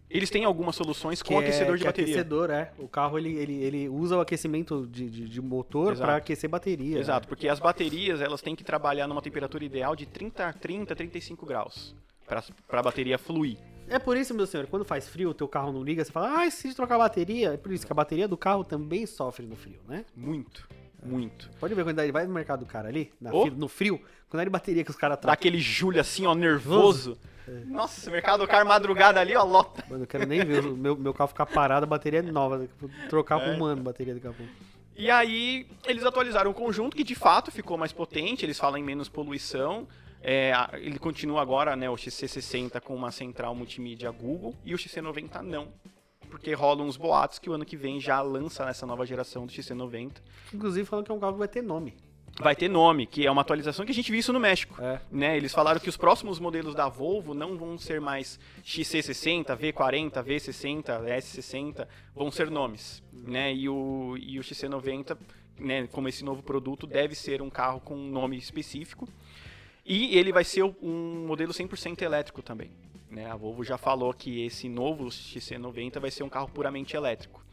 Eles 0.08 0.30
têm 0.30 0.44
algumas 0.44 0.76
soluções 0.76 1.20
com 1.22 1.28
que 1.28 1.34
é- 1.34 1.38
aquecedor 1.38 1.76
de 1.76 1.82
que 1.82 1.88
é 1.88 1.90
bateria. 1.90 2.14
aquecedor, 2.14 2.50
é. 2.50 2.72
O 2.78 2.86
carro 2.86 3.18
ele, 3.18 3.34
ele, 3.36 3.54
ele 3.54 3.88
usa 3.88 4.16
o 4.16 4.20
aquecimento 4.20 4.86
de, 4.86 5.10
de, 5.10 5.28
de 5.28 5.40
motor 5.42 5.96
para 5.96 6.16
aquecer 6.16 6.48
bateria. 6.48 6.98
Exato, 6.98 7.26
porque 7.26 7.48
as 7.48 7.58
baterias 7.58 8.20
elas 8.20 8.40
têm 8.42 8.54
que 8.54 8.62
trabalhar 8.62 9.08
numa 9.08 9.20
temperatura 9.22 9.64
ideal 9.64 9.96
de 9.96 10.06
30, 10.06 10.52
30 10.52 10.94
35 10.94 11.44
graus 11.46 11.96
para 12.26 12.44
a 12.78 12.82
bateria 12.82 13.18
fluir. 13.18 13.56
É 13.88 13.98
por 13.98 14.16
isso, 14.16 14.34
meu 14.34 14.46
senhor, 14.46 14.66
quando 14.66 14.84
faz 14.84 15.08
frio, 15.08 15.30
o 15.30 15.34
teu 15.34 15.46
carro 15.46 15.72
não 15.72 15.82
liga, 15.82 16.04
você 16.04 16.10
fala, 16.10 16.40
ah, 16.42 16.48
de 16.48 16.74
trocar 16.74 16.94
a 16.96 16.98
bateria. 16.98 17.52
É 17.52 17.56
por 17.56 17.72
isso 17.72 17.86
que 17.86 17.92
a 17.92 17.94
bateria 17.94 18.26
do 18.26 18.36
carro 18.36 18.64
também 18.64 19.04
sofre 19.06 19.46
no 19.46 19.56
frio, 19.56 19.78
né? 19.86 20.04
Muito, 20.16 20.66
muito. 21.02 21.50
Pode 21.60 21.74
ver 21.74 21.84
quando 21.84 21.98
ele 22.00 22.12
vai 22.12 22.26
no 22.26 22.32
mercado 22.32 22.60
do 22.60 22.66
cara 22.66 22.88
ali, 22.88 23.12
Oh. 23.30 23.44
fila- 23.44 23.56
no 23.56 23.68
frio, 23.68 24.00
quando 24.28 24.40
é 24.40 24.44
de 24.44 24.50
bateria 24.50 24.82
que 24.84 24.90
os 24.90 24.96
caras 24.96 25.16
Dá 25.16 25.22
trocam. 25.22 25.34
aquele 25.34 25.58
Júlio 25.58 26.00
assim, 26.00 26.26
ó, 26.26 26.34
nervoso. 26.34 27.18
Nossa, 27.66 28.10
mercado 28.10 28.40
do 28.40 28.48
carro 28.48 28.66
madrugada 28.66 29.20
ali, 29.20 29.36
ó, 29.36 29.44
lota. 29.44 29.84
Mano, 29.90 30.04
eu 30.04 30.06
quero 30.06 30.26
nem 30.26 30.42
ver 30.42 30.64
o 30.64 30.74
meu, 30.74 30.96
meu 30.96 31.12
carro 31.12 31.28
ficar 31.28 31.44
parado, 31.44 31.84
a 31.84 31.86
bateria 31.86 32.20
é 32.20 32.22
nova. 32.22 32.66
Trocar 33.10 33.38
É. 33.38 33.44
com 33.54 33.60
um 33.60 33.64
ano 33.66 33.82
a 33.82 33.84
bateria 33.84 34.14
daqui 34.14 34.26
a 34.26 34.32
pouco. 34.32 34.50
E 34.96 35.10
aí, 35.10 35.66
eles 35.86 36.04
atualizaram 36.04 36.50
o 36.50 36.54
conjunto, 36.54 36.96
que 36.96 37.04
de 37.04 37.14
fato 37.14 37.50
ficou 37.50 37.76
mais 37.76 37.92
potente, 37.92 38.46
eles 38.46 38.58
falam 38.58 38.78
em 38.78 38.82
menos 38.82 39.08
poluição. 39.10 39.86
É, 40.26 40.52
ele 40.72 40.98
continua 40.98 41.42
agora, 41.42 41.76
né, 41.76 41.90
o 41.90 41.94
XC60 41.96 42.80
com 42.80 42.96
uma 42.96 43.10
central 43.10 43.54
multimídia 43.54 44.10
Google, 44.10 44.54
e 44.64 44.74
o 44.74 44.78
XC90 44.78 45.42
não. 45.42 45.68
Porque 46.30 46.54
rolam 46.54 46.86
uns 46.86 46.96
boatos 46.96 47.38
que 47.38 47.50
o 47.50 47.52
ano 47.52 47.64
que 47.64 47.76
vem 47.76 48.00
já 48.00 48.22
lança 48.22 48.64
essa 48.64 48.86
nova 48.86 49.04
geração 49.04 49.44
do 49.44 49.52
XC90. 49.52 50.12
Inclusive 50.52 50.86
falando 50.86 51.04
que 51.04 51.12
é 51.12 51.14
um 51.14 51.20
carro 51.20 51.34
que 51.34 51.38
vai 51.40 51.48
ter 51.48 51.62
nome. 51.62 51.94
Vai 52.40 52.56
ter 52.56 52.68
nome, 52.68 53.06
que 53.06 53.26
é 53.26 53.30
uma 53.30 53.42
atualização 53.42 53.84
que 53.84 53.92
a 53.92 53.94
gente 53.94 54.10
viu 54.10 54.18
isso 54.18 54.32
no 54.32 54.40
México. 54.40 54.82
É. 54.82 54.98
né? 55.12 55.36
Eles 55.36 55.52
falaram 55.52 55.78
que 55.78 55.88
os 55.88 55.96
próximos 55.96 56.40
modelos 56.40 56.74
da 56.74 56.88
Volvo 56.88 57.32
não 57.32 57.56
vão 57.56 57.78
ser 57.78 58.00
mais 58.00 58.40
XC60, 58.64 59.56
V40, 59.56 60.24
V60, 60.24 61.04
S60, 61.06 61.86
vão 62.14 62.30
ser 62.30 62.50
nomes, 62.50 63.02
né? 63.12 63.54
E 63.54 63.68
o, 63.68 64.16
e 64.18 64.40
o 64.40 64.42
XC90, 64.42 65.16
né, 65.58 65.86
como 65.92 66.08
esse 66.08 66.24
novo 66.24 66.42
produto, 66.42 66.86
deve 66.86 67.14
ser 67.14 67.40
um 67.40 67.50
carro 67.50 67.78
com 67.80 67.94
um 67.94 68.10
nome 68.10 68.36
específico. 68.36 69.08
E 69.84 70.16
ele 70.16 70.32
vai 70.32 70.44
ser 70.44 70.62
um 70.62 71.26
modelo 71.26 71.52
100% 71.52 72.02
elétrico 72.02 72.42
também. 72.42 72.70
Né? 73.10 73.30
A 73.30 73.36
Volvo 73.36 73.62
já 73.62 73.76
falou 73.76 74.12
que 74.14 74.44
esse 74.44 74.68
novo 74.68 75.06
XC90 75.06 76.00
vai 76.00 76.10
ser 76.10 76.22
um 76.22 76.28
carro 76.28 76.48
puramente 76.48 76.96
elétrico. 76.96 77.44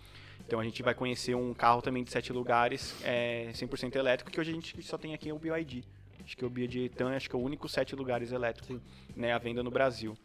Então 0.48 0.60
a 0.60 0.64
gente 0.64 0.82
vai 0.82 0.94
conhecer 0.94 1.36
um 1.36 1.54
carro 1.54 1.82
também 1.82 2.04
de 2.04 2.12
sete 2.12 2.34
lugares, 2.34 2.96
é, 3.04 3.52
100% 3.54 3.96
elétrico, 3.96 4.32
que 4.32 4.40
hoje 4.40 4.52
a 4.52 4.54
gente 4.54 4.82
só 4.82 4.98
tem 4.98 5.14
aqui 5.14 5.30
é 5.30 5.34
o 5.34 5.40
BYD. 5.40 5.84
Acho 6.24 6.38
que 6.38 6.46
o 6.46 6.50
BYD 6.50 6.86
então, 6.86 7.08
acho 7.10 7.30
que 7.30 7.36
é 7.36 7.40
o 7.40 7.42
único 7.42 7.68
sete 7.70 7.96
lugares 7.96 8.32
elétrico 8.32 8.82
né, 9.16 9.34
à 9.34 9.38
venda 9.38 9.62
no 9.62 9.72
Brasil. 9.72 10.18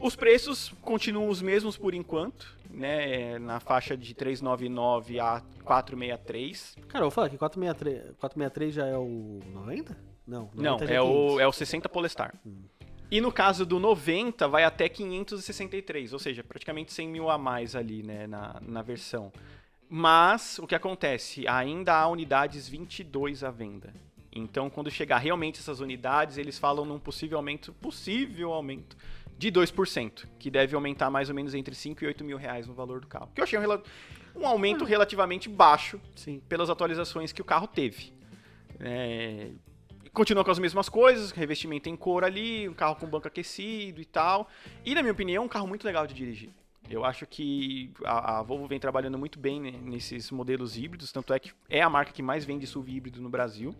Os 0.00 0.16
preços 0.16 0.72
continuam 0.80 1.28
os 1.28 1.40
mesmos 1.40 1.76
por 1.76 1.94
enquanto, 1.94 2.56
né, 2.70 3.38
na 3.38 3.60
faixa 3.60 3.96
de 3.96 4.14
399 4.14 5.20
a 5.20 5.42
463. 5.64 6.76
Cara, 6.88 7.04
eu 7.04 7.08
vou 7.08 7.10
falar 7.10 7.28
que 7.28 7.38
463, 7.38 8.16
463 8.16 8.74
já 8.74 8.86
é 8.86 8.96
o 8.96 9.40
90? 9.52 10.11
Não, 10.26 10.50
90 10.54 10.62
Não, 10.62 10.92
é 10.92 11.00
o, 11.00 11.06
500. 11.06 11.40
é 11.40 11.46
o 11.46 11.52
60 11.52 11.88
Polestar. 11.88 12.34
E 13.10 13.20
no 13.20 13.30
caso 13.30 13.66
do 13.66 13.78
90, 13.78 14.48
vai 14.48 14.64
até 14.64 14.88
563, 14.88 16.12
ou 16.12 16.18
seja, 16.18 16.42
praticamente 16.42 16.92
100 16.92 17.08
mil 17.08 17.28
a 17.28 17.36
mais 17.36 17.76
ali, 17.76 18.02
né, 18.02 18.26
na, 18.26 18.58
na 18.62 18.80
versão. 18.80 19.30
Mas, 19.88 20.58
o 20.58 20.66
que 20.66 20.74
acontece? 20.74 21.46
Ainda 21.46 21.94
há 21.94 22.08
unidades 22.08 22.66
22 22.66 23.44
à 23.44 23.50
venda. 23.50 23.92
Então, 24.34 24.70
quando 24.70 24.90
chegar 24.90 25.18
realmente 25.18 25.60
essas 25.60 25.80
unidades, 25.80 26.38
eles 26.38 26.58
falam 26.58 26.86
num 26.86 26.98
possível 26.98 27.36
aumento, 27.36 27.74
possível 27.74 28.54
aumento, 28.54 28.96
de 29.36 29.52
2%, 29.52 30.26
que 30.38 30.50
deve 30.50 30.74
aumentar 30.74 31.10
mais 31.10 31.28
ou 31.28 31.34
menos 31.34 31.54
entre 31.54 31.74
5 31.74 32.02
e 32.02 32.06
8 32.06 32.24
mil 32.24 32.38
reais 32.38 32.66
no 32.66 32.72
valor 32.72 33.00
do 33.00 33.06
carro. 33.06 33.28
Que 33.34 33.40
eu 33.40 33.44
achei 33.44 33.58
um, 33.58 33.82
um 34.36 34.46
aumento 34.46 34.84
relativamente 34.84 35.48
baixo 35.48 36.00
Sim. 36.14 36.40
pelas 36.48 36.70
atualizações 36.70 37.32
que 37.32 37.42
o 37.42 37.44
carro 37.44 37.66
teve. 37.66 38.14
É, 38.80 39.50
continua 40.12 40.44
com 40.44 40.50
as 40.50 40.58
mesmas 40.58 40.88
coisas, 40.88 41.30
revestimento 41.30 41.88
em 41.88 41.96
couro 41.96 42.26
ali, 42.26 42.68
um 42.68 42.74
carro 42.74 42.96
com 42.96 43.06
banco 43.06 43.28
aquecido 43.28 44.00
e 44.00 44.04
tal. 44.04 44.48
E, 44.84 44.94
na 44.94 45.02
minha 45.02 45.12
opinião, 45.12 45.42
é 45.42 45.46
um 45.46 45.48
carro 45.48 45.66
muito 45.66 45.84
legal 45.84 46.06
de 46.06 46.14
dirigir. 46.14 46.50
Eu 46.90 47.04
acho 47.04 47.26
que 47.26 47.90
a, 48.04 48.38
a 48.38 48.42
Volvo 48.42 48.66
vem 48.66 48.78
trabalhando 48.78 49.18
muito 49.18 49.38
bem 49.38 49.60
né, 49.60 49.72
nesses 49.82 50.30
modelos 50.30 50.76
híbridos, 50.76 51.12
tanto 51.12 51.32
é 51.32 51.38
que 51.38 51.52
é 51.68 51.80
a 51.80 51.88
marca 51.88 52.12
que 52.12 52.22
mais 52.22 52.44
vende 52.44 52.66
SUV 52.66 52.92
híbrido 52.92 53.20
no 53.20 53.30
Brasil. 53.30 53.74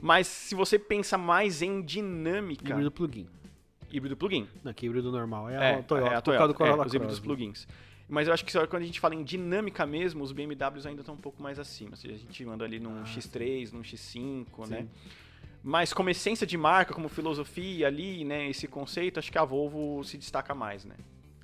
Mas 0.00 0.26
se 0.26 0.54
você 0.54 0.78
pensa 0.78 1.16
mais 1.16 1.62
em 1.62 1.82
dinâmica, 1.82 2.70
Híbrido 2.70 2.90
plug-in. 2.90 3.26
híbrido 3.90 4.16
plug-in. 4.16 4.46
Não, 4.62 4.72
que 4.72 4.86
híbrido 4.86 5.10
normal 5.10 5.48
é, 5.48 5.54
É, 5.54 5.74
a 5.76 5.82
Toyota, 5.82 6.12
é 6.12 6.16
a 6.16 6.22
causa 6.22 6.22
do 6.22 6.22
Toyota, 6.22 6.52
é, 6.52 6.54
Corolla 6.54 6.86
os 6.86 6.94
híbridos 6.94 7.18
né? 7.18 7.24
plugins. 7.24 7.66
Mas 8.08 8.26
eu 8.26 8.32
acho 8.32 8.44
que 8.44 8.52
quando 8.66 8.82
a 8.82 8.86
gente 8.86 9.00
fala 9.00 9.14
em 9.14 9.22
dinâmica 9.22 9.84
mesmo, 9.84 10.24
os 10.24 10.32
BMWs 10.32 10.86
ainda 10.86 11.02
estão 11.02 11.14
um 11.14 11.18
pouco 11.18 11.42
mais 11.42 11.58
acima. 11.58 11.90
Ou 11.90 11.96
seja, 11.96 12.14
a 12.14 12.18
gente 12.18 12.42
anda 12.44 12.64
ali 12.64 12.80
num 12.80 13.04
X3, 13.04 13.70
num 13.72 13.82
X5, 13.82 14.66
né? 14.66 14.86
Mas 15.62 15.92
como 15.92 16.10
essência 16.10 16.46
de 16.46 16.56
marca, 16.56 16.94
como 16.94 17.08
filosofia 17.08 17.86
ali, 17.86 18.24
né, 18.24 18.48
esse 18.48 18.66
conceito, 18.66 19.18
acho 19.18 19.30
que 19.30 19.38
a 19.38 19.44
Volvo 19.44 20.02
se 20.04 20.16
destaca 20.16 20.54
mais, 20.54 20.84
né? 20.84 20.94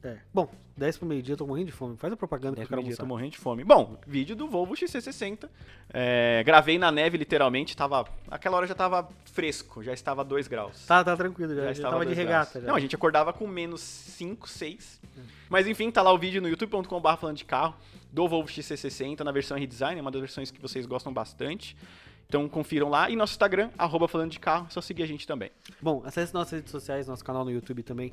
É. 0.05 0.19
Bom, 0.33 0.51
10 0.77 0.99
pro 0.99 1.09
meio-dia, 1.09 1.33
eu 1.33 1.37
tô 1.37 1.47
morrendo 1.47 1.67
de 1.67 1.73
fome. 1.73 1.97
Faz 1.97 2.13
a 2.13 2.17
propaganda 2.17 2.57
que 2.57 2.63
eu 2.63 2.67
quero 2.67 2.81
eu 2.81 2.85
tô 2.85 2.89
almoçar. 2.89 3.07
morrendo 3.07 3.31
de 3.31 3.39
fome. 3.39 3.65
Bom, 3.65 3.97
vídeo 4.07 4.37
do 4.37 4.47
Volvo 4.47 4.75
XC60. 4.75 5.49
É, 5.89 6.43
gravei 6.45 6.79
na 6.79 6.93
neve, 6.93 7.17
literalmente. 7.17 7.75
Tava, 7.75 8.05
aquela 8.31 8.59
hora 8.59 8.67
já 8.67 8.75
tava 8.75 9.09
fresco, 9.25 9.83
já 9.83 9.95
estava 9.95 10.23
2 10.23 10.47
graus. 10.47 10.85
Tá, 10.87 11.03
tá 11.03 11.17
tranquilo, 11.17 11.55
já, 11.55 11.63
já, 11.65 11.71
estava 11.73 11.93
tava 11.93 12.07
de 12.07 12.13
regata. 12.13 12.61
Já. 12.61 12.67
Não, 12.67 12.75
a 12.75 12.81
gente 12.81 12.95
acordava 12.95 13.33
com 13.33 13.47
menos 13.47 13.81
5, 13.81 14.47
6. 14.47 15.01
Mas 15.49 15.67
enfim, 15.67 15.91
tá 15.91 16.03
lá 16.03 16.13
o 16.13 16.19
vídeo 16.19 16.43
no 16.43 16.49
youtube.com.br 16.49 17.17
falando 17.19 17.37
de 17.37 17.45
carro 17.45 17.75
do 18.13 18.29
Volvo 18.29 18.49
XC60 18.49 19.21
na 19.21 19.33
versão 19.33 19.59
redesign, 19.59 19.99
é 19.99 20.01
uma 20.01 20.11
das 20.11 20.21
versões 20.21 20.51
que 20.51 20.61
vocês 20.61 20.87
gostam 20.87 21.13
bastante. 21.13 21.77
Então 22.27 22.49
confiram 22.49 22.89
lá. 22.89 23.11
E 23.11 23.17
nosso 23.17 23.33
Instagram, 23.33 23.71
arroba 23.79 24.09
falando 24.09 24.31
de 24.31 24.41
carro, 24.41 24.67
é 24.69 24.71
só 24.71 24.81
seguir 24.81 25.03
a 25.03 25.07
gente 25.07 25.27
também. 25.27 25.51
Bom, 25.81 26.03
acesse 26.05 26.33
nossas 26.35 26.53
redes 26.53 26.71
sociais, 26.71 27.07
nosso 27.07 27.25
canal 27.25 27.45
no 27.45 27.51
YouTube 27.51 27.83
também. 27.83 28.13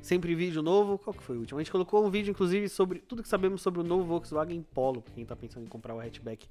Sempre 0.00 0.34
vídeo 0.34 0.62
novo. 0.62 0.98
Qual 0.98 1.14
que 1.14 1.22
foi 1.22 1.36
o 1.36 1.40
último? 1.40 1.58
A 1.58 1.62
gente 1.62 1.72
colocou 1.72 2.04
um 2.04 2.10
vídeo, 2.10 2.30
inclusive, 2.30 2.68
sobre 2.68 2.98
tudo 2.98 3.22
que 3.22 3.28
sabemos 3.28 3.62
sobre 3.62 3.80
o 3.80 3.84
novo 3.84 4.04
Volkswagen 4.04 4.62
Polo. 4.74 5.00
Pra 5.00 5.14
quem 5.14 5.24
tá 5.24 5.34
pensando 5.34 5.64
em 5.64 5.68
comprar 5.68 5.94
o 5.94 6.00
hatchback 6.00 6.46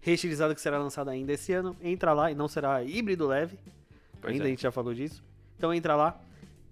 reestilizado 0.00 0.54
que 0.54 0.60
será 0.60 0.78
lançado 0.78 1.08
ainda 1.08 1.32
esse 1.32 1.52
ano. 1.52 1.76
Entra 1.80 2.12
lá 2.12 2.30
e 2.30 2.34
não 2.34 2.48
será 2.48 2.82
híbrido 2.82 3.26
leve. 3.26 3.58
Pois 4.20 4.32
ainda 4.32 4.44
é. 4.44 4.46
a 4.46 4.50
gente 4.50 4.62
já 4.62 4.72
falou 4.72 4.92
disso. 4.92 5.22
Então 5.56 5.72
entra 5.72 5.94
lá. 5.94 6.20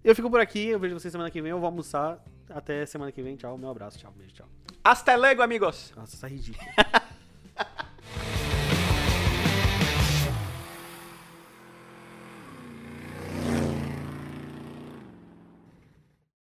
Eu 0.02 0.14
fico 0.14 0.28
por 0.28 0.40
aqui, 0.40 0.66
eu 0.66 0.78
vejo 0.78 0.98
vocês 0.98 1.10
semana 1.10 1.30
que 1.30 1.40
vem, 1.40 1.50
eu 1.50 1.58
vou 1.58 1.66
almoçar. 1.66 2.22
Até 2.50 2.84
semana 2.84 3.10
que 3.10 3.22
vem. 3.22 3.36
Tchau. 3.36 3.56
Meu 3.56 3.70
abraço. 3.70 3.98
Tchau. 3.98 4.12
Beijo. 4.16 4.34
Tchau. 4.34 4.46
Hasta 4.82 5.16
luego, 5.16 5.40
amigos! 5.40 5.94
Nossa, 5.96 6.20
tá 6.20 6.28
ridículo. 6.28 6.62